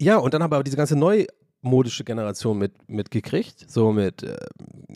ja, 0.00 0.16
und 0.16 0.34
dann 0.34 0.42
aber 0.42 0.62
diese 0.64 0.76
ganze 0.76 0.96
neue 0.96 1.26
modische 1.64 2.04
Generation 2.04 2.58
mit, 2.58 2.72
mitgekriegt, 2.88 3.68
so 3.68 3.92
mit 3.92 4.22
äh, 4.22 4.36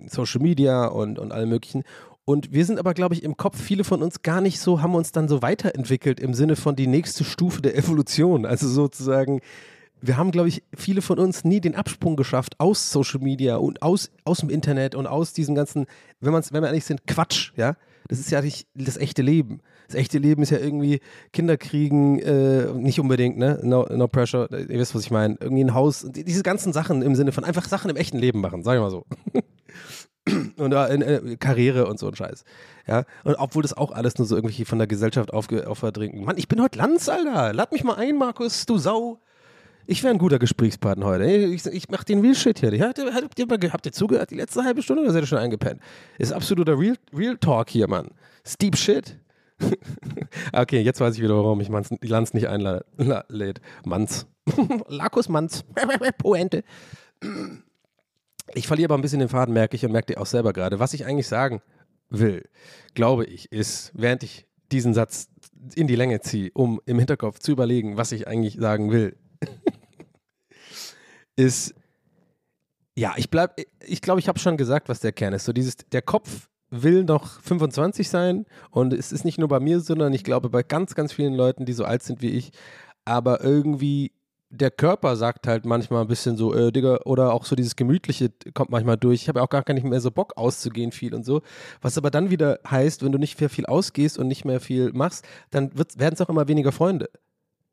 Social 0.09 0.40
Media 0.40 0.87
und, 0.87 1.18
und 1.18 1.33
allem 1.33 1.48
möglichen. 1.48 1.85
Und 2.24 2.52
wir 2.52 2.66
sind 2.66 2.78
aber, 2.78 2.92
glaube 2.92 3.14
ich, 3.14 3.22
im 3.22 3.38
Kopf, 3.38 3.59
viele 3.59 3.85
von 3.85 4.02
uns 4.02 4.22
gar 4.22 4.42
nicht 4.42 4.61
so, 4.61 4.83
haben 4.83 4.94
uns 4.94 5.12
dann 5.12 5.28
so 5.28 5.40
weiterentwickelt 5.40 6.20
im 6.20 6.35
Sinne 6.35 6.57
von 6.57 6.76
die 6.76 6.87
nächste 6.87 7.24
Stufe 7.24 7.62
der 7.62 7.76
Evolution. 7.76 8.44
Also 8.44 8.68
sozusagen, 8.68 9.40
wir 10.02 10.18
haben, 10.18 10.31
glaube 10.31 10.48
ich, 10.48 10.62
viele 10.76 11.00
von 11.00 11.18
uns 11.18 11.44
nie 11.44 11.61
den 11.61 11.74
Absprung 11.74 12.16
geschafft 12.16 12.61
aus 12.61 12.92
Social 12.92 13.20
Media 13.20 13.57
und 13.57 13.81
aus, 13.81 14.11
aus 14.24 14.40
dem 14.40 14.50
Internet 14.50 14.94
und 14.94 15.07
aus 15.07 15.33
diesem 15.33 15.54
ganzen, 15.54 15.87
wenn, 16.20 16.33
man's, 16.33 16.52
wenn 16.52 16.62
wir 16.62 16.66
ehrlich 16.66 16.85
sind, 16.85 17.07
Quatsch, 17.07 17.52
ja. 17.57 17.76
Das 18.09 18.18
ist 18.18 18.31
ja 18.31 18.40
nicht 18.40 18.66
das 18.74 18.97
echte 18.97 19.22
Leben. 19.22 19.61
Das 19.89 19.97
echte 19.97 20.18
Leben 20.18 20.43
ist 20.43 20.51
ja 20.51 20.59
irgendwie 20.59 21.01
Kinder 21.32 21.57
kriegen, 21.57 22.18
äh, 22.18 22.72
nicht 22.74 23.01
unbedingt, 23.01 23.39
ne? 23.39 23.59
No, 23.62 23.86
no 23.91 24.07
pressure, 24.07 24.49
ihr 24.53 24.78
wisst, 24.78 24.95
was 24.95 25.03
ich 25.03 25.11
meine. 25.11 25.36
Irgendwie 25.41 25.64
ein 25.64 25.74
Haus, 25.74 26.07
diese 26.11 26.43
ganzen 26.43 26.74
Sachen 26.74 27.01
im 27.01 27.14
Sinne 27.14 27.32
von 27.32 27.43
einfach 27.43 27.66
Sachen 27.66 27.91
im 27.91 27.97
echten 27.97 28.18
Leben 28.18 28.43
machen, 28.43 28.62
sag 28.62 28.74
ich 28.74 28.80
mal 28.80 28.91
so. 28.91 29.07
und 30.59 30.72
äh, 30.72 31.36
Karriere 31.41 31.86
und 31.86 31.99
so 31.99 32.07
ein 32.07 32.14
Scheiß. 32.14 32.45
Ja, 32.86 33.05
und 33.24 33.36
obwohl 33.36 33.62
das 33.62 33.74
auch 33.74 33.91
alles 33.91 34.18
nur 34.18 34.26
so 34.26 34.36
irgendwie 34.36 34.66
von 34.66 34.78
der 34.78 34.86
Gesellschaft 34.86 35.32
aufverdrängt. 35.32 36.22
Mann, 36.22 36.36
ich 36.36 36.49
bin 36.49 36.61
heute 36.61 36.78
Lanz, 36.78 37.09
Alter. 37.09 37.55
Lad 37.55 37.72
mich 37.72 37.82
mal 37.82 37.95
ein, 37.95 38.16
Markus, 38.16 38.66
du 38.66 38.76
Sau. 38.76 39.20
Ich 39.86 40.03
wäre 40.03 40.12
ein 40.12 40.18
guter 40.18 40.39
Gesprächspartner 40.39 41.07
heute. 41.07 41.24
Ich, 41.24 41.64
ich 41.64 41.89
mach 41.89 42.05
den 42.05 42.20
Real 42.20 42.34
Shit 42.34 42.59
hier. 42.59 42.70
Habt 42.86 42.99
ihr, 42.99 43.14
habt, 43.14 43.39
ihr, 43.39 43.72
habt 43.72 43.86
ihr 43.86 43.93
zugehört 43.93 44.30
die 44.30 44.34
letzte 44.34 44.62
halbe 44.62 44.82
Stunde 44.82 45.03
oder 45.03 45.12
seid 45.12 45.22
ihr 45.22 45.26
schon 45.26 45.39
eingepennt? 45.39 45.80
Ist 46.18 46.30
absoluter 46.30 46.78
Real, 46.78 46.97
Real 47.14 47.39
Talk 47.39 47.70
hier, 47.70 47.89
Mann. 47.89 48.11
Steep 48.47 48.76
Shit. 48.76 49.18
okay, 50.52 50.80
jetzt 50.80 51.00
weiß 51.00 51.16
ich 51.16 51.22
wieder, 51.22 51.36
warum 51.36 51.61
ich 51.61 51.68
Manz, 51.68 51.90
Lanz 52.00 52.34
nicht 52.34 52.48
einlädt. 52.48 53.61
Manz. 53.84 54.26
Lakus 54.88 55.28
Manz. 55.28 55.64
Poente. 56.18 56.64
Ich 58.54 58.66
verliere 58.66 58.88
aber 58.88 58.98
ein 58.98 59.02
bisschen 59.02 59.20
den 59.20 59.28
Faden, 59.28 59.52
merke 59.52 59.76
ich 59.76 59.84
und 59.84 59.92
merke 59.92 60.14
ihr 60.14 60.20
auch 60.20 60.26
selber 60.26 60.52
gerade. 60.52 60.78
Was 60.78 60.94
ich 60.94 61.06
eigentlich 61.06 61.28
sagen 61.28 61.61
will, 62.09 62.48
glaube 62.94 63.24
ich, 63.24 63.52
ist, 63.52 63.92
während 63.94 64.22
ich 64.22 64.46
diesen 64.72 64.94
Satz 64.94 65.28
in 65.74 65.86
die 65.86 65.96
Länge 65.96 66.20
ziehe, 66.20 66.50
um 66.54 66.80
im 66.86 66.98
Hinterkopf 66.98 67.38
zu 67.38 67.52
überlegen, 67.52 67.96
was 67.96 68.12
ich 68.12 68.28
eigentlich 68.28 68.56
sagen 68.59 68.90
will, 68.90 69.16
ist, 71.36 71.74
ja, 72.94 73.14
ich 73.16 73.30
bleib, 73.30 73.61
ich 73.84 74.02
glaube, 74.02 74.20
ich 74.20 74.28
habe 74.28 74.38
schon 74.38 74.56
gesagt, 74.56 74.88
was 74.88 75.00
der 75.00 75.12
Kern 75.12 75.32
ist. 75.32 75.44
So 75.44 75.52
dieses, 75.52 75.76
der 75.76 76.02
Kopf 76.02 76.48
will 76.71 77.05
noch 77.05 77.41
25 77.41 78.09
sein 78.09 78.47
und 78.71 78.93
es 78.93 79.12
ist 79.12 79.25
nicht 79.25 79.39
nur 79.39 79.49
bei 79.49 79.61
mir, 79.61 79.81
sondern 79.81 80.12
ich 80.12 80.25
glaube 80.25 80.51
bei 80.51 80.62
ganz, 80.62 80.95
ganz 80.95 81.12
vielen 81.12 81.35
Leuten, 81.35 81.64
die 81.64 81.73
so 81.73 81.85
alt 81.85 82.03
sind 82.03 82.23
wie 82.23 82.31
ich, 82.31 82.51
aber 83.05 83.43
irgendwie 83.43 84.12
der 84.51 84.71
Körper 84.71 85.16
sagt 85.16 85.47
halt 85.47 85.66
manchmal 85.66 86.03
ein 86.03 86.09
bisschen 86.09 86.37
so, 86.37 86.55
äh, 86.55 86.73
Digga, 86.73 87.01
oder 87.05 87.35
auch 87.35 87.45
so 87.45 87.55
dieses 87.55 87.77
Gemütliche 87.77 88.31
kommt 88.55 88.71
manchmal 88.71 88.97
durch. 88.97 89.23
Ich 89.23 89.29
habe 89.29 89.43
auch 89.43 89.51
gar 89.51 89.62
nicht 89.73 89.85
mehr 89.85 90.01
so 90.01 90.11
Bock 90.11 90.37
auszugehen 90.37 90.91
viel 90.91 91.14
und 91.14 91.25
so. 91.25 91.43
Was 91.83 91.99
aber 91.99 92.11
dann 92.11 92.31
wieder 92.31 92.59
heißt, 92.69 93.05
wenn 93.05 93.12
du 93.12 93.19
nicht 93.19 93.39
mehr 93.39 93.51
viel 93.51 93.66
ausgehst 93.66 94.19
und 94.19 94.27
nicht 94.27 94.45
mehr 94.45 94.61
viel 94.61 94.93
machst, 94.93 95.27
dann 95.51 95.71
werden 95.75 96.14
es 96.14 96.21
auch 96.21 96.31
immer 96.31 96.49
weniger 96.49 96.73
Freunde. 96.73 97.11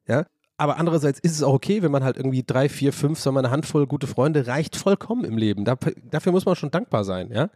Ja? 0.05 0.25
Aber 0.57 0.77
andererseits 0.77 1.19
ist 1.19 1.33
es 1.33 1.43
auch 1.43 1.53
okay, 1.53 1.81
wenn 1.81 1.91
man 1.91 2.03
halt 2.03 2.17
irgendwie 2.17 2.43
drei, 2.43 2.67
vier, 2.67 2.91
fünf, 2.91 3.19
so 3.19 3.29
eine 3.29 3.51
Handvoll 3.51 3.87
gute 3.87 4.07
Freunde 4.07 4.47
reicht 4.47 4.75
vollkommen 4.75 5.23
im 5.23 5.37
Leben. 5.37 5.63
dafür 5.63 6.31
muss 6.31 6.45
man 6.45 6.55
schon 6.55 6.71
dankbar 6.71 7.03
sein, 7.03 7.31
ja. 7.31 7.49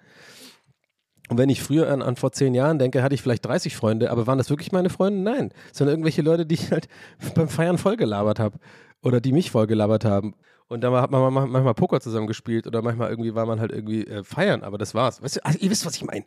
Und 1.30 1.38
wenn 1.38 1.50
ich 1.50 1.62
früher 1.62 1.92
an, 1.92 2.02
an, 2.02 2.16
vor 2.16 2.32
zehn 2.32 2.56
Jahren 2.56 2.80
denke, 2.80 3.04
hatte 3.04 3.16
ich 3.16 3.22
vielleicht 3.22 3.46
30 3.46 3.76
Freunde, 3.76 4.10
aber 4.10 4.28
waren 4.28 4.40
das 4.40 4.50
wirklich 4.50 4.72
meine 4.72 4.90
Freunde? 4.90 5.22
Nein, 5.22 5.52
sondern 5.72 5.94
irgendwelche 5.94 6.24
Leute, 6.24 6.46
die 6.46 6.56
ich 6.56 6.72
halt 6.72 6.88
beim 7.36 7.48
Feiern 7.48 7.78
vollgelabert 7.78 8.40
habe 8.40 8.58
oder 9.04 9.22
die 9.22 9.32
mich 9.32 9.52
vollgelabert 9.52 10.06
haben. 10.06 10.34
Und 10.68 10.82
da 10.82 11.02
hat 11.02 11.12
man 11.12 11.34
manchmal 11.34 11.74
Poker 11.74 12.02
zusammen 12.02 12.28
gespielt 12.28 12.68
oder 12.68 12.82
manchmal 12.82 13.10
irgendwie 13.10 13.34
war 13.34 13.46
man 13.46 13.60
halt 13.60 13.72
irgendwie 13.72 14.06
äh, 14.06 14.24
feiern, 14.24 14.64
aber 14.64 14.78
das 14.78 14.94
war's. 14.94 15.22
Weißt 15.22 15.38
du, 15.38 15.46
also 15.46 15.58
ihr 15.60 15.70
wisst, 15.72 15.86
was 15.86 15.96
ich 15.96 16.04
meine. 16.04 16.26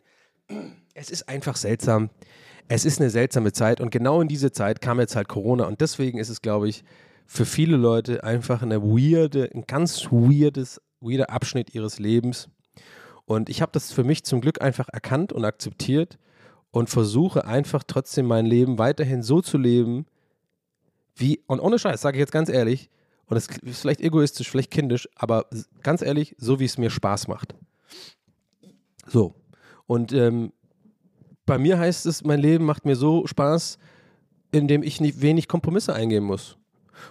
Es 0.93 1.09
ist 1.09 1.29
einfach 1.29 1.55
seltsam. 1.55 2.09
Es 2.67 2.85
ist 2.85 2.99
eine 2.99 3.09
seltsame 3.09 3.51
Zeit 3.51 3.81
und 3.81 3.89
genau 3.91 4.21
in 4.21 4.27
diese 4.27 4.51
Zeit 4.51 4.81
kam 4.81 4.99
jetzt 4.99 5.15
halt 5.15 5.27
Corona 5.27 5.65
und 5.65 5.81
deswegen 5.81 6.17
ist 6.17 6.29
es, 6.29 6.41
glaube 6.41 6.69
ich, 6.69 6.83
für 7.25 7.45
viele 7.45 7.77
Leute 7.77 8.23
einfach 8.23 8.61
eine 8.61 8.81
weirde, 8.81 9.49
ein 9.53 9.65
ganz 9.65 10.05
weirdes, 10.11 10.81
weirder 10.99 11.29
Abschnitt 11.29 11.73
ihres 11.73 11.99
Lebens. 11.99 12.49
Und 13.25 13.49
ich 13.49 13.61
habe 13.61 13.71
das 13.71 13.91
für 13.91 14.03
mich 14.03 14.23
zum 14.23 14.41
Glück 14.41 14.61
einfach 14.61 14.89
erkannt 14.89 15.31
und 15.31 15.45
akzeptiert 15.45 16.17
und 16.71 16.89
versuche 16.89 17.45
einfach 17.45 17.83
trotzdem 17.85 18.25
mein 18.25 18.45
Leben 18.45 18.77
weiterhin 18.77 19.23
so 19.23 19.41
zu 19.41 19.57
leben, 19.57 20.05
wie, 21.15 21.41
und 21.47 21.59
ohne 21.59 21.77
Scheiß, 21.77 22.01
sage 22.01 22.17
ich 22.17 22.21
jetzt 22.21 22.31
ganz 22.31 22.49
ehrlich, 22.49 22.89
und 23.27 23.37
es 23.37 23.47
ist 23.47 23.81
vielleicht 23.81 24.01
egoistisch, 24.01 24.49
vielleicht 24.49 24.71
kindisch, 24.71 25.07
aber 25.15 25.45
ganz 25.81 26.01
ehrlich, 26.01 26.35
so 26.37 26.59
wie 26.59 26.65
es 26.65 26.77
mir 26.77 26.89
Spaß 26.89 27.27
macht. 27.27 27.55
So. 29.07 29.33
Und 29.85 30.11
ähm, 30.13 30.51
bei 31.45 31.57
mir 31.57 31.77
heißt 31.77 32.05
es, 32.05 32.23
mein 32.23 32.39
Leben 32.39 32.65
macht 32.65 32.85
mir 32.85 32.95
so 32.95 33.27
Spaß, 33.27 33.77
indem 34.51 34.83
ich 34.83 35.01
nicht 35.01 35.21
wenig 35.21 35.47
Kompromisse 35.47 35.93
eingehen 35.93 36.23
muss. 36.23 36.57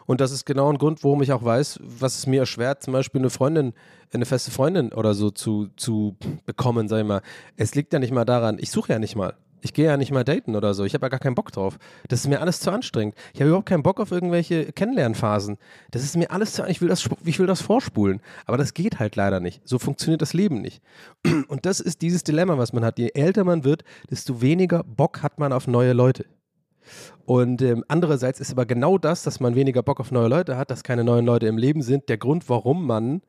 Und 0.06 0.20
das 0.20 0.32
ist 0.32 0.44
genau 0.46 0.70
ein 0.70 0.78
Grund, 0.78 1.04
warum 1.04 1.22
ich 1.22 1.32
auch 1.32 1.44
weiß, 1.44 1.80
was 1.82 2.18
es 2.18 2.26
mir 2.26 2.40
erschwert, 2.40 2.82
zum 2.82 2.92
Beispiel 2.92 3.20
eine 3.20 3.30
Freundin, 3.30 3.72
eine 4.12 4.26
feste 4.26 4.50
Freundin 4.50 4.92
oder 4.92 5.14
so 5.14 5.30
zu, 5.30 5.68
zu 5.76 6.16
bekommen, 6.46 6.88
sag 6.88 7.00
ich 7.00 7.06
mal. 7.06 7.22
Es 7.56 7.74
liegt 7.74 7.92
ja 7.92 7.98
nicht 7.98 8.12
mal 8.12 8.24
daran, 8.24 8.58
ich 8.60 8.70
suche 8.70 8.92
ja 8.92 8.98
nicht 8.98 9.16
mal. 9.16 9.34
Ich 9.64 9.72
gehe 9.72 9.84
ja 9.86 9.96
nicht 9.96 10.10
mal 10.10 10.24
daten 10.24 10.56
oder 10.56 10.74
so. 10.74 10.84
Ich 10.84 10.92
habe 10.92 11.06
ja 11.06 11.08
gar 11.08 11.20
keinen 11.20 11.36
Bock 11.36 11.52
drauf. 11.52 11.78
Das 12.08 12.20
ist 12.20 12.26
mir 12.26 12.40
alles 12.40 12.58
zu 12.58 12.72
anstrengend. 12.72 13.14
Ich 13.32 13.40
habe 13.40 13.48
überhaupt 13.48 13.68
keinen 13.68 13.84
Bock 13.84 14.00
auf 14.00 14.10
irgendwelche 14.10 14.72
Kennenlernphasen. 14.72 15.56
Das 15.92 16.02
ist 16.02 16.16
mir 16.16 16.32
alles 16.32 16.54
zu 16.54 16.64
ich 16.66 16.80
will 16.80 16.88
das 16.88 17.08
ich 17.24 17.38
will 17.38 17.46
das 17.46 17.62
vorspulen, 17.62 18.20
aber 18.44 18.56
das 18.56 18.74
geht 18.74 18.98
halt 18.98 19.14
leider 19.14 19.38
nicht. 19.38 19.62
So 19.64 19.78
funktioniert 19.78 20.20
das 20.20 20.32
Leben 20.32 20.60
nicht. 20.60 20.82
Und 21.46 21.64
das 21.64 21.78
ist 21.78 22.02
dieses 22.02 22.24
Dilemma, 22.24 22.58
was 22.58 22.72
man 22.72 22.84
hat. 22.84 22.98
Je 22.98 23.10
älter 23.14 23.44
man 23.44 23.62
wird, 23.62 23.84
desto 24.10 24.42
weniger 24.42 24.82
Bock 24.82 25.22
hat 25.22 25.38
man 25.38 25.52
auf 25.52 25.68
neue 25.68 25.92
Leute. 25.92 26.26
Und 27.32 27.62
ähm, 27.62 27.82
andererseits 27.88 28.40
ist 28.40 28.52
aber 28.52 28.66
genau 28.66 28.98
das, 28.98 29.22
dass 29.22 29.40
man 29.40 29.54
weniger 29.54 29.82
Bock 29.82 30.00
auf 30.00 30.10
neue 30.10 30.28
Leute 30.28 30.58
hat, 30.58 30.70
dass 30.70 30.82
keine 30.82 31.02
neuen 31.02 31.24
Leute 31.24 31.46
im 31.46 31.56
Leben 31.56 31.80
sind, 31.80 32.10
der 32.10 32.18
Grund, 32.18 32.46
warum 32.50 32.86
man 32.86 33.22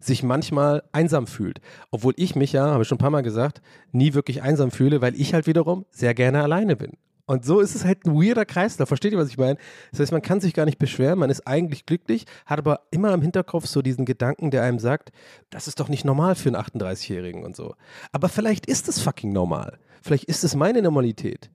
sich 0.00 0.24
manchmal 0.24 0.82
einsam 0.90 1.28
fühlt. 1.28 1.60
Obwohl 1.92 2.14
ich 2.16 2.34
mich 2.34 2.50
ja, 2.52 2.66
habe 2.66 2.82
ich 2.82 2.88
schon 2.88 2.96
ein 2.96 2.98
paar 2.98 3.10
Mal 3.10 3.22
gesagt, 3.22 3.62
nie 3.92 4.12
wirklich 4.12 4.42
einsam 4.42 4.72
fühle, 4.72 5.02
weil 5.02 5.14
ich 5.14 5.34
halt 5.34 5.46
wiederum 5.46 5.86
sehr 5.92 6.14
gerne 6.14 6.42
alleine 6.42 6.74
bin. 6.74 6.94
Und 7.26 7.44
so 7.44 7.60
ist 7.60 7.76
es 7.76 7.84
halt 7.84 8.04
ein 8.06 8.14
weirder 8.16 8.44
Kreislauf. 8.44 8.88
Versteht 8.88 9.12
ihr, 9.12 9.18
was 9.18 9.28
ich 9.28 9.38
meine? 9.38 9.56
Das 9.92 10.00
heißt, 10.00 10.10
man 10.10 10.22
kann 10.22 10.40
sich 10.40 10.52
gar 10.52 10.64
nicht 10.64 10.80
beschweren, 10.80 11.20
man 11.20 11.30
ist 11.30 11.46
eigentlich 11.46 11.86
glücklich, 11.86 12.24
hat 12.44 12.58
aber 12.58 12.88
immer 12.90 13.14
im 13.14 13.22
Hinterkopf 13.22 13.66
so 13.66 13.82
diesen 13.82 14.04
Gedanken, 14.04 14.50
der 14.50 14.64
einem 14.64 14.80
sagt, 14.80 15.12
das 15.50 15.68
ist 15.68 15.78
doch 15.78 15.88
nicht 15.88 16.04
normal 16.04 16.34
für 16.34 16.48
einen 16.48 16.56
38-Jährigen 16.56 17.44
und 17.44 17.54
so. 17.54 17.76
Aber 18.10 18.28
vielleicht 18.28 18.66
ist 18.66 18.88
es 18.88 19.00
fucking 19.00 19.32
normal. 19.32 19.78
Vielleicht 20.02 20.24
ist 20.24 20.42
es 20.42 20.56
meine 20.56 20.82
Normalität. 20.82 21.52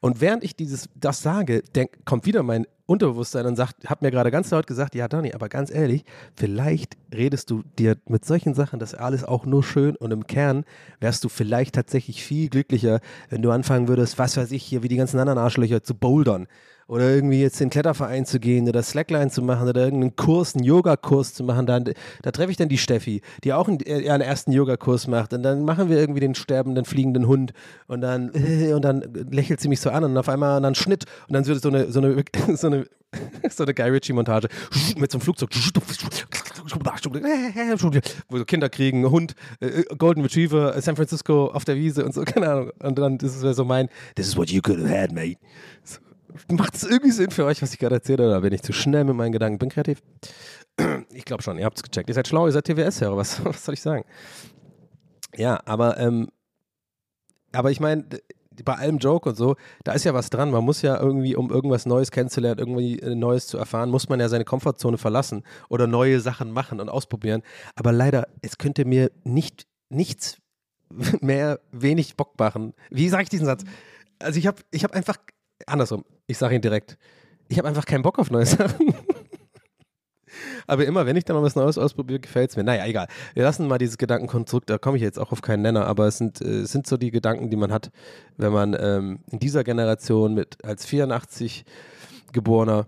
Und 0.00 0.20
während 0.20 0.44
ich 0.44 0.56
dieses, 0.56 0.88
das 0.94 1.22
sage, 1.22 1.62
denk, 1.74 2.04
kommt 2.04 2.26
wieder 2.26 2.42
mein 2.42 2.66
Unterbewusstsein 2.86 3.46
und 3.46 3.56
sagt, 3.56 3.88
hat 3.88 4.02
mir 4.02 4.10
gerade 4.10 4.30
ganz 4.30 4.50
laut 4.50 4.66
gesagt, 4.66 4.94
ja, 4.94 5.08
Dani, 5.08 5.32
aber 5.32 5.48
ganz 5.48 5.72
ehrlich, 5.72 6.04
vielleicht 6.34 6.96
redest 7.14 7.50
du 7.50 7.62
dir 7.78 7.96
mit 8.06 8.24
solchen 8.24 8.54
Sachen, 8.54 8.78
das 8.78 8.94
alles 8.94 9.24
auch 9.24 9.46
nur 9.46 9.62
schön 9.62 9.96
und 9.96 10.10
im 10.10 10.26
Kern 10.26 10.64
wärst 11.00 11.24
du 11.24 11.28
vielleicht 11.28 11.74
tatsächlich 11.74 12.22
viel 12.22 12.48
glücklicher, 12.48 13.00
wenn 13.30 13.40
du 13.40 13.50
anfangen 13.50 13.88
würdest, 13.88 14.18
was 14.18 14.36
weiß 14.36 14.50
ich, 14.52 14.62
hier 14.62 14.82
wie 14.82 14.88
die 14.88 14.96
ganzen 14.96 15.18
anderen 15.18 15.38
Arschlöcher 15.38 15.82
zu 15.82 15.94
bouldern 15.94 16.48
oder 16.92 17.08
irgendwie 17.08 17.40
jetzt 17.40 17.58
in 17.58 17.68
den 17.68 17.70
Kletterverein 17.70 18.26
zu 18.26 18.38
gehen 18.38 18.68
oder 18.68 18.82
Slackline 18.82 19.30
zu 19.30 19.40
machen 19.40 19.66
oder 19.66 19.82
irgendeinen 19.82 20.14
Kurs, 20.14 20.54
einen 20.54 20.64
Yogakurs 20.64 21.32
zu 21.32 21.42
machen, 21.42 21.64
dann, 21.64 21.84
da 22.20 22.30
treffe 22.30 22.50
ich 22.50 22.58
dann 22.58 22.68
die 22.68 22.76
Steffi, 22.76 23.22
die 23.44 23.54
auch 23.54 23.66
einen, 23.66 23.80
äh, 23.80 24.02
ersten 24.02 24.52
Yogakurs 24.52 25.06
macht 25.06 25.32
und 25.32 25.42
dann 25.42 25.64
machen 25.64 25.88
wir 25.88 25.96
irgendwie 25.96 26.20
den 26.20 26.34
sterbenden, 26.34 26.84
fliegenden 26.84 27.26
Hund 27.26 27.54
und 27.86 28.02
dann, 28.02 28.30
äh, 28.34 28.72
und 28.74 28.82
dann 28.82 29.02
lächelt 29.30 29.62
sie 29.62 29.68
mich 29.68 29.80
so 29.80 29.88
an 29.88 30.04
und 30.04 30.18
auf 30.18 30.28
einmal 30.28 30.60
dann 30.60 30.74
Schnitt 30.74 31.06
und 31.28 31.32
dann 31.32 31.46
wird 31.46 31.62
so 31.62 31.70
eine, 31.70 31.90
so 31.90 32.00
eine, 32.00 32.24
so 32.56 32.66
eine, 32.66 32.84
so 33.48 33.62
eine 33.62 33.72
Guy 33.72 33.88
Ritchie-Montage 33.88 34.48
mit 34.98 35.10
so 35.10 35.16
einem 35.16 35.22
Flugzeug 35.22 35.48
wo 38.28 38.44
Kinder 38.44 38.68
kriegen, 38.68 39.10
Hund, 39.10 39.34
äh, 39.60 39.82
Golden 39.96 40.20
Retriever, 40.20 40.78
San 40.82 40.96
Francisco 40.96 41.46
auf 41.46 41.64
der 41.64 41.76
Wiese 41.76 42.04
und 42.04 42.12
so, 42.12 42.22
keine 42.24 42.50
Ahnung. 42.50 42.70
Und 42.80 42.98
dann 42.98 43.16
das 43.16 43.42
ist 43.42 43.56
so 43.56 43.64
mein, 43.64 43.88
this 44.14 44.26
is 44.26 44.36
what 44.36 44.50
you 44.50 44.60
could 44.60 44.78
have 44.78 44.90
had, 44.90 45.10
mate. 45.10 45.38
So. 45.84 46.11
Macht 46.50 46.74
es 46.74 46.84
irgendwie 46.84 47.10
Sinn 47.10 47.30
für 47.30 47.44
euch, 47.44 47.62
was 47.62 47.72
ich 47.72 47.78
gerade 47.78 47.96
erzähle, 47.96 48.26
oder 48.26 48.40
bin 48.40 48.52
ich 48.52 48.62
zu 48.62 48.72
schnell 48.72 49.04
mit 49.04 49.16
meinen 49.16 49.32
Gedanken? 49.32 49.58
Bin 49.58 49.68
kreativ? 49.68 50.02
Ich 51.12 51.26
glaube 51.26 51.42
schon, 51.42 51.58
ihr 51.58 51.66
habt 51.66 51.76
es 51.76 51.82
gecheckt. 51.82 52.08
Ihr 52.08 52.14
seid 52.14 52.26
schlau, 52.26 52.46
ihr 52.46 52.52
seid 52.52 52.64
TWS-Hörer, 52.64 53.16
was, 53.16 53.44
was 53.44 53.64
soll 53.64 53.74
ich 53.74 53.82
sagen? 53.82 54.04
Ja, 55.36 55.60
aber, 55.66 55.98
ähm, 55.98 56.28
aber 57.52 57.70
ich 57.70 57.78
meine, 57.78 58.06
bei 58.64 58.74
allem 58.74 58.98
Joke 58.98 59.28
und 59.28 59.36
so, 59.36 59.56
da 59.84 59.92
ist 59.92 60.04
ja 60.04 60.14
was 60.14 60.30
dran. 60.30 60.50
Man 60.50 60.64
muss 60.64 60.82
ja 60.82 60.98
irgendwie, 60.98 61.36
um 61.36 61.50
irgendwas 61.50 61.86
Neues 61.86 62.10
kennenzulernen, 62.10 62.58
irgendwie 62.58 62.98
äh, 62.98 63.14
Neues 63.14 63.46
zu 63.46 63.58
erfahren, 63.58 63.90
muss 63.90 64.08
man 64.08 64.20
ja 64.20 64.28
seine 64.28 64.44
Komfortzone 64.44 64.98
verlassen 64.98 65.42
oder 65.68 65.86
neue 65.86 66.20
Sachen 66.20 66.52
machen 66.52 66.80
und 66.80 66.88
ausprobieren. 66.88 67.42
Aber 67.74 67.92
leider, 67.92 68.28
es 68.42 68.58
könnte 68.58 68.84
mir 68.84 69.10
nicht 69.24 69.66
nichts 69.88 70.38
mehr 71.20 71.60
wenig 71.70 72.16
Bock 72.16 72.38
machen. 72.38 72.74
Wie 72.90 73.08
sage 73.08 73.24
ich 73.24 73.28
diesen 73.28 73.46
Satz? 73.46 73.64
Also 74.18 74.38
ich 74.38 74.46
habe 74.46 74.62
ich 74.70 74.84
hab 74.84 74.92
einfach 74.92 75.16
andersrum, 75.66 76.04
ich 76.32 76.38
sage 76.38 76.56
ihn 76.56 76.62
direkt, 76.62 76.98
ich 77.48 77.58
habe 77.58 77.68
einfach 77.68 77.84
keinen 77.84 78.02
Bock 78.02 78.18
auf 78.18 78.30
neue 78.30 78.46
Sachen. 78.58 78.94
Aber 80.66 80.86
immer, 80.86 81.06
wenn 81.06 81.16
ich 81.16 81.24
dann 81.24 81.36
mal 81.36 81.42
was 81.42 81.56
Neues 81.56 81.76
ausprobiere, 81.76 82.20
gefällt 82.20 82.50
es 82.50 82.56
mir. 82.56 82.64
Naja, 82.64 82.86
egal. 82.86 83.06
Wir 83.34 83.42
lassen 83.42 83.68
mal 83.68 83.78
dieses 83.78 83.98
Gedankenkonstrukt, 83.98 84.70
da 84.70 84.78
komme 84.78 84.96
ich 84.96 85.02
jetzt 85.02 85.18
auch 85.18 85.30
auf 85.32 85.42
keinen 85.42 85.62
Nenner, 85.62 85.86
aber 85.86 86.06
es 86.06 86.18
sind, 86.18 86.40
äh, 86.40 86.64
sind 86.64 86.86
so 86.86 86.96
die 86.96 87.10
Gedanken, 87.10 87.50
die 87.50 87.56
man 87.56 87.70
hat, 87.70 87.90
wenn 88.36 88.52
man 88.52 88.76
ähm, 88.78 89.20
in 89.30 89.38
dieser 89.38 89.64
Generation 89.64 90.34
mit 90.34 90.64
als 90.64 90.86
84 90.86 91.64
Geborener 92.32 92.86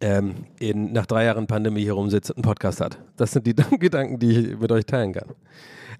ähm, 0.00 0.46
in, 0.58 0.92
nach 0.92 1.06
drei 1.06 1.26
Jahren 1.26 1.46
Pandemie 1.46 1.82
hier 1.82 1.92
rumsitzt 1.92 2.30
und 2.30 2.38
einen 2.38 2.42
Podcast 2.42 2.80
hat. 2.80 2.98
Das 3.16 3.30
sind 3.30 3.46
die 3.46 3.54
Gedanken, 3.78 4.18
die 4.18 4.30
ich 4.30 4.58
mit 4.58 4.72
euch 4.72 4.86
teilen 4.86 5.12
kann. 5.12 5.28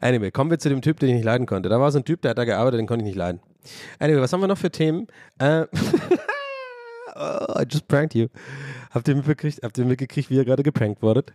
Anyway, 0.01 0.33
kommen 0.33 0.51
wir 0.51 0.59
zu 0.59 0.68
dem 0.68 0.83
Typ, 0.83 0.99
den 0.99 1.11
ich 1.11 1.14
nicht 1.16 1.25
leiden 1.25 1.47
konnte. 1.47 1.68
Da 1.68 1.79
war 1.79 1.93
so 1.93 1.99
ein 1.99 2.05
Typ, 2.05 2.22
der 2.22 2.31
hat 2.31 2.39
da 2.39 2.45
gearbeitet, 2.45 2.81
den 2.81 2.87
konnte 2.89 3.05
ich 3.05 3.11
nicht 3.11 3.18
leiden. 3.18 3.41
Anyway, 4.01 4.20
was 4.20 4.33
haben 4.33 4.41
wir 4.41 4.49
noch 4.49 4.59
für 4.59 4.70
Themen? 4.70 5.07
Äh, 5.39 5.66
oh, 7.15 7.61
I 7.61 7.65
just 7.69 7.89
pranked 7.89 8.15
you. 8.15 8.29
Habt 8.91 9.09
ihr 9.09 9.17
mitgekriegt, 9.17 9.61
habt 9.62 9.79
ihr 9.79 9.85
mitgekriegt 9.85 10.31
wie 10.31 10.37
ihr 10.37 10.45
gerade 10.45 10.62
geprankt 10.62 11.03
wurdet? 11.03 11.33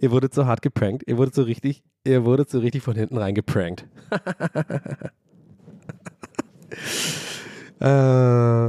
Ihr 0.00 0.10
wurdet 0.10 0.34
so 0.34 0.46
hart 0.46 0.62
geprankt. 0.62 1.04
Ihr 1.06 1.16
wurdet 1.16 1.34
so 1.34 1.42
richtig, 1.42 1.82
ihr 2.04 2.24
wurdet 2.24 2.50
so 2.50 2.58
richtig 2.58 2.82
von 2.82 2.96
hinten 2.96 3.16
rein 3.16 3.34
geprankt. 3.34 3.86
äh, 7.80 8.68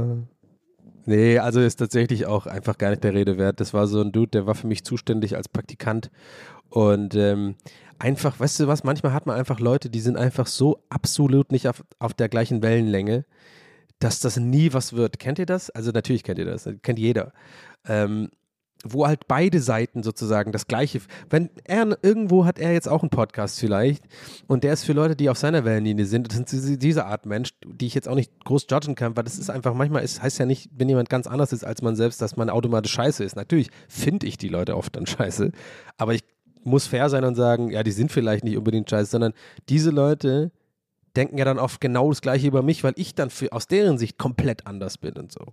nee, 1.04 1.38
also 1.38 1.60
ist 1.60 1.76
tatsächlich 1.76 2.26
auch 2.26 2.46
einfach 2.46 2.78
gar 2.78 2.90
nicht 2.90 3.04
der 3.04 3.14
Rede 3.14 3.36
wert. 3.36 3.60
Das 3.60 3.74
war 3.74 3.86
so 3.86 4.00
ein 4.00 4.12
Dude, 4.12 4.30
der 4.30 4.46
war 4.46 4.54
für 4.54 4.66
mich 4.66 4.84
zuständig 4.84 5.36
als 5.36 5.48
Praktikant. 5.48 6.10
Und 6.70 7.14
ähm, 7.14 7.56
einfach, 7.98 8.40
weißt 8.40 8.60
du 8.60 8.66
was, 8.66 8.84
manchmal 8.84 9.12
hat 9.12 9.26
man 9.26 9.36
einfach 9.36 9.60
Leute, 9.60 9.90
die 9.90 10.00
sind 10.00 10.16
einfach 10.16 10.46
so 10.46 10.82
absolut 10.88 11.52
nicht 11.52 11.68
auf, 11.68 11.84
auf 11.98 12.14
der 12.14 12.28
gleichen 12.28 12.62
Wellenlänge, 12.62 13.24
dass 13.98 14.20
das 14.20 14.36
nie 14.36 14.72
was 14.72 14.92
wird. 14.92 15.18
Kennt 15.18 15.38
ihr 15.38 15.46
das? 15.46 15.70
Also 15.70 15.90
natürlich 15.90 16.22
kennt 16.22 16.38
ihr 16.38 16.44
das, 16.44 16.68
kennt 16.82 16.98
jeder. 16.98 17.32
Ähm, 17.86 18.30
wo 18.84 19.06
halt 19.06 19.26
beide 19.26 19.60
Seiten 19.60 20.02
sozusagen 20.02 20.52
das 20.52 20.66
gleiche, 20.66 21.00
wenn 21.30 21.50
er 21.64 21.98
irgendwo 22.02 22.44
hat 22.44 22.58
er 22.58 22.72
jetzt 22.72 22.88
auch 22.88 23.02
einen 23.02 23.10
Podcast 23.10 23.58
vielleicht 23.58 24.04
und 24.46 24.62
der 24.62 24.72
ist 24.72 24.84
für 24.84 24.92
Leute, 24.92 25.16
die 25.16 25.28
auf 25.30 25.38
seiner 25.38 25.64
Wellenlinie 25.64 26.04
sind, 26.04 26.28
das 26.28 26.36
sind 26.50 26.82
diese, 26.82 27.04
Art 27.04 27.26
Mensch, 27.26 27.50
die 27.66 27.86
ich 27.86 27.94
jetzt 27.94 28.08
auch 28.08 28.14
nicht 28.14 28.32
groß 28.44 28.66
judgen 28.70 28.94
kann, 28.94 29.16
weil 29.16 29.24
das 29.24 29.38
ist 29.38 29.50
einfach, 29.50 29.74
manchmal 29.74 30.04
ist, 30.04 30.22
heißt 30.22 30.38
ja 30.38 30.46
nicht, 30.46 30.70
wenn 30.76 30.88
jemand 30.88 31.10
ganz 31.10 31.26
anders 31.26 31.52
ist 31.52 31.64
als 31.64 31.82
man 31.82 31.96
selbst, 31.96 32.22
dass 32.22 32.36
man 32.36 32.50
automatisch 32.50 32.92
scheiße 32.92 33.24
ist. 33.24 33.36
Natürlich 33.36 33.68
finde 33.88 34.26
ich 34.26 34.36
die 34.36 34.48
Leute 34.48 34.76
oft 34.76 34.94
dann 34.94 35.06
scheiße, 35.06 35.50
aber 35.96 36.14
ich 36.14 36.22
muss 36.64 36.86
fair 36.86 37.08
sein 37.08 37.24
und 37.24 37.34
sagen, 37.34 37.70
ja, 37.70 37.82
die 37.82 37.92
sind 37.92 38.12
vielleicht 38.12 38.44
nicht 38.44 38.56
unbedingt 38.56 38.90
scheiße, 38.90 39.10
sondern 39.10 39.32
diese 39.68 39.90
Leute 39.90 40.52
denken 41.18 41.36
ja 41.36 41.44
dann 41.44 41.58
oft 41.58 41.80
genau 41.80 42.08
das 42.10 42.22
Gleiche 42.22 42.46
über 42.46 42.62
mich, 42.62 42.84
weil 42.84 42.94
ich 42.96 43.14
dann 43.14 43.28
für, 43.28 43.52
aus 43.52 43.66
deren 43.66 43.98
Sicht 43.98 44.18
komplett 44.18 44.66
anders 44.66 44.96
bin 44.98 45.14
und 45.14 45.32
so. 45.32 45.52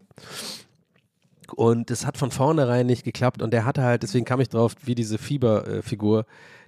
Und 1.55 1.91
es 1.91 2.05
hat 2.05 2.17
von 2.17 2.31
vornherein 2.31 2.85
nicht 2.85 3.03
geklappt 3.03 3.41
und 3.41 3.51
der 3.51 3.65
hatte 3.65 3.83
halt, 3.83 4.03
deswegen 4.03 4.25
kam 4.25 4.39
ich 4.41 4.49
drauf, 4.49 4.75
wie 4.83 4.95
diese 4.95 5.17
Fieberfigur, 5.17 6.25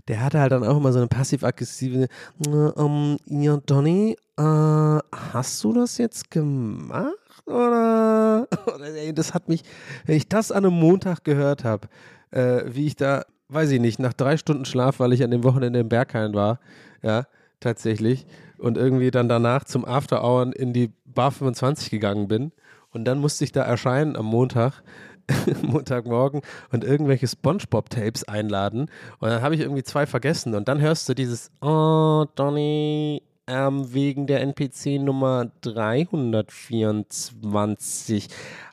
der 0.08 0.24
hatte 0.24 0.40
halt 0.40 0.52
dann 0.52 0.64
auch 0.64 0.78
immer 0.78 0.92
so 0.94 1.00
eine 1.00 1.08
passiv-aggressive, 1.08 2.08
ähm, 2.48 3.18
ja, 3.26 3.58
Donny, 3.58 4.16
äh, 4.38 4.42
hast 4.42 5.64
du 5.64 5.74
das 5.74 5.98
jetzt 5.98 6.32
gemacht? 6.32 7.14
Oder? 7.46 8.48
oder 8.76 8.86
ey, 8.96 9.14
das 9.14 9.34
hat 9.34 9.48
mich, 9.48 9.64
wenn 10.06 10.18
ich 10.18 10.28
das 10.28 10.52
an 10.52 10.66
einem 10.66 10.76
Montag 10.76 11.24
gehört 11.24 11.64
habe, 11.64 11.88
äh, 12.32 12.64
wie 12.68 12.88
ich 12.88 12.96
da, 12.96 13.26
weiß 13.50 13.72
ich 13.72 13.80
nicht, 13.80 14.00
nach 14.00 14.14
drei 14.14 14.38
Stunden 14.38 14.66
Schlaf, 14.66 15.00
weil 15.00 15.14
ich 15.14 15.24
an 15.24 15.32
dem 15.32 15.44
Wochenende 15.44 15.80
im 15.80 15.90
Berghain 15.90 16.34
war, 16.34 16.60
ja, 17.02 17.26
tatsächlich, 17.60 18.26
und 18.58 18.78
irgendwie 18.78 19.12
dann 19.12 19.30
danach 19.30 19.64
zum 19.64 19.86
After 19.86 20.24
Hour 20.24 20.56
in 20.56 20.74
die 20.74 20.92
Bar 21.06 21.32
25 21.32 21.90
gegangen 21.90 22.28
bin 22.28 22.52
und 22.92 23.06
dann 23.06 23.20
musste 23.20 23.44
ich 23.44 23.52
da 23.52 23.62
erscheinen 23.62 24.16
am 24.16 24.26
Montag, 24.26 24.82
Montagmorgen 25.62 26.42
und 26.72 26.84
irgendwelche 26.84 27.28
Spongebob-Tapes 27.28 28.24
einladen. 28.24 28.90
Und 29.20 29.30
dann 29.30 29.44
habe 29.44 29.54
ich 29.56 29.62
irgendwie 29.62 29.84
zwei 29.84 30.08
vergessen. 30.08 30.56
Und 30.56 30.68
dann 30.68 30.82
hörst 30.82 31.08
du 31.10 31.14
dieses, 31.14 31.52
oh, 31.62 32.26
Donny, 32.36 33.22
ähm, 33.46 33.94
wegen 33.94 34.26
der 34.26 34.42
NPC 34.42 35.00
Nummer 35.00 35.52
324. 35.62 38.30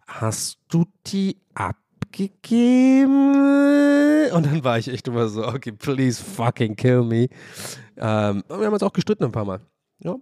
Hast 0.06 0.58
du 0.68 0.86
die 1.06 1.36
abgegeben? 1.54 3.34
Und 4.32 4.46
dann 4.46 4.64
war 4.64 4.78
ich 4.78 4.88
echt 4.88 5.06
immer 5.08 5.28
so, 5.28 5.46
okay, 5.46 5.72
please 5.72 6.22
fucking 6.22 6.76
kill 6.76 7.02
me. 7.02 7.28
Ähm, 7.96 8.44
wir 8.48 8.64
haben 8.64 8.72
uns 8.72 8.82
auch 8.82 8.92
gestritten 8.92 9.24
ein 9.24 9.32
paar 9.32 9.44
Mal. 9.44 9.60
Ja, 10.04 10.16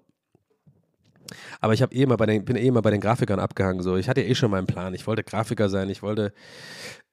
aber 1.60 1.74
ich 1.74 1.82
eh 1.82 2.02
immer 2.02 2.16
bei 2.16 2.26
den, 2.26 2.44
bin 2.44 2.56
eh 2.56 2.66
immer 2.66 2.82
bei 2.82 2.90
den 2.90 3.00
Grafikern 3.00 3.40
abgehangen. 3.40 3.82
So. 3.82 3.96
Ich 3.96 4.08
hatte 4.08 4.22
eh 4.22 4.34
schon 4.34 4.50
meinen 4.50 4.66
Plan. 4.66 4.94
Ich 4.94 5.06
wollte 5.06 5.24
Grafiker 5.24 5.68
sein. 5.68 5.88
Ich 5.90 6.02
wollte, 6.02 6.32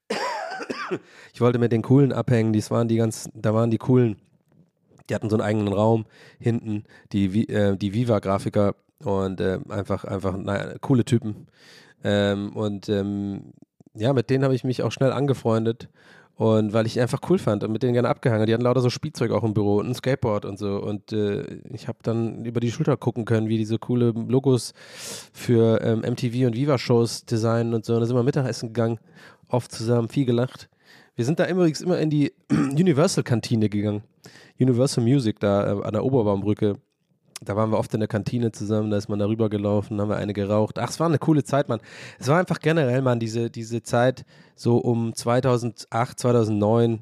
ich 1.34 1.41
wollte 1.41 1.59
mit 1.59 1.72
den 1.72 1.82
Coolen 1.82 2.11
abhängen. 2.11 2.53
Dies 2.53 2.72
waren 2.72 2.88
die 2.88 2.97
ganz, 2.97 3.30
da 3.34 3.53
waren 3.53 3.72
die 3.72 3.78
Coolen. 3.78 4.17
Die 5.09 5.15
hatten 5.15 5.30
so 5.30 5.36
einen 5.36 5.45
eigenen 5.45 5.74
Raum 5.74 6.05
hinten, 6.39 6.84
die, 7.11 7.49
äh, 7.49 7.76
die 7.76 7.93
Viva-Grafiker 7.93 8.76
und 9.03 9.41
äh, 9.41 9.59
einfach, 9.70 10.03
einfach 10.03 10.36
na, 10.38 10.78
coole 10.80 11.03
Typen. 11.03 11.47
Ähm, 12.03 12.55
und 12.55 12.89
ähm, 12.89 13.53
ja, 13.95 14.13
mit 14.13 14.30
denen 14.30 14.43
habe 14.43 14.53
ich 14.53 14.63
mich 14.63 14.84
auch 14.84 14.91
schnell 14.91 15.11
angefreundet 15.11 15.89
und 16.39 16.71
weil 16.71 16.85
ich 16.85 17.01
einfach 17.01 17.19
cool 17.29 17.37
fand 17.37 17.65
und 17.65 17.71
mit 17.73 17.83
denen 17.83 17.91
gerne 17.91 18.07
abgehangen. 18.07 18.45
Die 18.45 18.53
hatten 18.53 18.63
lauter 18.63 18.79
so 18.79 18.89
Spielzeug 18.89 19.31
auch 19.31 19.43
im 19.43 19.53
Büro 19.53 19.75
und 19.79 19.89
ein 19.89 19.93
Skateboard 19.93 20.45
und 20.45 20.57
so. 20.57 20.77
Und 20.77 21.11
äh, 21.11 21.43
ich 21.73 21.89
habe 21.89 21.97
dann 22.01 22.45
über 22.45 22.61
die 22.61 22.71
Schulter 22.71 22.95
gucken 22.95 23.25
können, 23.25 23.49
wie 23.49 23.57
diese 23.57 23.77
coole 23.77 24.11
Logos 24.11 24.73
für 25.33 25.81
ähm, 25.81 25.99
MTV 25.99 26.47
und 26.47 26.55
Viva-Shows 26.55 27.25
designen 27.25 27.73
und 27.73 27.83
so. 27.83 27.95
Und 27.95 27.99
da 27.99 28.05
sind 28.05 28.15
wir 28.15 28.23
Mittagessen 28.23 28.69
gegangen, 28.69 28.99
oft 29.49 29.69
zusammen, 29.69 30.07
viel 30.07 30.23
gelacht. 30.23 30.69
Wir 31.17 31.25
sind 31.25 31.41
da 31.41 31.49
übrigens 31.49 31.81
immer 31.81 31.99
in 31.99 32.09
die 32.09 32.31
Universal-Kantine 32.49 33.67
gegangen. 33.67 34.03
Universal 34.57 35.03
Music 35.03 35.41
da 35.41 35.67
äh, 35.67 35.83
an 35.83 35.91
der 35.91 36.05
Oberbaumbrücke 36.05 36.77
da 37.41 37.55
waren 37.55 37.71
wir 37.71 37.77
oft 37.77 37.93
in 37.93 37.99
der 37.99 38.09
Kantine 38.09 38.51
zusammen, 38.51 38.91
da 38.91 38.97
ist 38.97 39.09
man 39.09 39.19
da 39.19 39.27
rüber 39.27 39.49
gelaufen, 39.49 39.99
haben 40.01 40.09
wir 40.09 40.17
eine 40.17 40.33
geraucht. 40.33 40.77
Ach, 40.77 40.89
es 40.89 40.99
war 40.99 41.07
eine 41.07 41.19
coole 41.19 41.43
Zeit, 41.43 41.69
Mann. 41.69 41.79
Es 42.19 42.27
war 42.27 42.39
einfach 42.39 42.59
generell, 42.59 43.01
Mann, 43.01 43.19
diese, 43.19 43.49
diese 43.49 43.81
Zeit 43.81 44.25
so 44.55 44.77
um 44.77 45.15
2008, 45.15 46.19
2009. 46.19 46.99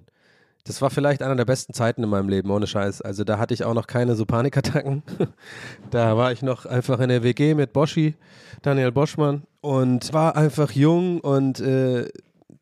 Das 0.64 0.82
war 0.82 0.90
vielleicht 0.90 1.24
einer 1.24 1.36
der 1.36 1.46
besten 1.46 1.74
Zeiten 1.74 2.04
in 2.04 2.10
meinem 2.10 2.30
Leben, 2.30 2.52
ohne 2.52 2.68
Scheiß. 2.68 3.02
Also 3.02 3.24
da 3.24 3.40
hatte 3.40 3.54
ich 3.54 3.64
auch 3.64 3.74
noch 3.74 3.88
keine 3.88 4.16
so 4.16 4.26
Panikattacken. 4.26 5.02
da 5.92 6.18
war 6.18 6.32
ich 6.32 6.42
noch 6.42 6.66
einfach 6.66 7.00
in 7.00 7.10
der 7.10 7.24
WG 7.24 7.56
mit 7.56 7.74
Boschi, 7.74 8.16
Daniel 8.62 8.92
Boschmann 8.92 9.44
und 9.62 10.14
war 10.14 10.36
einfach 10.36 10.72
jung 10.72 11.22
und 11.22 11.62
äh, 11.62 12.10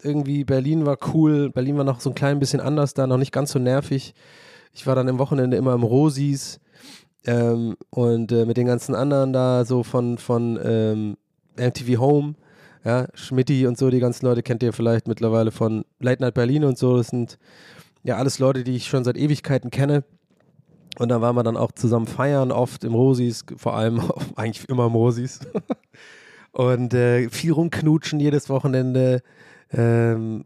irgendwie 0.03 0.43
Berlin 0.43 0.85
war 0.85 0.97
cool. 1.13 1.49
Berlin 1.49 1.77
war 1.77 1.83
noch 1.83 1.99
so 1.99 2.11
ein 2.11 2.15
klein 2.15 2.39
bisschen 2.39 2.61
anders 2.61 2.93
da, 2.93 3.07
noch 3.07 3.17
nicht 3.17 3.31
ganz 3.31 3.51
so 3.51 3.59
nervig. 3.59 4.13
Ich 4.71 4.85
war 4.85 4.95
dann 4.95 5.07
im 5.07 5.19
Wochenende 5.19 5.57
immer 5.57 5.73
im 5.73 5.83
Rosis 5.83 6.59
ähm, 7.25 7.75
und 7.89 8.31
äh, 8.31 8.45
mit 8.45 8.57
den 8.57 8.67
ganzen 8.67 8.95
anderen 8.95 9.33
da 9.33 9.65
so 9.65 9.83
von, 9.83 10.17
von 10.17 10.59
ähm, 10.63 11.17
MTV 11.57 11.99
Home, 11.99 12.35
ja, 12.83 13.07
Schmidti 13.13 13.65
und 13.65 13.77
so, 13.77 13.89
die 13.89 13.99
ganzen 13.99 14.25
Leute 14.25 14.43
kennt 14.43 14.61
ihr 14.61 14.73
vielleicht 14.73 15.07
mittlerweile 15.07 15.51
von 15.51 15.85
Late 15.99 16.21
Night 16.21 16.35
Berlin 16.35 16.63
und 16.63 16.77
so. 16.77 16.97
Das 16.97 17.07
sind 17.07 17.39
ja 18.03 18.17
alles 18.17 18.39
Leute, 18.39 18.63
die 18.63 18.75
ich 18.75 18.85
schon 18.85 19.03
seit 19.03 19.17
Ewigkeiten 19.17 19.71
kenne. 19.71 20.03
Und 20.97 21.09
da 21.09 21.19
waren 21.19 21.35
wir 21.35 21.43
dann 21.43 21.57
auch 21.57 21.71
zusammen 21.71 22.07
feiern, 22.07 22.51
oft 22.51 22.83
im 22.83 22.93
Rosis, 22.93 23.43
vor 23.57 23.75
allem 23.75 24.01
eigentlich 24.35 24.69
immer 24.69 24.85
im 24.85 24.93
Rosis. 24.93 25.39
und 26.51 26.93
äh, 26.93 27.29
viel 27.29 27.51
rumknutschen 27.51 28.19
jedes 28.19 28.49
Wochenende. 28.49 29.21
Ähm, 29.73 30.45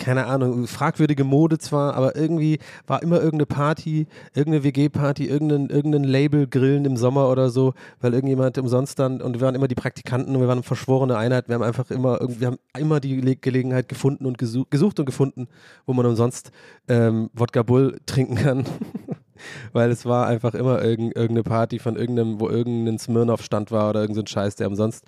keine 0.00 0.26
Ahnung, 0.26 0.66
fragwürdige 0.66 1.24
Mode 1.24 1.58
zwar, 1.58 1.94
aber 1.94 2.16
irgendwie 2.16 2.58
war 2.86 3.02
immer 3.02 3.16
irgendeine 3.16 3.46
Party, 3.46 4.06
irgendeine 4.34 4.64
WG-Party, 4.64 5.26
irgendein, 5.26 5.68
irgendein 5.68 6.04
Label 6.04 6.48
grillen 6.48 6.86
im 6.86 6.96
Sommer 6.96 7.28
oder 7.28 7.50
so, 7.50 7.74
weil 8.00 8.14
irgendjemand 8.14 8.58
umsonst 8.58 8.98
dann, 8.98 9.20
und 9.20 9.34
wir 9.34 9.42
waren 9.42 9.54
immer 9.54 9.68
die 9.68 9.74
Praktikanten 9.74 10.34
und 10.34 10.40
wir 10.40 10.48
waren 10.48 10.58
eine 10.58 10.62
verschworene 10.64 11.16
Einheit, 11.16 11.48
wir 11.48 11.54
haben 11.54 11.62
einfach 11.62 11.90
immer, 11.90 12.18
wir 12.20 12.48
haben 12.48 12.58
immer 12.76 12.98
die 12.98 13.40
Gelegenheit 13.40 13.88
gefunden 13.88 14.26
und 14.26 14.38
gesucht, 14.38 14.70
gesucht 14.70 14.98
und 14.98 15.06
gefunden, 15.06 15.48
wo 15.84 15.92
man 15.92 16.06
umsonst 16.06 16.50
ähm, 16.88 17.30
Wodka 17.34 17.62
Bull 17.62 18.00
trinken 18.06 18.36
kann. 18.36 18.64
weil 19.72 19.90
es 19.90 20.04
war 20.04 20.26
einfach 20.26 20.54
immer 20.54 20.82
irgendeine 20.82 21.42
Party 21.42 21.78
von 21.78 21.96
irgendeinem, 21.96 22.40
wo 22.40 22.48
irgendein 22.48 22.98
Smirnoff-Stand 22.98 23.70
war 23.70 23.90
oder 23.90 24.00
irgendein 24.00 24.26
Scheiß, 24.26 24.56
der 24.56 24.68
umsonst 24.68 25.04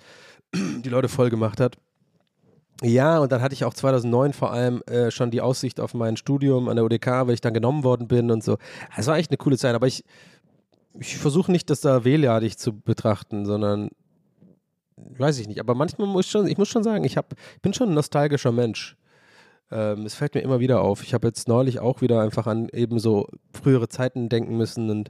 die 0.55 0.89
Leute 0.89 1.07
voll 1.07 1.29
gemacht 1.29 1.59
hat. 1.59 1.77
Ja, 2.83 3.19
und 3.19 3.31
dann 3.31 3.41
hatte 3.41 3.53
ich 3.53 3.63
auch 3.63 3.73
2009 3.73 4.33
vor 4.33 4.51
allem 4.51 4.81
äh, 4.87 5.09
schon 5.09 5.31
die 5.31 5.39
Aussicht 5.39 5.79
auf 5.79 5.93
mein 5.93 6.17
Studium 6.17 6.67
an 6.67 6.75
der 6.75 6.83
UDK, 6.83 7.27
weil 7.27 7.33
ich 7.33 7.39
dann 7.39 7.53
genommen 7.53 7.85
worden 7.85 8.09
bin 8.09 8.29
und 8.29 8.43
so. 8.43 8.57
Es 8.97 9.07
war 9.07 9.17
echt 9.17 9.31
eine 9.31 9.37
coole 9.37 9.57
Zeit, 9.57 9.73
aber 9.73 9.87
ich, 9.87 10.03
ich 10.99 11.17
versuche 11.17 11.49
nicht, 11.49 11.69
das 11.69 11.79
da 11.79 12.03
wehleidig 12.03 12.57
zu 12.57 12.77
betrachten, 12.77 13.45
sondern 13.45 13.89
weiß 14.97 15.39
ich 15.39 15.47
nicht. 15.47 15.61
Aber 15.61 15.75
manchmal 15.75 16.07
muss 16.07 16.25
ich 16.25 16.31
schon, 16.31 16.45
ich 16.45 16.57
muss 16.57 16.67
schon 16.67 16.83
sagen, 16.83 17.05
ich, 17.05 17.15
hab, 17.15 17.33
bin 17.61 17.73
schon 17.73 17.89
ein 17.89 17.95
nostalgischer 17.95 18.51
Mensch. 18.51 18.97
Ähm, 19.71 20.05
es 20.05 20.15
fällt 20.15 20.35
mir 20.35 20.41
immer 20.41 20.59
wieder 20.59 20.81
auf. 20.81 21.03
Ich 21.03 21.13
habe 21.13 21.27
jetzt 21.27 21.47
neulich 21.47 21.79
auch 21.79 22.01
wieder 22.01 22.21
einfach 22.21 22.47
an 22.47 22.67
eben 22.73 22.99
so 22.99 23.27
frühere 23.53 23.87
Zeiten 23.87 24.27
denken 24.27 24.57
müssen 24.57 24.89
und 24.89 25.09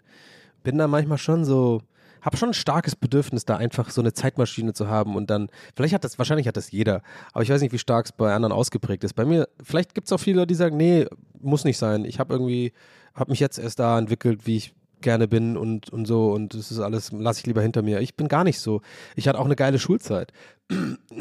bin 0.64 0.78
da 0.78 0.88
manchmal 0.88 1.18
schon 1.18 1.44
so, 1.44 1.82
habe 2.24 2.38
schon 2.38 2.50
ein 2.50 2.54
starkes 2.54 2.96
Bedürfnis, 2.96 3.46
da 3.46 3.58
einfach 3.58 3.90
so 3.90 4.02
eine 4.02 4.14
Zeitmaschine 4.14 4.74
zu 4.74 4.88
haben 4.88 5.16
und 5.16 5.30
dann, 5.30 5.50
vielleicht 5.76 5.94
hat 5.94 6.04
das, 6.04 6.18
wahrscheinlich 6.18 6.48
hat 6.48 6.58
das 6.58 6.72
jeder, 6.72 7.02
aber 7.34 7.44
ich 7.44 7.50
weiß 7.50 7.62
nicht, 7.62 7.74
wie 7.74 7.78
stark 7.78 8.06
es 8.08 8.12
bei 8.12 8.34
anderen 8.34 8.54
ausgeprägt 8.54 9.04
ist. 9.04 9.14
Bei 9.14 9.26
mir, 9.26 9.48
vielleicht 9.62 9.94
gibt 9.94 10.08
es 10.08 10.14
auch 10.14 10.20
viele, 10.20 10.48
die 10.48 10.56
sagen, 10.56 10.78
nee, 10.78 11.06
muss 11.40 11.66
nicht 11.66 11.78
sein. 11.78 12.06
Ich 12.06 12.20
habe 12.20 12.34
irgendwie, 12.34 12.74
habe 13.14 13.32
mich 13.32 13.40
jetzt 13.40 13.60
erst 13.60 13.80
da 13.80 14.00
entwickelt, 14.00 14.48
wie 14.48 14.58
ich 14.58 14.74
gerne 15.02 15.28
bin 15.28 15.58
und, 15.58 15.90
und 15.92 16.06
so 16.06 16.32
und 16.32 16.54
das 16.54 16.72
ist 16.72 16.80
alles, 16.80 17.12
lasse 17.12 17.42
ich 17.42 17.46
lieber 17.46 17.62
hinter 17.62 17.82
mir. 17.82 18.00
Ich 18.00 18.16
bin 18.16 18.30
gar 18.30 18.44
nicht 18.44 18.60
so. 18.60 18.82
Ich 19.16 19.28
hatte 19.28 19.40
auch 19.40 19.46
eine 19.46 19.58
geile 19.58 19.78
Schulzeit. 19.78 20.32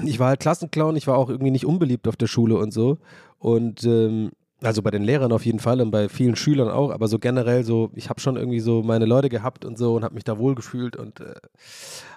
Ich 0.04 0.18
war 0.18 0.28
halt 0.28 0.40
Klassenclown, 0.40 0.96
ich 0.96 1.06
war 1.06 1.18
auch 1.18 1.28
irgendwie 1.28 1.50
nicht 1.50 1.66
unbeliebt 1.66 2.08
auf 2.08 2.16
der 2.16 2.28
Schule 2.28 2.56
und 2.56 2.72
so 2.72 2.98
und 3.38 3.84
ähm, 3.84 4.30
also 4.62 4.82
bei 4.82 4.90
den 4.90 5.02
Lehrern 5.02 5.32
auf 5.32 5.44
jeden 5.44 5.58
Fall 5.58 5.80
und 5.80 5.90
bei 5.90 6.08
vielen 6.08 6.36
Schülern 6.36 6.68
auch, 6.68 6.90
aber 6.90 7.08
so 7.08 7.18
generell 7.18 7.64
so, 7.64 7.90
ich 7.94 8.08
habe 8.08 8.20
schon 8.20 8.36
irgendwie 8.36 8.60
so 8.60 8.82
meine 8.82 9.06
Leute 9.06 9.28
gehabt 9.28 9.64
und 9.64 9.76
so 9.76 9.96
und 9.96 10.04
habe 10.04 10.14
mich 10.14 10.24
da 10.24 10.38
wohl 10.38 10.54
gefühlt 10.54 10.96
und 10.96 11.20
äh, 11.20 11.34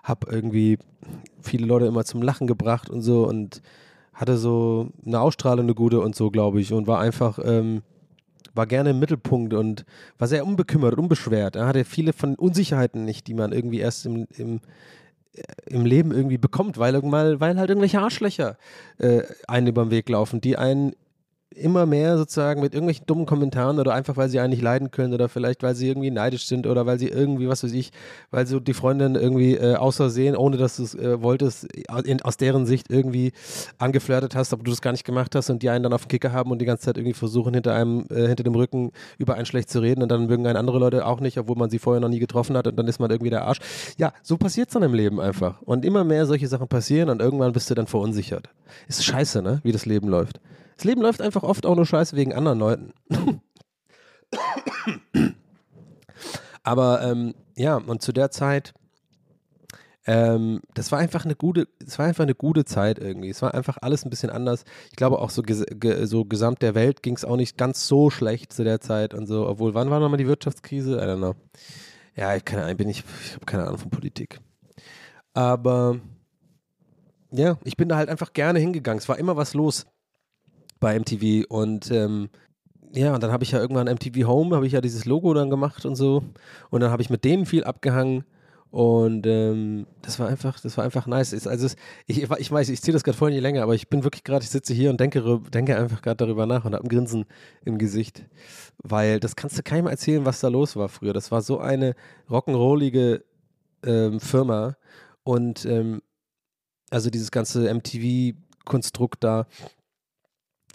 habe 0.03 0.27
irgendwie 0.31 0.77
viele 1.41 1.65
Leute 1.65 1.85
immer 1.85 2.05
zum 2.05 2.21
Lachen 2.21 2.47
gebracht 2.47 2.89
und 2.89 3.01
so 3.01 3.27
und 3.27 3.61
hatte 4.13 4.37
so 4.37 4.91
eine 5.05 5.19
Ausstrahlung, 5.19 5.65
eine 5.65 5.75
gute 5.75 5.99
und 5.99 6.15
so, 6.15 6.31
glaube 6.31 6.61
ich, 6.61 6.71
und 6.71 6.87
war 6.87 6.99
einfach, 6.99 7.39
ähm, 7.43 7.81
war 8.53 8.67
gerne 8.67 8.91
im 8.91 8.99
Mittelpunkt 8.99 9.53
und 9.53 9.85
war 10.17 10.27
sehr 10.27 10.45
unbekümmert, 10.45 10.97
unbeschwert. 10.97 11.57
Er 11.57 11.67
hatte 11.67 11.83
viele 11.83 12.13
von 12.13 12.35
Unsicherheiten 12.35 13.03
nicht, 13.03 13.27
die 13.27 13.33
man 13.33 13.51
irgendwie 13.51 13.79
erst 13.79 14.05
im, 14.05 14.27
im, 14.37 14.61
äh, 15.33 15.41
im 15.65 15.85
Leben 15.85 16.11
irgendwie 16.11 16.37
bekommt, 16.37 16.77
weil, 16.77 17.01
weil 17.03 17.57
halt 17.57 17.69
irgendwelche 17.69 17.99
Arschlöcher 17.99 18.57
äh, 18.99 19.23
einen 19.47 19.67
über 19.67 19.83
den 19.83 19.91
Weg 19.91 20.07
laufen, 20.07 20.39
die 20.39 20.57
einen 20.57 20.93
immer 21.53 21.85
mehr 21.85 22.17
sozusagen 22.17 22.61
mit 22.61 22.73
irgendwelchen 22.73 23.05
dummen 23.05 23.25
Kommentaren 23.25 23.79
oder 23.79 23.93
einfach, 23.93 24.17
weil 24.17 24.29
sie 24.29 24.39
einen 24.39 24.49
nicht 24.49 24.61
leiden 24.61 24.91
können 24.91 25.13
oder 25.13 25.29
vielleicht, 25.29 25.63
weil 25.63 25.75
sie 25.75 25.87
irgendwie 25.87 26.11
neidisch 26.11 26.47
sind 26.47 26.67
oder 26.67 26.85
weil 26.85 26.99
sie 26.99 27.07
irgendwie, 27.07 27.47
was 27.47 27.63
weiß 27.63 27.71
ich, 27.71 27.91
weil 28.31 28.45
so 28.45 28.59
die 28.59 28.73
Freundin 28.73 29.15
irgendwie 29.15 29.55
äh, 29.55 29.75
außersehen, 29.75 30.35
ohne 30.35 30.57
dass 30.57 30.77
du 30.77 30.83
es 30.83 30.95
äh, 30.95 31.21
wolltest, 31.21 31.65
in, 32.03 32.21
aus 32.21 32.37
deren 32.37 32.65
Sicht 32.65 32.89
irgendwie 32.89 33.31
angeflirtet 33.77 34.35
hast, 34.35 34.53
aber 34.53 34.63
du 34.63 34.71
das 34.71 34.81
gar 34.81 34.91
nicht 34.91 35.05
gemacht 35.05 35.35
hast 35.35 35.49
und 35.49 35.63
die 35.63 35.69
einen 35.69 35.83
dann 35.83 35.93
auf 35.93 36.03
den 36.03 36.09
Kicker 36.09 36.33
haben 36.33 36.51
und 36.51 36.59
die 36.59 36.65
ganze 36.65 36.85
Zeit 36.85 36.97
irgendwie 36.97 37.13
versuchen, 37.13 37.53
hinter 37.53 37.73
einem, 37.73 38.05
äh, 38.09 38.27
hinter 38.27 38.43
dem 38.43 38.55
Rücken 38.55 38.91
über 39.17 39.35
einen 39.35 39.45
schlecht 39.45 39.69
zu 39.69 39.79
reden 39.79 40.03
und 40.03 40.09
dann 40.09 40.27
mögen 40.27 40.45
einen 40.47 40.57
andere 40.57 40.79
Leute 40.79 41.05
auch 41.05 41.21
nicht, 41.21 41.37
obwohl 41.37 41.55
man 41.55 41.69
sie 41.69 41.79
vorher 41.79 42.01
noch 42.01 42.09
nie 42.09 42.19
getroffen 42.19 42.57
hat 42.57 42.67
und 42.67 42.75
dann 42.75 42.87
ist 42.87 42.99
man 42.99 43.11
irgendwie 43.11 43.29
der 43.29 43.45
Arsch. 43.45 43.59
Ja, 43.97 44.13
so 44.23 44.37
passiert 44.37 44.69
es 44.69 44.73
dann 44.73 44.83
im 44.83 44.93
Leben 44.93 45.21
einfach. 45.21 45.61
Und 45.61 45.85
immer 45.85 46.03
mehr 46.03 46.25
solche 46.25 46.47
Sachen 46.47 46.67
passieren 46.67 47.09
und 47.09 47.21
irgendwann 47.21 47.53
bist 47.53 47.69
du 47.69 47.75
dann 47.75 47.87
verunsichert. 47.87 48.49
Ist 48.87 49.05
scheiße, 49.05 49.41
ne? 49.41 49.61
Wie 49.63 49.71
das 49.71 49.85
Leben 49.85 50.09
läuft. 50.09 50.39
Das 50.75 50.83
Leben 50.83 51.01
läuft 51.01 51.21
einfach 51.21 51.43
oft 51.43 51.65
auch 51.65 51.75
nur 51.75 51.85
scheiße 51.85 52.15
wegen 52.15 52.33
anderen 52.33 52.59
Leuten. 52.59 52.93
Aber 56.63 57.01
ähm, 57.03 57.35
ja, 57.55 57.77
und 57.77 58.01
zu 58.01 58.11
der 58.11 58.31
Zeit, 58.31 58.73
ähm, 60.07 60.61
das 60.73 60.91
war 60.91 60.99
einfach 60.99 61.25
eine 61.25 61.35
gute, 61.35 61.67
es 61.85 61.97
war 61.97 62.05
einfach 62.05 62.23
eine 62.23 62.35
gute 62.35 62.65
Zeit 62.65 62.99
irgendwie. 62.99 63.29
Es 63.29 63.41
war 63.41 63.53
einfach 63.53 63.77
alles 63.81 64.03
ein 64.03 64.09
bisschen 64.09 64.29
anders. 64.29 64.63
Ich 64.89 64.95
glaube 64.95 65.19
auch 65.19 65.29
so, 65.29 65.41
ges 65.41 65.63
ge 65.69 66.05
so 66.05 66.25
gesamt 66.25 66.61
der 66.61 66.75
Welt 66.75 67.03
ging 67.03 67.15
es 67.15 67.25
auch 67.25 67.37
nicht 67.37 67.57
ganz 67.57 67.87
so 67.87 68.09
schlecht 68.09 68.51
zu 68.51 68.63
der 68.63 68.81
Zeit 68.81 69.13
und 69.13 69.27
so. 69.27 69.47
Obwohl, 69.47 69.73
wann 69.73 69.89
war 69.89 69.99
nochmal 69.99 70.17
die 70.17 70.27
Wirtschaftskrise? 70.27 70.97
I 70.97 71.01
don't 71.01 71.17
know. 71.17 71.35
Ja, 72.15 72.35
ich, 72.35 72.45
keine 72.45 72.63
Ahnung, 72.63 72.77
bin 72.77 72.89
ich, 72.89 73.03
ich 73.25 73.33
habe 73.33 73.45
keine 73.45 73.65
Ahnung 73.65 73.77
von 73.77 73.89
Politik. 73.89 74.39
Aber 75.33 75.99
ja, 77.31 77.57
ich 77.63 77.77
bin 77.77 77.89
da 77.89 77.97
halt 77.97 78.09
einfach 78.09 78.33
gerne 78.33 78.59
hingegangen. 78.59 78.99
Es 78.99 79.09
war 79.09 79.19
immer 79.19 79.35
was 79.35 79.53
los 79.53 79.85
bei 80.79 80.99
MTV 80.99 81.45
und 81.49 81.91
ähm, 81.91 82.29
ja, 82.93 83.13
und 83.13 83.21
dann 83.23 83.31
habe 83.31 83.43
ich 83.43 83.51
ja 83.51 83.59
irgendwann 83.59 83.87
MTV 83.87 84.27
Home, 84.27 84.55
habe 84.55 84.67
ich 84.67 84.73
ja 84.73 84.81
dieses 84.81 85.05
Logo 85.05 85.33
dann 85.33 85.49
gemacht 85.49 85.85
und 85.85 85.95
so 85.95 86.23
und 86.69 86.81
dann 86.81 86.91
habe 86.91 87.01
ich 87.01 87.09
mit 87.09 87.23
denen 87.25 87.45
viel 87.45 87.63
abgehangen 87.63 88.23
und 88.75 89.25
ähm, 89.25 89.87
das 90.01 90.19
war 90.19 90.27
einfach, 90.27 90.59
das 90.59 90.75
war 90.75 90.83
einfach 90.83 91.07
nice. 91.07 91.47
Also 91.47 91.65
es, 91.65 91.75
ich, 92.07 92.23
ich 92.23 92.51
weiß, 92.51 92.67
ich 92.67 92.81
ziehe 92.81 92.91
das 92.91 93.05
gerade 93.05 93.17
voll 93.17 93.31
nicht 93.31 93.41
länger, 93.41 93.63
aber 93.63 93.73
ich 93.73 93.87
bin 93.87 94.03
wirklich 94.03 94.25
gerade, 94.25 94.43
ich 94.43 94.49
sitze 94.49 94.73
hier 94.73 94.89
und 94.89 94.99
denke, 94.99 95.41
denke 95.53 95.77
einfach 95.77 96.01
gerade 96.01 96.17
darüber 96.17 96.45
nach 96.45 96.65
und 96.65 96.73
habe 96.73 96.83
ein 96.83 96.89
Grinsen 96.89 97.23
im 97.63 97.77
Gesicht, 97.77 98.25
weil 98.83 99.21
das 99.21 99.37
kannst 99.37 99.57
du 99.57 99.63
keinem 99.63 99.87
erzählen, 99.87 100.25
was 100.25 100.41
da 100.41 100.49
los 100.49 100.75
war 100.75 100.89
früher. 100.89 101.13
Das 101.13 101.31
war 101.31 101.41
so 101.41 101.59
eine 101.59 101.95
rock'n'rollige 102.29 103.21
ähm, 103.85 104.19
Firma 104.19 104.75
und 105.23 105.65
ähm, 105.65 106.01
also 106.89 107.09
dieses 107.09 107.31
ganze 107.31 107.73
MTV-Konstrukt 107.73 109.23
da 109.23 109.47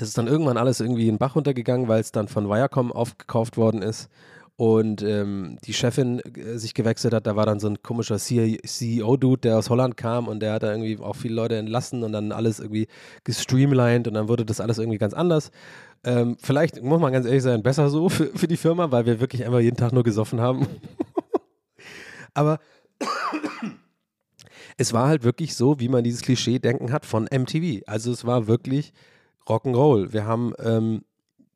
das 0.01 0.09
ist 0.09 0.19
dann 0.19 0.29
irgendwann 0.29 0.57
alles 0.57 0.81
irgendwie 0.81 1.03
in 1.03 1.15
den 1.15 1.19
Bach 1.19 1.37
runtergegangen, 1.37 1.87
weil 1.87 2.01
es 2.01 2.11
dann 2.11 2.27
von 2.27 2.49
Viacom 2.49 2.91
aufgekauft 2.91 3.59
worden 3.59 3.83
ist 3.83 4.09
und 4.57 5.03
ähm, 5.03 5.59
die 5.65 5.75
Chefin 5.75 6.21
äh, 6.21 6.57
sich 6.57 6.73
gewechselt 6.73 7.13
hat. 7.13 7.27
Da 7.27 7.37
war 7.37 7.45
dann 7.45 7.61
so 7.61 7.69
ein 7.69 7.83
komischer 7.83 8.17
CEO-Dude, 8.17 9.43
der 9.43 9.59
aus 9.59 9.69
Holland 9.69 9.99
kam 9.99 10.27
und 10.27 10.41
der 10.41 10.55
hat 10.55 10.63
da 10.63 10.71
irgendwie 10.71 10.99
auch 10.99 11.17
viele 11.17 11.35
Leute 11.35 11.57
entlassen 11.57 12.03
und 12.03 12.13
dann 12.13 12.33
alles 12.33 12.61
irgendwie 12.61 12.89
gestreamlined 13.25 14.09
und 14.09 14.15
dann 14.15 14.29
wurde 14.29 14.47
das 14.47 14.61
alles 14.61 14.79
irgendwie 14.79 14.97
ganz 14.97 15.13
anders. 15.13 15.51
Ähm, 16.03 16.39
vielleicht 16.41 16.83
muss 16.83 17.01
man 17.01 17.13
ganz 17.13 17.27
ehrlich 17.27 17.43
sein, 17.43 17.63
besser 17.63 17.91
so 17.91 18.09
für, 18.09 18.27
für 18.29 18.49
die 18.49 18.57
Firma, 18.57 18.91
weil 18.91 19.05
wir 19.05 19.21
wirklich 19.21 19.45
einfach 19.45 19.61
jeden 19.61 19.77
Tag 19.77 19.93
nur 19.93 20.03
gesoffen 20.03 20.41
haben. 20.41 20.67
Aber 22.35 22.59
es 24.79 24.95
war 24.95 25.09
halt 25.09 25.25
wirklich 25.25 25.55
so, 25.55 25.79
wie 25.79 25.89
man 25.89 26.05
dieses 26.05 26.23
Klischee-Denken 26.23 26.91
hat 26.91 27.05
von 27.05 27.25
MTV. 27.31 27.83
Also 27.87 28.13
es 28.13 28.25
war 28.25 28.47
wirklich 28.47 28.95
Rock'n'Roll. 29.51 30.13
Wir 30.13 30.25
haben, 30.25 30.55
ähm, 30.63 31.03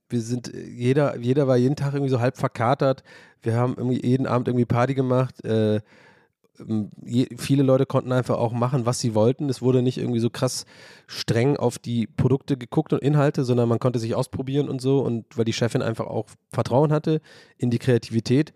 wir 0.09 0.21
sind, 0.21 0.53
jeder, 0.53 1.17
jeder 1.19 1.47
war 1.47 1.57
jeden 1.57 1.77
Tag 1.77 1.95
irgendwie 1.95 2.11
so 2.11 2.21
halb 2.21 2.37
verkatert. 2.37 3.03
Wir 3.43 3.57
haben 3.57 3.75
irgendwie 3.77 4.05
jeden 4.05 4.27
Abend 4.27 4.49
irgendwie 4.49 4.65
Party 4.65 4.95
gemacht. 4.95 5.45
Äh, 5.45 5.81
je, 7.05 7.29
viele 7.37 7.63
Leute 7.63 7.87
konnten 7.87 8.13
einfach 8.13 8.37
auch 8.37 8.53
machen, 8.53 8.87
was 8.87 9.01
sie 9.01 9.15
wollten. 9.15 9.49
Es 9.49 9.63
wurde 9.63 9.83
nicht 9.83 9.99
irgendwie 9.99 10.21
so 10.21 10.31
krass 10.31 10.67
streng 11.07 11.57
auf 11.57 11.79
die 11.79 12.07
Produkte 12.07 12.57
geguckt 12.57 12.93
und 12.93 13.03
Inhalte, 13.03 13.45
sondern 13.45 13.69
man 13.69 13.79
konnte 13.79 13.99
sich 13.99 14.15
ausprobieren 14.15 14.69
und 14.69 14.81
so. 14.81 15.01
Und 15.01 15.25
weil 15.37 15.45
die 15.45 15.53
Chefin 15.53 15.83
einfach 15.83 16.07
auch 16.07 16.27
Vertrauen 16.51 16.93
hatte 16.93 17.21
in 17.59 17.71
die 17.71 17.79
Kreativität 17.79 18.53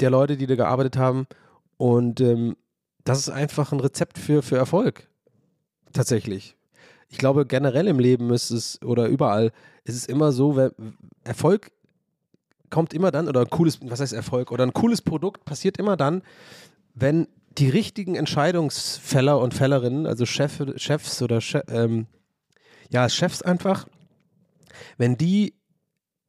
der 0.00 0.10
Leute, 0.10 0.36
die 0.36 0.46
da 0.46 0.54
gearbeitet 0.54 0.96
haben. 0.96 1.26
Und 1.76 2.20
ähm, 2.20 2.56
das 3.04 3.18
ist 3.18 3.30
einfach 3.30 3.72
ein 3.72 3.80
Rezept 3.80 4.18
für, 4.18 4.42
für 4.42 4.56
Erfolg. 4.56 5.08
Tatsächlich 5.92 6.56
ich 7.10 7.18
glaube, 7.18 7.44
generell 7.44 7.88
im 7.88 7.98
Leben 7.98 8.30
ist 8.30 8.50
es, 8.50 8.80
oder 8.82 9.06
überall, 9.06 9.52
ist 9.84 9.96
es 9.96 10.06
immer 10.06 10.32
so, 10.32 10.56
wenn, 10.56 10.70
Erfolg 11.24 11.72
kommt 12.70 12.94
immer 12.94 13.10
dann, 13.10 13.28
oder 13.28 13.40
ein 13.40 13.50
cooles, 13.50 13.80
was 13.82 14.00
heißt 14.00 14.12
Erfolg, 14.12 14.52
oder 14.52 14.64
ein 14.64 14.72
cooles 14.72 15.02
Produkt 15.02 15.44
passiert 15.44 15.76
immer 15.76 15.96
dann, 15.96 16.22
wenn 16.94 17.26
die 17.58 17.68
richtigen 17.68 18.14
Entscheidungsfäller 18.14 19.40
und 19.40 19.54
Fällerinnen, 19.54 20.06
also 20.06 20.24
Chef, 20.24 20.62
Chefs 20.76 21.20
oder 21.20 21.40
Chef, 21.40 21.64
ähm, 21.68 22.06
ja, 22.90 23.08
Chefs 23.08 23.42
einfach, 23.42 23.88
wenn 24.96 25.16
die 25.16 25.54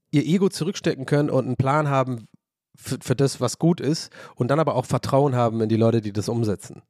ihr 0.10 0.26
Ego 0.26 0.50
zurückstecken 0.50 1.06
können 1.06 1.30
und 1.30 1.46
einen 1.46 1.58
Plan 1.58 1.90
haben 1.90 2.28
für, 2.76 2.98
für 3.02 3.16
das, 3.16 3.40
was 3.40 3.60
gut 3.60 3.80
ist 3.80 4.12
und 4.36 4.50
dann 4.50 4.60
aber 4.60 4.76
auch 4.76 4.86
Vertrauen 4.86 5.36
haben 5.36 5.62
in 5.62 5.70
die 5.70 5.78
Leute, 5.78 6.02
die 6.02 6.12
das 6.12 6.28
umsetzen. 6.28 6.82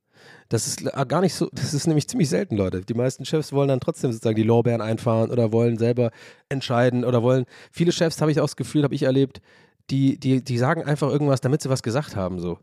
Das 0.50 0.68
ist 0.68 0.84
gar 1.08 1.22
nicht 1.22 1.34
so, 1.34 1.50
das 1.54 1.74
ist 1.74 1.88
nämlich 1.88 2.08
ziemlich 2.08 2.30
selten, 2.30 2.58
Leute. 2.58 2.82
Die 2.82 2.94
meisten 2.94 3.26
Chefs 3.26 3.54
wollen 3.54 3.70
dann 3.70 3.80
trotzdem 3.80 4.12
sozusagen 4.12 4.36
die 4.36 4.44
Lorbeeren 4.44 4.82
einfahren 4.82 5.32
oder 5.32 5.52
wollen 5.52 5.78
selber 5.78 6.12
entscheiden 6.50 7.06
oder 7.06 7.24
wollen. 7.24 7.46
Viele 7.72 7.92
Chefs 7.92 8.20
habe 8.22 8.32
ich 8.32 8.40
auch 8.40 8.46
das 8.46 8.56
Gefühl, 8.58 8.84
habe 8.84 8.96
ich 8.96 9.04
erlebt, 9.04 9.42
die, 9.90 10.20
die, 10.20 10.44
die 10.44 10.58
sagen 10.58 10.84
einfach 10.84 11.10
irgendwas, 11.10 11.42
damit 11.42 11.62
sie 11.62 11.70
was 11.70 11.84
gesagt 11.84 12.16
haben. 12.16 12.40
So. 12.40 12.60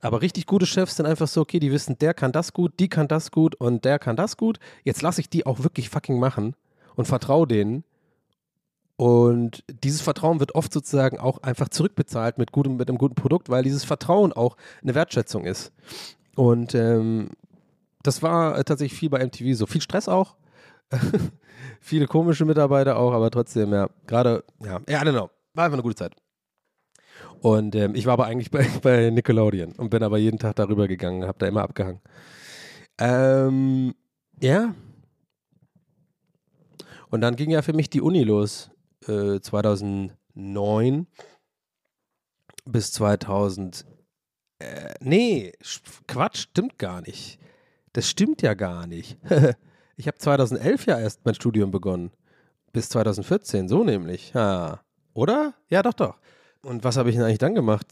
Aber 0.00 0.22
richtig 0.22 0.46
gute 0.46 0.66
Chefs 0.66 0.96
sind 0.96 1.06
einfach 1.06 1.28
so, 1.28 1.40
okay, 1.40 1.60
die 1.60 1.72
wissen, 1.72 1.98
der 1.98 2.14
kann 2.14 2.32
das 2.32 2.52
gut, 2.52 2.72
die 2.78 2.88
kann 2.88 3.08
das 3.08 3.30
gut 3.30 3.54
und 3.54 3.84
der 3.84 3.98
kann 3.98 4.16
das 4.16 4.36
gut. 4.36 4.58
Jetzt 4.82 5.02
lasse 5.02 5.20
ich 5.20 5.28
die 5.28 5.46
auch 5.46 5.62
wirklich 5.62 5.88
fucking 5.88 6.18
machen 6.18 6.54
und 6.96 7.06
vertraue 7.06 7.46
denen. 7.46 7.84
Und 8.96 9.64
dieses 9.82 10.02
Vertrauen 10.02 10.38
wird 10.40 10.54
oft 10.54 10.72
sozusagen 10.72 11.18
auch 11.18 11.42
einfach 11.42 11.68
zurückbezahlt 11.68 12.38
mit, 12.38 12.52
gutem, 12.52 12.76
mit 12.76 12.88
einem 12.88 12.98
guten 12.98 13.16
Produkt, 13.16 13.48
weil 13.48 13.64
dieses 13.64 13.84
Vertrauen 13.84 14.32
auch 14.32 14.56
eine 14.82 14.94
Wertschätzung 14.94 15.44
ist. 15.44 15.72
Und 16.36 16.74
ähm, 16.74 17.30
das 18.02 18.22
war 18.22 18.62
tatsächlich 18.64 18.98
viel 18.98 19.10
bei 19.10 19.24
MTV 19.24 19.56
so. 19.56 19.66
Viel 19.66 19.80
Stress 19.80 20.08
auch. 20.08 20.36
Viele 21.80 22.06
komische 22.06 22.44
Mitarbeiter 22.44 22.96
auch, 22.96 23.12
aber 23.12 23.30
trotzdem, 23.30 23.72
ja, 23.72 23.88
gerade, 24.06 24.44
ja, 24.60 24.80
ja, 24.88 25.02
I. 25.02 25.14
War 25.14 25.28
einfach 25.64 25.72
eine 25.74 25.82
gute 25.82 25.96
Zeit. 25.96 26.14
Und 27.40 27.74
ähm, 27.74 27.94
ich 27.94 28.06
war 28.06 28.14
aber 28.14 28.26
eigentlich 28.26 28.50
bei, 28.50 28.66
bei 28.82 29.10
Nickelodeon 29.10 29.72
und 29.72 29.90
bin 29.90 30.02
aber 30.02 30.18
jeden 30.18 30.38
Tag 30.38 30.56
darüber 30.56 30.88
gegangen, 30.88 31.26
habe 31.26 31.38
da 31.38 31.46
immer 31.46 31.62
abgehangen. 31.62 32.00
Ähm, 32.98 33.94
ja. 34.40 34.74
Und 37.10 37.20
dann 37.20 37.36
ging 37.36 37.50
ja 37.50 37.62
für 37.62 37.72
mich 37.72 37.90
die 37.90 38.00
Uni 38.00 38.24
los. 38.24 38.70
Äh, 39.06 39.40
2009 39.40 41.06
bis 42.64 42.92
2011 42.92 43.93
äh, 44.64 44.94
nee, 45.00 45.52
Quatsch, 46.06 46.38
stimmt 46.38 46.78
gar 46.78 47.00
nicht. 47.02 47.38
Das 47.92 48.08
stimmt 48.08 48.42
ja 48.42 48.54
gar 48.54 48.86
nicht. 48.86 49.18
ich 49.96 50.06
habe 50.06 50.18
2011 50.18 50.86
ja 50.86 50.98
erst 50.98 51.24
mein 51.24 51.34
Studium 51.34 51.70
begonnen. 51.70 52.10
Bis 52.72 52.88
2014, 52.88 53.68
so 53.68 53.84
nämlich. 53.84 54.32
Ja. 54.34 54.80
Oder? 55.12 55.54
Ja, 55.68 55.82
doch, 55.82 55.92
doch. 55.92 56.18
Und 56.62 56.82
was 56.82 56.96
habe 56.96 57.10
ich 57.10 57.16
denn 57.16 57.24
eigentlich 57.24 57.38
dann 57.38 57.54
gemacht? 57.54 57.86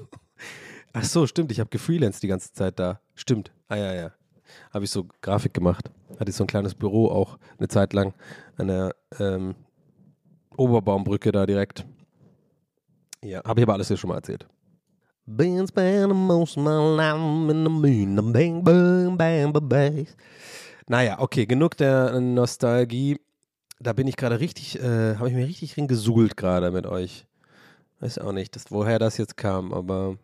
Ach 0.92 1.04
so, 1.04 1.26
stimmt. 1.26 1.50
Ich 1.52 1.60
habe 1.60 1.70
gefreelanced 1.70 2.22
die 2.22 2.28
ganze 2.28 2.52
Zeit 2.52 2.78
da. 2.78 3.00
Stimmt. 3.14 3.52
Ah, 3.68 3.76
ja, 3.76 3.94
ja. 3.94 4.12
Habe 4.72 4.84
ich 4.84 4.90
so 4.90 5.06
Grafik 5.22 5.54
gemacht. 5.54 5.90
Hatte 6.18 6.30
ich 6.30 6.36
so 6.36 6.44
ein 6.44 6.48
kleines 6.48 6.74
Büro 6.74 7.08
auch 7.08 7.38
eine 7.58 7.68
Zeit 7.68 7.92
lang 7.92 8.12
an 8.56 8.68
der 8.68 8.94
ähm, 9.18 9.54
Oberbaumbrücke 10.56 11.32
da 11.32 11.46
direkt. 11.46 11.86
Ja, 13.24 13.42
habe 13.44 13.60
ich 13.60 13.64
aber 13.64 13.74
alles 13.74 13.88
hier 13.88 13.96
schon 13.96 14.08
mal 14.08 14.16
erzählt. 14.16 14.46
Been 15.28 15.66
spending 15.66 16.16
most 16.16 16.56
of 16.56 16.62
my 16.62 16.78
life 16.78 17.50
in 17.50 17.64
the 17.64 17.68
moon, 17.68 18.14
the 18.14 18.22
bang, 18.22 18.62
bang, 18.62 19.16
bang, 19.16 19.52
bang. 19.52 20.06
Naja, 20.88 21.18
okay, 21.18 21.46
genug 21.46 21.76
der 21.76 22.20
Nostalgie. 22.20 23.18
Da 23.80 23.92
bin 23.92 24.06
ich 24.06 24.16
gerade 24.16 24.38
richtig, 24.38 24.78
äh, 24.78 25.16
habe 25.16 25.28
ich 25.28 25.34
mir 25.34 25.48
richtig 25.48 25.76
reingesuhlt 25.76 26.36
gerade 26.36 26.70
mit 26.70 26.86
euch. 26.86 27.26
Weiß 27.98 28.18
auch 28.18 28.30
nicht, 28.30 28.54
dass, 28.54 28.70
woher 28.70 29.00
das 29.00 29.16
jetzt 29.16 29.36
kam, 29.36 29.72
aber 29.72 30.16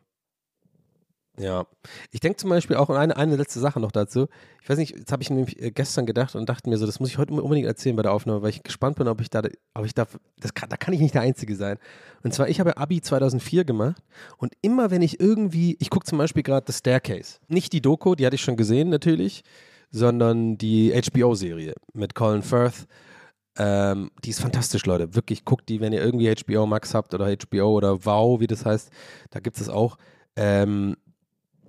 Ja, 1.42 1.66
ich 2.12 2.20
denke 2.20 2.36
zum 2.36 2.50
Beispiel 2.50 2.76
auch 2.76 2.88
eine, 2.88 3.16
eine 3.16 3.34
letzte 3.34 3.58
Sache 3.58 3.80
noch 3.80 3.90
dazu. 3.90 4.28
Ich 4.62 4.68
weiß 4.68 4.78
nicht, 4.78 4.96
jetzt 4.96 5.10
habe 5.10 5.22
ich 5.22 5.30
nämlich 5.30 5.60
äh, 5.60 5.72
gestern 5.72 6.06
gedacht 6.06 6.36
und 6.36 6.48
dachte 6.48 6.70
mir 6.70 6.78
so, 6.78 6.86
das 6.86 7.00
muss 7.00 7.08
ich 7.08 7.18
heute 7.18 7.32
unbedingt 7.34 7.66
erzählen 7.66 7.96
bei 7.96 8.02
der 8.02 8.12
Aufnahme, 8.12 8.42
weil 8.42 8.50
ich 8.50 8.62
gespannt 8.62 8.96
bin, 8.96 9.08
ob 9.08 9.20
ich 9.20 9.28
da, 9.28 9.42
ob 9.74 9.84
ich 9.84 9.92
da, 9.92 10.06
das 10.38 10.54
kann, 10.54 10.68
da 10.68 10.76
kann 10.76 10.94
ich 10.94 11.00
nicht 11.00 11.14
der 11.14 11.22
Einzige 11.22 11.56
sein. 11.56 11.78
Und 12.22 12.32
zwar, 12.32 12.48
ich 12.48 12.60
habe 12.60 12.76
Abi 12.76 13.00
2004 13.00 13.64
gemacht 13.64 14.00
und 14.36 14.52
immer 14.62 14.92
wenn 14.92 15.02
ich 15.02 15.18
irgendwie, 15.18 15.76
ich 15.80 15.90
gucke 15.90 16.06
zum 16.06 16.18
Beispiel 16.18 16.44
gerade 16.44 16.70
The 16.70 16.78
Staircase. 16.78 17.38
Nicht 17.48 17.72
die 17.72 17.80
Doku, 17.80 18.14
die 18.14 18.24
hatte 18.24 18.36
ich 18.36 18.42
schon 18.42 18.56
gesehen 18.56 18.88
natürlich, 18.88 19.42
sondern 19.90 20.58
die 20.58 20.92
HBO-Serie 20.92 21.74
mit 21.92 22.14
Colin 22.14 22.42
Firth. 22.42 22.86
Ähm, 23.58 24.12
die 24.24 24.30
ist 24.30 24.40
fantastisch, 24.40 24.86
Leute. 24.86 25.14
Wirklich, 25.16 25.44
guckt 25.44 25.68
die, 25.68 25.80
wenn 25.80 25.92
ihr 25.92 26.02
irgendwie 26.02 26.32
HBO 26.32 26.66
Max 26.66 26.94
habt 26.94 27.12
oder 27.14 27.26
HBO 27.26 27.76
oder 27.76 28.04
Wow, 28.04 28.38
wie 28.40 28.46
das 28.46 28.64
heißt. 28.64 28.90
Da 29.30 29.40
gibt 29.40 29.60
es 29.60 29.68
auch. 29.68 29.98
Ähm, 30.36 30.96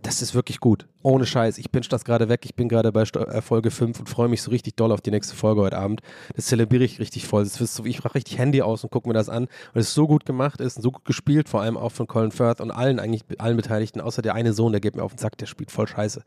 das 0.04 0.22
ist 0.22 0.36
wirklich 0.36 0.60
gut. 0.60 0.88
Ohne 1.02 1.26
Scheiß. 1.26 1.58
Ich 1.58 1.72
binge 1.72 1.88
das 1.90 2.06
gerade 2.06 2.30
weg. 2.30 2.42
Ich 2.44 2.56
bin 2.56 2.70
gerade 2.70 2.92
bei 2.92 3.02
äh, 3.02 3.42
Folge 3.42 3.72
5 3.72 4.00
und 4.00 4.10
freue 4.10 4.28
mich 4.28 4.42
so 4.42 4.52
richtig 4.52 4.76
doll 4.76 4.92
auf 4.92 5.02
die 5.02 5.12
nächste 5.12 5.36
Folge 5.36 5.62
heute 5.62 5.78
Abend. 5.78 6.02
Das 6.36 6.46
zelebriere 6.46 6.84
ich 6.84 7.00
richtig 7.00 7.26
voll. 7.26 7.44
Das 7.44 7.60
ist 7.60 7.76
so, 7.76 7.86
ich 7.86 8.04
mache 8.04 8.16
richtig 8.16 8.38
Handy 8.38 8.62
aus 8.62 8.84
und 8.84 8.92
gucke 8.92 9.08
mir 9.08 9.14
das 9.14 9.30
an, 9.30 9.48
weil 9.74 9.82
es 9.82 9.94
so 9.94 10.06
gut 10.08 10.26
gemacht 10.26 10.62
ist 10.62 10.78
und 10.78 10.84
so 10.84 10.92
gut 10.92 11.06
gespielt, 11.06 11.50
vor 11.50 11.62
allem 11.62 11.78
auch 11.78 11.92
von 11.92 12.08
Colin 12.08 12.32
Firth 12.32 12.62
und 12.62 12.72
allen 12.72 13.00
eigentlich 13.00 13.24
allen 13.40 13.58
Beteiligten, 13.58 14.02
außer 14.02 14.22
der 14.22 14.36
eine 14.36 14.54
Sohn, 14.54 14.72
der 14.72 14.82
geht 14.82 14.96
mir 14.96 15.04
auf 15.04 15.14
den 15.14 15.20
Sack, 15.20 15.38
der 15.38 15.46
spielt 15.46 15.72
voll 15.72 15.88
scheiße. 15.88 16.22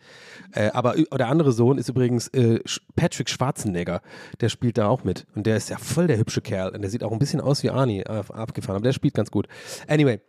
Äh, 0.53 0.70
aber 0.70 0.95
der 0.95 1.29
andere 1.29 1.53
Sohn 1.53 1.79
ist 1.79 1.89
übrigens 1.89 2.29
äh, 2.29 2.61
Patrick 2.97 3.29
Schwarzenegger. 3.29 4.01
Der 4.41 4.49
spielt 4.49 4.79
da 4.79 4.89
auch 4.89 5.05
mit. 5.05 5.27
Und 5.35 5.47
der 5.47 5.57
ist 5.57 5.68
ja 5.70 5.79
voll 5.79 6.07
der 6.07 6.18
hübsche 6.18 6.41
Kerl. 6.41 6.74
Und 6.74 6.83
der 6.83 6.91
sieht 6.91 7.03
auch 7.03 7.12
ein 7.12 7.18
bisschen 7.18 7.41
aus 7.41 7.62
wie 7.62 7.70
Arnie, 7.70 8.01
äh, 8.01 8.22
abgefahren. 8.33 8.77
Aber 8.77 8.85
der 8.85 8.93
spielt 8.93 9.14
ganz 9.14 9.31
gut. 9.31 9.47
Anyway. 9.87 10.20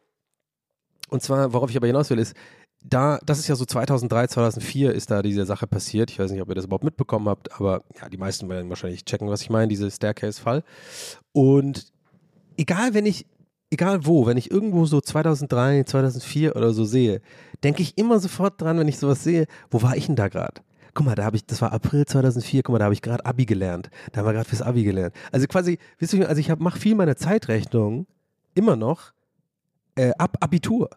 Und 1.10 1.24
zwar, 1.24 1.54
worauf 1.54 1.70
ich 1.70 1.78
aber 1.78 1.88
hinaus 1.88 2.10
will, 2.10 2.20
ist, 2.20 2.36
da, 2.84 3.20
das 3.26 3.40
ist 3.40 3.48
ja 3.48 3.56
so 3.56 3.66
2003, 3.66 4.28
2004 4.28 4.94
ist 4.94 5.12
da 5.12 5.22
diese 5.22 5.46
Sache 5.46 5.68
passiert. 5.68 6.12
Ich 6.12 6.20
weiß 6.20 6.32
nicht, 6.32 6.42
ob 6.42 6.50
ihr 6.50 6.56
das 6.56 6.66
überhaupt 6.66 6.84
mitbekommen 6.84 7.28
habt, 7.28 7.52
aber 7.54 7.84
ja, 8.00 8.10
die 8.10 8.18
meisten 8.18 8.48
werden 8.50 8.70
wahrscheinlich 8.70 9.06
checken, 9.06 9.30
was 9.30 9.42
ich 9.42 9.50
meine, 9.50 9.68
diese 9.68 9.90
Staircase-Fall. 9.90 10.64
Und 11.34 11.92
egal, 12.58 12.94
wenn 12.94 13.06
ich, 13.06 13.26
egal 13.70 14.06
wo, 14.06 14.26
wenn 14.26 14.38
ich 14.38 14.52
irgendwo 14.52 14.86
so 14.86 15.02
2003, 15.02 15.84
2004 15.84 16.56
oder 16.56 16.72
so 16.72 16.86
sehe, 16.86 17.22
denke 17.64 17.82
ich 17.82 17.98
immer 17.98 18.20
sofort 18.20 18.62
dran, 18.62 18.78
wenn 18.80 18.88
ich 18.88 19.00
sowas 19.00 19.24
sehe, 19.24 19.48
wo 19.70 19.82
war 19.82 19.98
ich 19.98 20.06
denn 20.06 20.16
da 20.16 20.28
gerade? 20.28 20.62
Guck 20.94 21.06
mal, 21.06 21.16
da 21.16 21.26
habe 21.26 21.36
ich, 21.36 21.46
das 21.46 21.62
war 21.62 21.74
April 21.74 22.06
2004, 22.06 22.64
guck 22.64 22.74
mal, 22.74 22.80
da 22.80 22.86
habe 22.86 22.94
ich 22.94 23.02
gerade 23.02 23.26
Abi 23.26 23.46
gelernt. 23.46 23.90
Da 24.12 24.20
haben 24.20 24.28
wir 24.28 24.34
gerade 24.34 24.50
fürs 24.50 24.62
Abi 24.62 24.84
gelernt. 24.84 25.14
Also 25.32 25.46
quasi, 25.48 25.78
wisst 26.00 26.14
ihr, 26.14 26.28
also 26.28 26.40
ich 26.40 26.56
mache 26.58 26.80
viel 26.80 26.96
meine 26.96 27.16
Zeitrechnung 27.16 28.08
immer 28.56 28.76
noch 28.76 29.12
äh, 29.96 30.12
ab 30.18 30.38
Abitur. 30.40 30.90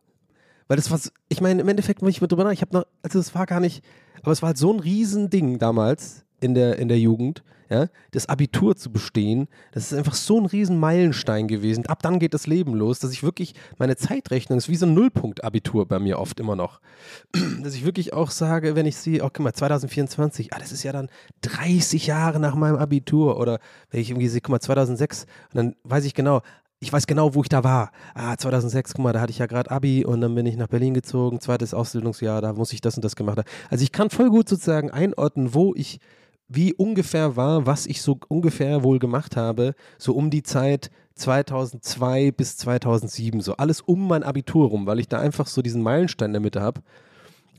Weil 0.71 0.77
das 0.77 0.89
war, 0.93 1.01
ich 1.29 1.41
meine, 1.41 1.61
im 1.61 1.69
Endeffekt, 1.69 2.01
wenn 2.01 2.11
ich 2.11 2.21
mir 2.21 2.29
drüber 2.29 2.45
nach, 2.45 2.53
ich 2.53 2.61
habe 2.61 2.77
noch, 2.77 2.85
also 3.03 3.19
es 3.19 3.35
war 3.35 3.45
gar 3.45 3.59
nicht, 3.59 3.83
aber 4.23 4.31
es 4.31 4.41
war 4.41 4.51
halt 4.51 4.57
so 4.57 4.73
ein 4.73 4.79
Riesending 4.79 5.59
damals 5.59 6.25
in 6.41 6.55
der, 6.55 6.79
in 6.79 6.87
der 6.87 7.01
Jugend, 7.01 7.43
ja, 7.69 7.89
das 8.13 8.29
Abitur 8.29 8.77
zu 8.77 8.93
bestehen, 8.93 9.49
das 9.73 9.91
ist 9.91 9.99
einfach 9.99 10.15
so 10.15 10.39
ein 10.39 10.47
riesen 10.47 10.79
Meilenstein 10.79 11.49
gewesen. 11.49 11.87
Ab 11.87 12.05
dann 12.05 12.21
geht 12.21 12.35
das 12.35 12.47
Leben 12.47 12.75
los, 12.75 13.01
dass 13.01 13.11
ich 13.11 13.25
wirklich, 13.25 13.55
meine 13.79 13.97
Zeitrechnung 13.97 14.59
ist 14.59 14.69
wie 14.69 14.77
so 14.77 14.87
ein 14.87 14.95
Nullpunkt-Abitur 14.95 15.89
bei 15.89 15.99
mir 15.99 16.21
oft 16.21 16.39
immer 16.39 16.55
noch. 16.55 16.81
Dass 17.63 17.75
ich 17.75 17.85
wirklich 17.85 18.13
auch 18.13 18.31
sage, 18.31 18.77
wenn 18.77 18.87
ich 18.87 18.97
sehe, 18.97 19.25
oh, 19.25 19.31
guck 19.33 19.41
mal, 19.41 19.53
2024, 19.53 20.53
ah, 20.53 20.59
das 20.61 20.71
ist 20.71 20.85
ja 20.85 20.93
dann 20.93 21.09
30 21.41 22.07
Jahre 22.07 22.39
nach 22.39 22.55
meinem 22.55 22.77
Abitur 22.77 23.41
oder 23.41 23.59
wenn 23.91 24.01
ich 24.01 24.11
irgendwie 24.11 24.29
sehe, 24.29 24.41
guck 24.41 24.51
mal, 24.51 24.61
2006 24.61 25.27
und 25.53 25.57
dann 25.57 25.77
weiß 25.83 26.05
ich 26.05 26.15
genau, 26.15 26.43
ich 26.81 26.93
weiß 26.93 27.07
genau, 27.07 27.35
wo 27.35 27.43
ich 27.43 27.49
da 27.51 27.63
war. 27.63 27.93
Ah, 28.15 28.37
2006, 28.37 28.95
guck 28.95 29.05
mal, 29.05 29.13
da 29.13 29.21
hatte 29.21 29.31
ich 29.31 29.39
ja 29.39 29.47
gerade 29.47 29.71
Abi 29.71 30.05
und 30.05 30.23
dann 30.23 30.35
bin 30.35 30.47
ich 30.47 30.57
nach 30.57 30.69
Berlin 30.69 30.95
gezogen, 30.95 31.41
zweites 31.41 31.75
Ausbildungsjahr, 31.75 32.41
da 32.41 32.55
muss 32.55 32.73
ich 32.73 32.81
das 32.81 32.97
und 32.97 33.05
das 33.05 33.17
gemacht 33.17 33.39
haben. 33.39 33.49
Also 33.69 33.85
ich 33.85 33.93
kann 33.93 34.09
voll 34.09 34.31
gut 34.31 34.49
sozusagen 34.49 34.91
einordnen, 34.91 35.55
wo 35.55 35.75
ich 35.75 36.01
wie 36.49 36.75
ungefähr 36.75 37.37
war, 37.37 37.67
was 37.67 37.87
ich 37.87 38.03
so 38.03 38.19
ungefähr 38.29 38.83
wohl 38.83 38.99
gemacht 38.99 39.37
habe, 39.37 39.75
so 39.99 40.15
um 40.15 40.31
die 40.31 40.43
Zeit 40.43 40.91
2002 41.15 42.33
bis 42.33 42.57
2007, 42.57 43.41
so 43.41 43.57
alles 43.57 43.83
um 43.83 44.09
mein 44.09 44.23
Abitur 44.23 44.69
rum, 44.69 44.87
weil 44.87 44.99
ich 44.99 45.07
da 45.09 45.21
einfach 45.21 45.47
so 45.47 45.63
diesen 45.63 45.83
Meilenstein 45.83 46.31
in 46.31 46.33
der 46.33 46.41
Mitte 46.41 46.63
habe 46.63 46.81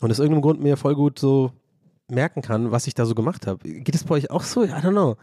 und 0.02 0.12
aus 0.12 0.20
irgendeinem 0.20 0.42
Grund 0.42 0.62
mir 0.62 0.78
voll 0.78 0.96
gut 0.96 1.20
so 1.20 1.52
merken 2.10 2.42
kann, 2.42 2.72
was 2.72 2.88
ich 2.88 2.96
da 2.96 3.06
so 3.06 3.16
gemacht 3.16 3.48
habe. 3.48 3.70
Geht 3.70 3.96
es 3.96 4.04
bei 4.04 4.16
euch 4.16 4.32
auch 4.32 4.44
so? 4.44 4.64
I 4.64 4.70
don't 4.70 4.92
know. 4.92 5.16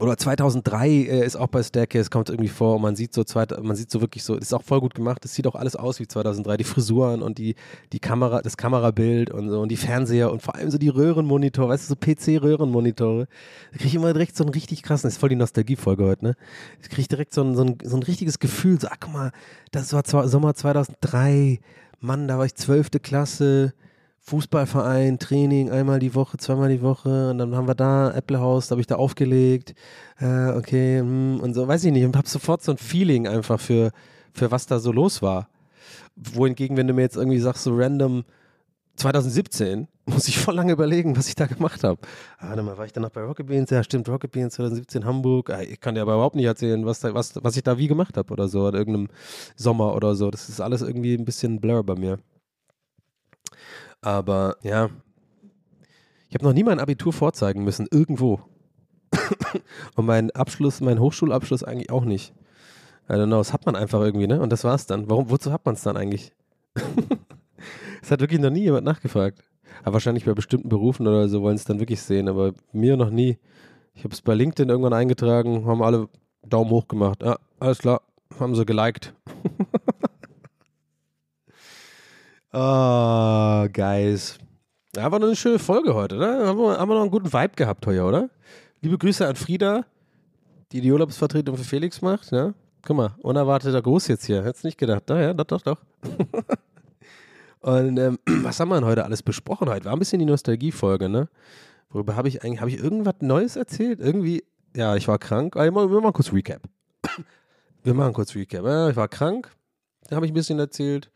Oder 0.00 0.16
2003 0.16 0.88
äh, 0.88 1.26
ist 1.26 1.36
auch 1.36 1.48
bei 1.48 1.62
Staircase, 1.62 2.08
kommt 2.08 2.30
irgendwie 2.30 2.48
vor 2.48 2.76
und 2.76 2.82
man 2.82 2.96
sieht 2.96 3.12
so, 3.12 3.22
zweit, 3.22 3.62
man 3.62 3.76
sieht 3.76 3.90
so 3.90 4.00
wirklich 4.00 4.24
so, 4.24 4.34
ist 4.34 4.54
auch 4.54 4.62
voll 4.62 4.80
gut 4.80 4.94
gemacht, 4.94 5.22
es 5.26 5.34
sieht 5.34 5.46
auch 5.46 5.54
alles 5.54 5.76
aus 5.76 6.00
wie 6.00 6.08
2003, 6.08 6.56
die 6.56 6.64
Frisuren 6.64 7.20
und 7.20 7.36
die, 7.36 7.54
die 7.92 7.98
Kamera, 8.00 8.40
das 8.40 8.56
Kamerabild 8.56 9.30
und 9.30 9.50
so 9.50 9.60
und 9.60 9.68
die 9.68 9.76
Fernseher 9.76 10.32
und 10.32 10.40
vor 10.40 10.54
allem 10.54 10.70
so 10.70 10.78
die 10.78 10.88
Röhrenmonitore, 10.88 11.68
weißt 11.68 11.90
du, 11.90 11.94
so 11.94 11.96
PC-Röhrenmonitore. 11.96 13.28
Da 13.72 13.76
kriege 13.76 13.88
ich 13.88 13.94
immer 13.94 14.14
direkt 14.14 14.36
so 14.36 14.44
einen 14.44 14.54
richtig 14.54 14.82
krassen, 14.82 15.08
ist 15.08 15.18
voll 15.18 15.28
die 15.28 15.36
Nostalgie-Folge 15.36 16.04
heute, 16.04 16.24
ne? 16.24 16.36
Ich 16.82 16.88
kriege 16.88 17.06
direkt 17.06 17.34
so 17.34 17.42
ein, 17.42 17.54
so, 17.54 17.64
ein, 17.64 17.76
so 17.84 17.98
ein 17.98 18.02
richtiges 18.02 18.38
Gefühl, 18.38 18.80
so, 18.80 18.88
ach 18.90 18.96
guck 19.00 19.12
mal, 19.12 19.32
das 19.70 19.92
war 19.92 20.02
Sommer 20.28 20.54
2003, 20.54 21.60
Mann, 22.00 22.26
da 22.26 22.38
war 22.38 22.46
ich 22.46 22.54
12. 22.54 23.02
Klasse, 23.02 23.74
Fußballverein, 24.22 25.18
Training 25.18 25.70
einmal 25.70 25.98
die 25.98 26.14
Woche, 26.14 26.36
zweimal 26.36 26.68
die 26.68 26.82
Woche 26.82 27.30
und 27.30 27.38
dann 27.38 27.56
haben 27.56 27.66
wir 27.66 27.74
da 27.74 28.12
Apple 28.12 28.38
House, 28.38 28.68
da 28.68 28.72
habe 28.72 28.80
ich 28.80 28.86
da 28.86 28.96
aufgelegt, 28.96 29.74
äh, 30.20 30.50
okay, 30.50 31.00
hm, 31.00 31.40
und 31.40 31.54
so, 31.54 31.66
weiß 31.66 31.84
ich 31.84 31.92
nicht, 31.92 32.04
und 32.04 32.16
habe 32.16 32.28
sofort 32.28 32.62
so 32.62 32.72
ein 32.72 32.78
Feeling 32.78 33.26
einfach 33.26 33.58
für, 33.58 33.90
für 34.32 34.50
was 34.50 34.66
da 34.66 34.78
so 34.78 34.92
los 34.92 35.22
war. 35.22 35.48
Wohingegen, 36.16 36.76
wenn 36.76 36.86
du 36.86 36.92
mir 36.92 37.02
jetzt 37.02 37.16
irgendwie 37.16 37.38
sagst, 37.38 37.64
so 37.64 37.74
random 37.74 38.24
2017, 38.96 39.88
muss 40.04 40.28
ich 40.28 40.38
voll 40.38 40.54
lange 40.54 40.72
überlegen, 40.72 41.16
was 41.16 41.28
ich 41.28 41.34
da 41.34 41.46
gemacht 41.46 41.82
habe. 41.82 42.00
Ah, 42.38 42.48
warte 42.50 42.62
mal, 42.62 42.76
war 42.76 42.84
ich 42.84 42.92
dann 42.92 43.02
noch 43.02 43.10
bei 43.10 43.22
Rocket 43.22 43.46
Beans? 43.46 43.70
Ja, 43.70 43.82
stimmt, 43.82 44.08
Rocket 44.08 44.30
Beans 44.30 44.54
2017 44.54 45.04
Hamburg. 45.04 45.50
Ah, 45.50 45.62
ich 45.62 45.80
kann 45.80 45.94
dir 45.94 46.02
aber 46.02 46.14
überhaupt 46.14 46.36
nicht 46.36 46.44
erzählen, 46.44 46.84
was, 46.84 47.00
da, 47.00 47.14
was, 47.14 47.42
was 47.42 47.56
ich 47.56 47.62
da 47.62 47.78
wie 47.78 47.88
gemacht 47.88 48.16
habe 48.16 48.32
oder 48.32 48.48
so, 48.48 48.68
in 48.68 48.74
irgendeinem 48.74 49.08
Sommer 49.56 49.94
oder 49.94 50.14
so. 50.14 50.30
Das 50.30 50.48
ist 50.48 50.60
alles 50.60 50.82
irgendwie 50.82 51.14
ein 51.14 51.24
bisschen 51.24 51.60
blur 51.60 51.82
bei 51.84 51.94
mir. 51.94 52.18
Aber 54.02 54.56
ja, 54.62 54.90
ich 56.28 56.34
habe 56.34 56.44
noch 56.44 56.52
nie 56.52 56.64
mein 56.64 56.80
Abitur 56.80 57.12
vorzeigen 57.12 57.64
müssen, 57.64 57.88
irgendwo. 57.90 58.40
Und 59.96 60.06
mein 60.06 60.30
Abschluss, 60.30 60.80
mein 60.80 61.00
Hochschulabschluss 61.00 61.64
eigentlich 61.64 61.90
auch 61.90 62.04
nicht. 62.04 62.32
I 63.08 63.14
don't 63.14 63.26
know, 63.26 63.38
das 63.38 63.52
hat 63.52 63.66
man 63.66 63.74
einfach 63.74 64.00
irgendwie, 64.00 64.28
ne? 64.28 64.40
Und 64.40 64.50
das 64.52 64.62
war's 64.62 64.86
dann. 64.86 65.10
Warum, 65.10 65.30
wozu 65.30 65.52
hat 65.52 65.66
man 65.66 65.74
es 65.74 65.82
dann 65.82 65.96
eigentlich? 65.96 66.32
Es 68.02 68.10
hat 68.10 68.20
wirklich 68.20 68.40
noch 68.40 68.50
nie 68.50 68.62
jemand 68.62 68.86
nachgefragt. 68.86 69.42
Aber 69.82 69.94
wahrscheinlich 69.94 70.24
bei 70.24 70.34
bestimmten 70.34 70.68
Berufen 70.68 71.06
oder 71.06 71.28
so 71.28 71.42
wollen 71.42 71.56
es 71.56 71.64
dann 71.64 71.80
wirklich 71.80 72.00
sehen, 72.00 72.28
aber 72.28 72.52
mir 72.72 72.96
noch 72.96 73.10
nie. 73.10 73.38
Ich 73.94 74.04
habe 74.04 74.14
es 74.14 74.22
bei 74.22 74.34
LinkedIn 74.34 74.68
irgendwann 74.68 74.92
eingetragen, 74.92 75.66
haben 75.66 75.82
alle 75.82 76.08
Daumen 76.42 76.70
hoch 76.70 76.88
gemacht. 76.88 77.22
Ja, 77.22 77.38
alles 77.58 77.78
klar, 77.78 78.02
haben 78.38 78.54
sie 78.54 78.64
geliked. 78.64 79.14
Ah, 82.52 83.68
guys. 83.72 84.38
Ja, 84.96 85.10
war 85.12 85.20
noch 85.20 85.28
eine 85.28 85.36
schöne 85.36 85.60
Folge 85.60 85.94
heute, 85.94 86.16
ne? 86.16 86.46
Haben 86.46 86.58
wir, 86.58 86.78
haben 86.78 86.88
wir 86.88 86.94
noch 86.94 87.02
einen 87.02 87.10
guten 87.10 87.32
Vibe 87.32 87.54
gehabt 87.54 87.86
heute, 87.86 88.02
oder? 88.02 88.28
Liebe 88.80 88.98
Grüße 88.98 89.24
an 89.26 89.36
Frieda, 89.36 89.84
die 90.72 90.80
die 90.80 90.90
Urlaubsvertretung 90.90 91.56
für 91.56 91.62
Felix 91.62 92.02
macht, 92.02 92.32
ne? 92.32 92.54
Guck 92.84 92.96
mal, 92.96 93.14
unerwarteter 93.22 93.80
Gruß 93.80 94.08
jetzt 94.08 94.24
hier. 94.24 94.42
Hättest 94.42 94.64
nicht 94.64 94.78
gedacht. 94.78 95.04
Da, 95.06 95.20
ja, 95.20 95.32
doch, 95.32 95.44
doch, 95.44 95.62
doch. 95.62 95.78
Und 97.60 97.98
ähm, 97.98 98.18
was 98.42 98.58
haben 98.58 98.70
wir 98.70 98.76
denn 98.76 98.84
heute 98.84 99.04
alles 99.04 99.22
besprochen 99.22 99.68
heute? 99.68 99.84
War 99.84 99.92
ein 99.92 99.98
bisschen 100.00 100.18
die 100.18 100.24
Nostalgie-Folge, 100.24 101.08
ne? 101.08 101.28
Worüber 101.90 102.16
habe 102.16 102.26
ich 102.26 102.42
eigentlich, 102.42 102.60
habe 102.60 102.70
ich 102.70 102.78
irgendwas 102.78 103.14
Neues 103.20 103.54
erzählt? 103.54 104.00
Irgendwie, 104.00 104.42
ja, 104.74 104.96
ich 104.96 105.06
war 105.06 105.18
krank. 105.20 105.56
Ah, 105.56 105.62
Wir 105.62 105.72
wir 105.72 106.00
machen 106.00 106.14
kurz 106.14 106.32
Recap. 106.32 106.62
Wir 107.84 107.94
machen 107.94 108.12
kurz 108.12 108.34
Recap. 108.34 108.64
Ja, 108.64 108.90
ich 108.90 108.96
war 108.96 109.08
krank, 109.08 109.50
da 110.08 110.16
habe 110.16 110.26
ich 110.26 110.32
ein 110.32 110.34
bisschen 110.34 110.58
erzählt. 110.58 111.10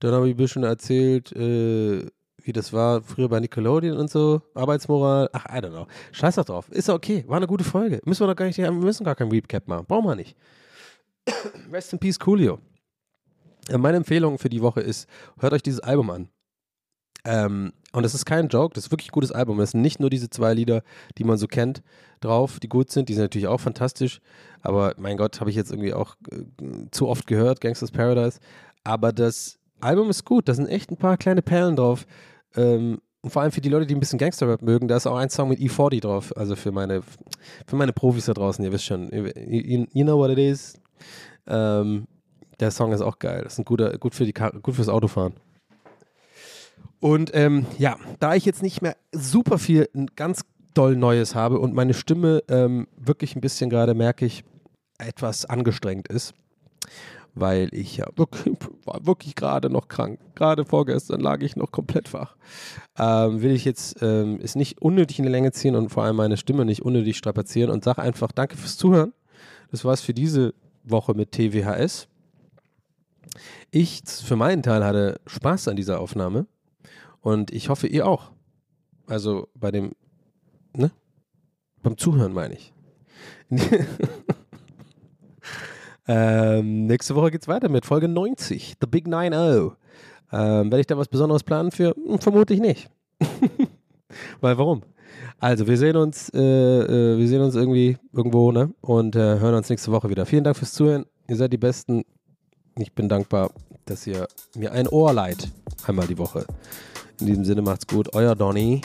Dann 0.00 0.12
habe 0.12 0.28
ich 0.28 0.34
ein 0.34 0.36
bisschen 0.36 0.64
erzählt, 0.64 1.32
äh, 1.32 2.06
wie 2.42 2.52
das 2.52 2.72
war 2.72 3.02
früher 3.02 3.28
bei 3.28 3.40
Nickelodeon 3.40 3.96
und 3.96 4.10
so, 4.10 4.40
Arbeitsmoral. 4.54 5.28
Ach, 5.32 5.46
I 5.46 5.58
don't 5.58 5.70
know. 5.70 5.86
Scheiß 6.12 6.36
doch 6.36 6.44
drauf. 6.44 6.70
Ist 6.70 6.88
okay, 6.88 7.24
war 7.26 7.38
eine 7.38 7.46
gute 7.46 7.64
Folge. 7.64 8.00
Müssen 8.04 8.20
wir 8.20 8.28
doch 8.28 8.36
gar 8.36 8.46
nicht, 8.46 8.58
wir 8.58 8.70
müssen 8.70 9.04
gar 9.04 9.16
kein 9.16 9.28
Recap 9.28 9.66
machen. 9.66 9.86
Brauchen 9.86 10.06
wir 10.06 10.14
nicht. 10.14 10.36
Rest 11.72 11.92
in 11.92 11.98
Peace, 11.98 12.18
Coolio. 12.18 12.60
Äh, 13.68 13.78
Meine 13.78 13.96
Empfehlung 13.96 14.38
für 14.38 14.48
die 14.48 14.62
Woche 14.62 14.80
ist, 14.80 15.08
hört 15.38 15.52
euch 15.52 15.62
dieses 15.62 15.80
Album 15.80 16.10
an. 16.10 16.28
Ähm, 17.24 17.72
und 17.92 18.04
das 18.04 18.14
ist 18.14 18.24
kein 18.24 18.48
Joke, 18.48 18.74
das 18.74 18.84
ist 18.84 18.90
wirklich 18.92 19.08
ein 19.08 19.12
gutes 19.14 19.32
Album. 19.32 19.58
Es 19.58 19.72
sind 19.72 19.80
nicht 19.80 19.98
nur 19.98 20.10
diese 20.10 20.30
zwei 20.30 20.54
Lieder, 20.54 20.82
die 21.18 21.24
man 21.24 21.38
so 21.38 21.48
kennt, 21.48 21.82
drauf, 22.20 22.60
die 22.60 22.68
gut 22.68 22.90
sind. 22.90 23.08
Die 23.08 23.14
sind 23.14 23.24
natürlich 23.24 23.48
auch 23.48 23.60
fantastisch. 23.60 24.20
Aber 24.62 24.94
mein 24.98 25.16
Gott, 25.16 25.40
habe 25.40 25.50
ich 25.50 25.56
jetzt 25.56 25.72
irgendwie 25.72 25.94
auch 25.94 26.14
äh, 26.30 26.44
zu 26.92 27.08
oft 27.08 27.26
gehört, 27.26 27.60
Gangsters 27.60 27.90
Paradise. 27.90 28.38
Aber 28.84 29.12
das 29.12 29.58
Album 29.80 30.10
ist 30.10 30.24
gut, 30.24 30.48
da 30.48 30.54
sind 30.54 30.68
echt 30.68 30.90
ein 30.90 30.96
paar 30.96 31.16
kleine 31.16 31.42
Perlen 31.42 31.76
drauf. 31.76 32.06
Ähm, 32.54 33.00
und 33.22 33.30
vor 33.30 33.42
allem 33.42 33.50
für 33.50 33.60
die 33.60 33.68
Leute, 33.68 33.86
die 33.86 33.94
ein 33.94 34.00
bisschen 34.00 34.18
Gangster-Rap 34.18 34.62
mögen, 34.62 34.86
da 34.86 34.96
ist 34.96 35.06
auch 35.06 35.16
ein 35.16 35.30
Song 35.30 35.48
mit 35.48 35.58
E40 35.58 36.00
drauf. 36.00 36.36
Also 36.36 36.54
für 36.54 36.70
meine, 36.70 37.02
für 37.66 37.76
meine 37.76 37.92
Profis 37.92 38.26
da 38.26 38.34
draußen, 38.34 38.64
ihr 38.64 38.72
wisst 38.72 38.84
schon. 38.84 39.10
You, 39.10 39.86
you 39.92 40.04
know 40.04 40.16
what 40.16 40.30
it 40.30 40.38
is. 40.38 40.74
Ähm, 41.46 42.06
der 42.60 42.70
Song 42.70 42.92
ist 42.92 43.00
auch 43.00 43.18
geil. 43.18 43.42
Das 43.42 43.54
ist 43.54 43.58
ein 43.58 43.64
guter, 43.64 43.98
gut, 43.98 44.14
für 44.14 44.24
die, 44.24 44.32
gut 44.32 44.74
fürs 44.74 44.88
Autofahren. 44.88 45.34
Und 47.00 47.32
ähm, 47.34 47.66
ja, 47.78 47.96
da 48.20 48.34
ich 48.34 48.44
jetzt 48.44 48.62
nicht 48.62 48.80
mehr 48.80 48.96
super 49.12 49.58
viel 49.58 49.88
ganz 50.14 50.42
doll 50.74 50.96
Neues 50.96 51.34
habe 51.34 51.58
und 51.58 51.74
meine 51.74 51.94
Stimme 51.94 52.42
ähm, 52.48 52.86
wirklich 52.96 53.34
ein 53.36 53.40
bisschen 53.40 53.70
gerade, 53.70 53.94
merke 53.94 54.24
ich, 54.26 54.44
etwas 54.98 55.44
angestrengt 55.44 56.08
ist, 56.08 56.34
weil 57.36 57.68
ich 57.72 57.98
ja 57.98 58.06
wirklich, 58.16 58.56
war 58.84 59.06
wirklich 59.06 59.34
gerade 59.34 59.68
noch 59.70 59.88
krank. 59.88 60.18
Gerade 60.34 60.64
vorgestern 60.64 61.20
lag 61.20 61.42
ich 61.42 61.54
noch 61.54 61.70
komplett 61.70 62.12
wach. 62.14 62.36
Ähm, 62.98 63.42
will 63.42 63.52
ich 63.52 63.64
jetzt 63.64 64.02
ähm, 64.02 64.40
es 64.42 64.56
nicht 64.56 64.80
unnötig 64.80 65.18
in 65.18 65.26
die 65.26 65.30
Länge 65.30 65.52
ziehen 65.52 65.76
und 65.76 65.90
vor 65.90 66.02
allem 66.02 66.16
meine 66.16 66.38
Stimme 66.38 66.64
nicht 66.64 66.82
unnötig 66.82 67.16
strapazieren 67.16 67.70
und 67.70 67.84
sage 67.84 68.02
einfach 68.02 68.32
Danke 68.32 68.56
fürs 68.56 68.78
Zuhören. 68.78 69.12
Das 69.70 69.84
war's 69.84 70.00
für 70.00 70.14
diese 70.14 70.54
Woche 70.82 71.12
mit 71.12 71.32
TWHS. 71.32 72.08
Ich 73.70 74.02
für 74.06 74.36
meinen 74.36 74.62
Teil 74.62 74.82
hatte 74.82 75.20
Spaß 75.26 75.68
an 75.68 75.76
dieser 75.76 76.00
Aufnahme 76.00 76.46
und 77.20 77.50
ich 77.50 77.68
hoffe, 77.68 77.86
ihr 77.86 78.06
auch. 78.06 78.30
Also 79.06 79.48
bei 79.54 79.70
dem, 79.70 79.92
ne? 80.72 80.90
Beim 81.82 81.98
Zuhören 81.98 82.32
meine 82.32 82.54
ich. 82.54 82.72
ähm, 86.08 86.86
nächste 86.86 87.14
Woche 87.14 87.30
geht's 87.30 87.48
weiter 87.48 87.68
mit 87.68 87.86
Folge 87.86 88.08
90, 88.08 88.76
The 88.80 88.86
Big 88.86 89.06
9-0. 89.06 89.72
Ähm, 90.32 90.70
werde 90.70 90.80
ich 90.80 90.86
da 90.86 90.96
was 90.98 91.08
Besonderes 91.08 91.44
planen 91.44 91.70
für? 91.70 91.94
Hm, 91.94 92.18
vermutlich 92.18 92.60
nicht. 92.60 92.88
Weil 94.40 94.58
warum? 94.58 94.82
Also, 95.38 95.66
wir 95.66 95.76
sehen 95.76 95.96
uns, 95.96 96.30
äh, 96.34 96.40
äh, 96.40 97.18
wir 97.18 97.28
sehen 97.28 97.42
uns 97.42 97.54
irgendwie 97.54 97.98
irgendwo, 98.12 98.52
ne? 98.52 98.72
Und 98.80 99.16
äh, 99.16 99.38
hören 99.38 99.54
uns 99.54 99.68
nächste 99.68 99.92
Woche 99.92 100.08
wieder. 100.08 100.26
Vielen 100.26 100.44
Dank 100.44 100.56
fürs 100.56 100.72
Zuhören. 100.72 101.04
Ihr 101.28 101.36
seid 101.36 101.52
die 101.52 101.58
Besten. 101.58 102.04
Ich 102.78 102.92
bin 102.94 103.08
dankbar, 103.08 103.50
dass 103.84 104.06
ihr 104.06 104.26
mir 104.56 104.72
ein 104.72 104.88
Ohr 104.88 105.12
leiht. 105.12 105.50
Einmal 105.86 106.06
die 106.06 106.18
Woche. 106.18 106.46
In 107.20 107.26
diesem 107.26 107.44
Sinne 107.44 107.62
macht's 107.62 107.86
gut. 107.86 108.14
Euer 108.14 108.34
Donny. 108.34 108.80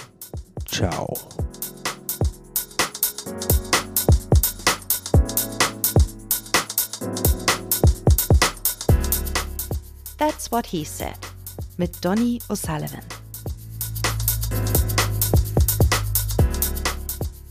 Ciao. 0.65 1.13
That's 10.22 10.51
What 10.51 10.67
He 10.67 10.86
Said 10.86 11.17
mit 11.78 12.05
Donny 12.05 12.39
O'Sullivan. 12.47 13.01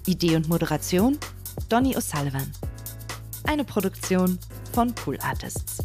Idee 0.07 0.37
und 0.37 0.49
Moderation 0.49 1.19
Donny 1.69 1.97
O'Sullivan. 1.97 2.53
Eine 3.43 3.65
Produktion 3.65 4.39
von 4.73 4.95
Pool 4.95 5.19
Artists. 5.21 5.79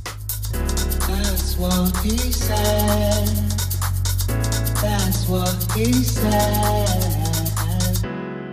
That's 1.07 1.57
what 1.57 1.91
he 2.03 2.19
said. 2.31 3.29
That's 4.79 5.27
what 5.27 5.57
he 5.75 5.91
said. 5.91 6.87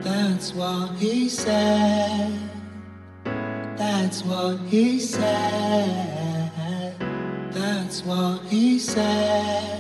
That's 0.03 0.55
what 0.55 0.97
he 0.99 1.29
said. 1.29 2.33
That's 3.77 4.25
what 4.25 4.59
he 4.71 4.99
said. 4.99 6.22
That's 7.53 8.03
what 8.05 8.43
he 8.45 8.79
said. 8.79 9.79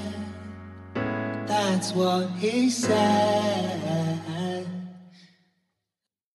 That's 1.47 1.93
what 1.93 2.29
he 2.33 2.69
said. 2.69 4.12